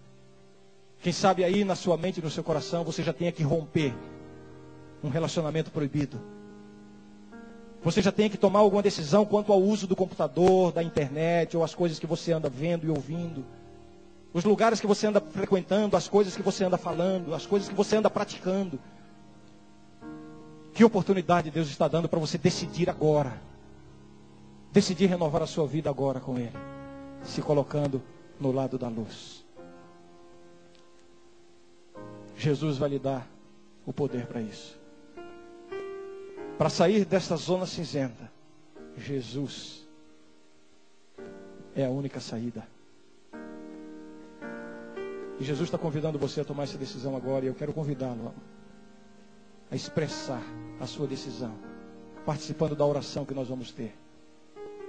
Quem 1.03 1.12
sabe 1.12 1.45
aí 1.45 1.64
na 1.64 1.74
sua 1.74 1.97
mente 1.97 2.22
no 2.22 2.30
seu 2.30 2.45
coração 2.45 2.84
você 2.84 3.03
já 3.03 3.12
tenha 3.12 3.32
que 3.32 3.43
romper 3.43 3.95
um 5.03 5.09
relacionamento 5.09 5.70
proibido. 5.70 6.20
Você 7.83 8.03
já 8.03 8.12
tenha 8.12 8.28
que 8.28 8.37
tomar 8.37 8.61
alguma 8.61 8.83
decisão 8.83 9.24
quanto 9.24 9.53
ao 9.53 9.61
uso 9.61 9.87
do 9.87 9.97
computador, 9.97 10.72
da 10.72 10.83
internet 10.83 11.57
ou 11.57 11.64
as 11.64 11.74
coisas 11.74 11.99
que 11.99 12.07
você 12.07 12.33
anda 12.33 12.49
vendo 12.49 12.87
e 12.87 12.91
ouvindo 12.91 13.45
os 14.33 14.45
lugares 14.45 14.81
que 14.81 14.87
você 14.87 15.07
anda 15.07 15.20
frequentando, 15.20 15.97
as 15.97 16.09
coisas 16.09 16.37
que 16.37 16.43
você 16.43 16.64
anda 16.64 16.76
falando, 16.76 17.35
as 17.35 17.47
coisas 17.47 17.68
que 17.68 17.74
você 17.74 17.97
anda 17.97 18.09
praticando. 18.09 18.78
Que 20.72 20.85
oportunidade 20.85 21.51
Deus 21.51 21.68
está 21.68 21.89
dando 21.89 22.09
para 22.09 22.20
você 22.20 22.39
decidir 22.39 22.89
agora. 22.89 23.41
Decidir 24.72 25.07
renovar 25.07 25.43
a 25.43 25.47
sua 25.47 25.66
vida 25.66 25.91
agora 25.91 26.20
com 26.20 26.39
Ele. 26.39 26.53
se 27.22 27.43
colocando 27.43 28.03
no 28.41 28.51
lado 28.51 28.78
da 28.78 28.89
luz. 28.89 29.45
Jesus 32.35 32.78
vai 32.78 32.89
lhe 32.89 32.99
dar 32.99 33.28
o 33.85 33.93
poder 33.93 34.26
para 34.26 34.41
isso. 34.41 34.80
Para 36.61 36.68
sair 36.68 37.06
desta 37.06 37.36
zona 37.36 37.64
cinzenta, 37.64 38.30
Jesus 38.94 39.88
é 41.74 41.86
a 41.86 41.88
única 41.88 42.20
saída. 42.20 42.68
E 45.38 45.42
Jesus 45.42 45.68
está 45.68 45.78
convidando 45.78 46.18
você 46.18 46.42
a 46.42 46.44
tomar 46.44 46.64
essa 46.64 46.76
decisão 46.76 47.16
agora, 47.16 47.46
e 47.46 47.48
eu 47.48 47.54
quero 47.54 47.72
convidá-lo 47.72 48.34
a 49.70 49.74
expressar 49.74 50.42
a 50.78 50.86
sua 50.86 51.06
decisão, 51.06 51.54
participando 52.26 52.76
da 52.76 52.84
oração 52.84 53.24
que 53.24 53.32
nós 53.32 53.48
vamos 53.48 53.72
ter. 53.72 53.96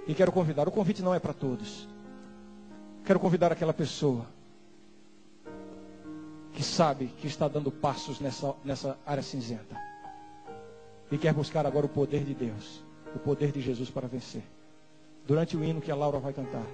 E 0.06 0.14
quero 0.14 0.34
convidar, 0.34 0.68
o 0.68 0.72
convite 0.72 1.02
não 1.02 1.16
é 1.16 1.22
para 1.22 1.32
todos. 1.32 1.88
Quero 3.06 3.18
convidar 3.18 3.50
aquela 3.50 3.74
pessoa 3.74 4.26
que 6.52 6.64
sabe 6.64 7.08
que 7.22 7.28
está 7.28 7.48
dando 7.48 7.72
passos 7.72 8.20
nessa, 8.20 8.54
nessa 8.66 8.98
área 9.06 9.24
cinzenta 9.24 9.91
e 11.12 11.18
quer 11.18 11.34
buscar 11.34 11.66
agora 11.66 11.86
o 11.86 11.90
poder 11.90 12.24
de 12.24 12.34
Deus, 12.34 12.82
o 13.14 13.20
poder 13.20 13.52
de 13.52 13.60
Jesus 13.62 13.90
para 13.90 14.08
vencer. 14.08 14.44
Durante 15.28 15.58
o 15.58 15.64
hino 15.64 15.82
que 15.82 15.92
a 15.92 15.96
Laura 15.96 16.20
vai 16.20 16.32
cantar, 16.32 16.66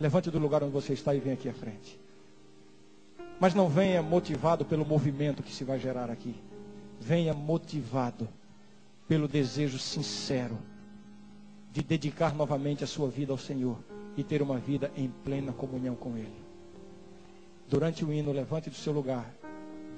levante 0.00 0.30
do 0.30 0.38
lugar 0.38 0.62
onde 0.62 0.72
você 0.72 0.92
está 0.92 1.14
e 1.14 1.20
venha 1.20 1.34
aqui 1.34 1.48
à 1.48 1.52
frente. 1.52 1.98
Mas 3.40 3.52
não 3.52 3.68
venha 3.68 4.00
motivado 4.02 4.64
pelo 4.64 4.86
movimento 4.86 5.42
que 5.42 5.52
se 5.52 5.64
vai 5.64 5.78
gerar 5.78 6.08
aqui. 6.08 6.34
Venha 7.00 7.34
motivado 7.34 8.28
pelo 9.08 9.26
desejo 9.26 9.78
sincero 9.78 10.56
de 11.72 11.82
dedicar 11.82 12.34
novamente 12.34 12.84
a 12.84 12.86
sua 12.86 13.08
vida 13.08 13.32
ao 13.32 13.38
Senhor 13.38 13.76
e 14.16 14.22
ter 14.22 14.40
uma 14.40 14.58
vida 14.58 14.92
em 14.96 15.08
plena 15.24 15.52
comunhão 15.52 15.96
com 15.96 16.16
Ele. 16.16 16.44
Durante 17.68 18.04
o 18.04 18.12
hino, 18.12 18.30
levante 18.30 18.70
do 18.70 18.76
seu 18.76 18.92
lugar, 18.92 19.34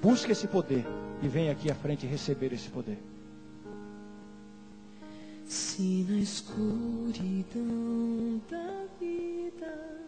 busque 0.02 0.32
esse 0.32 0.48
poder 0.48 0.86
e 1.22 1.28
venha 1.28 1.52
aqui 1.52 1.70
à 1.70 1.74
frente 1.74 2.06
receber 2.06 2.52
esse 2.54 2.70
poder. 2.70 2.98
Se 5.48 6.04
na 6.08 6.18
escuridão 6.18 7.12
da 8.50 8.84
vida 8.98 10.05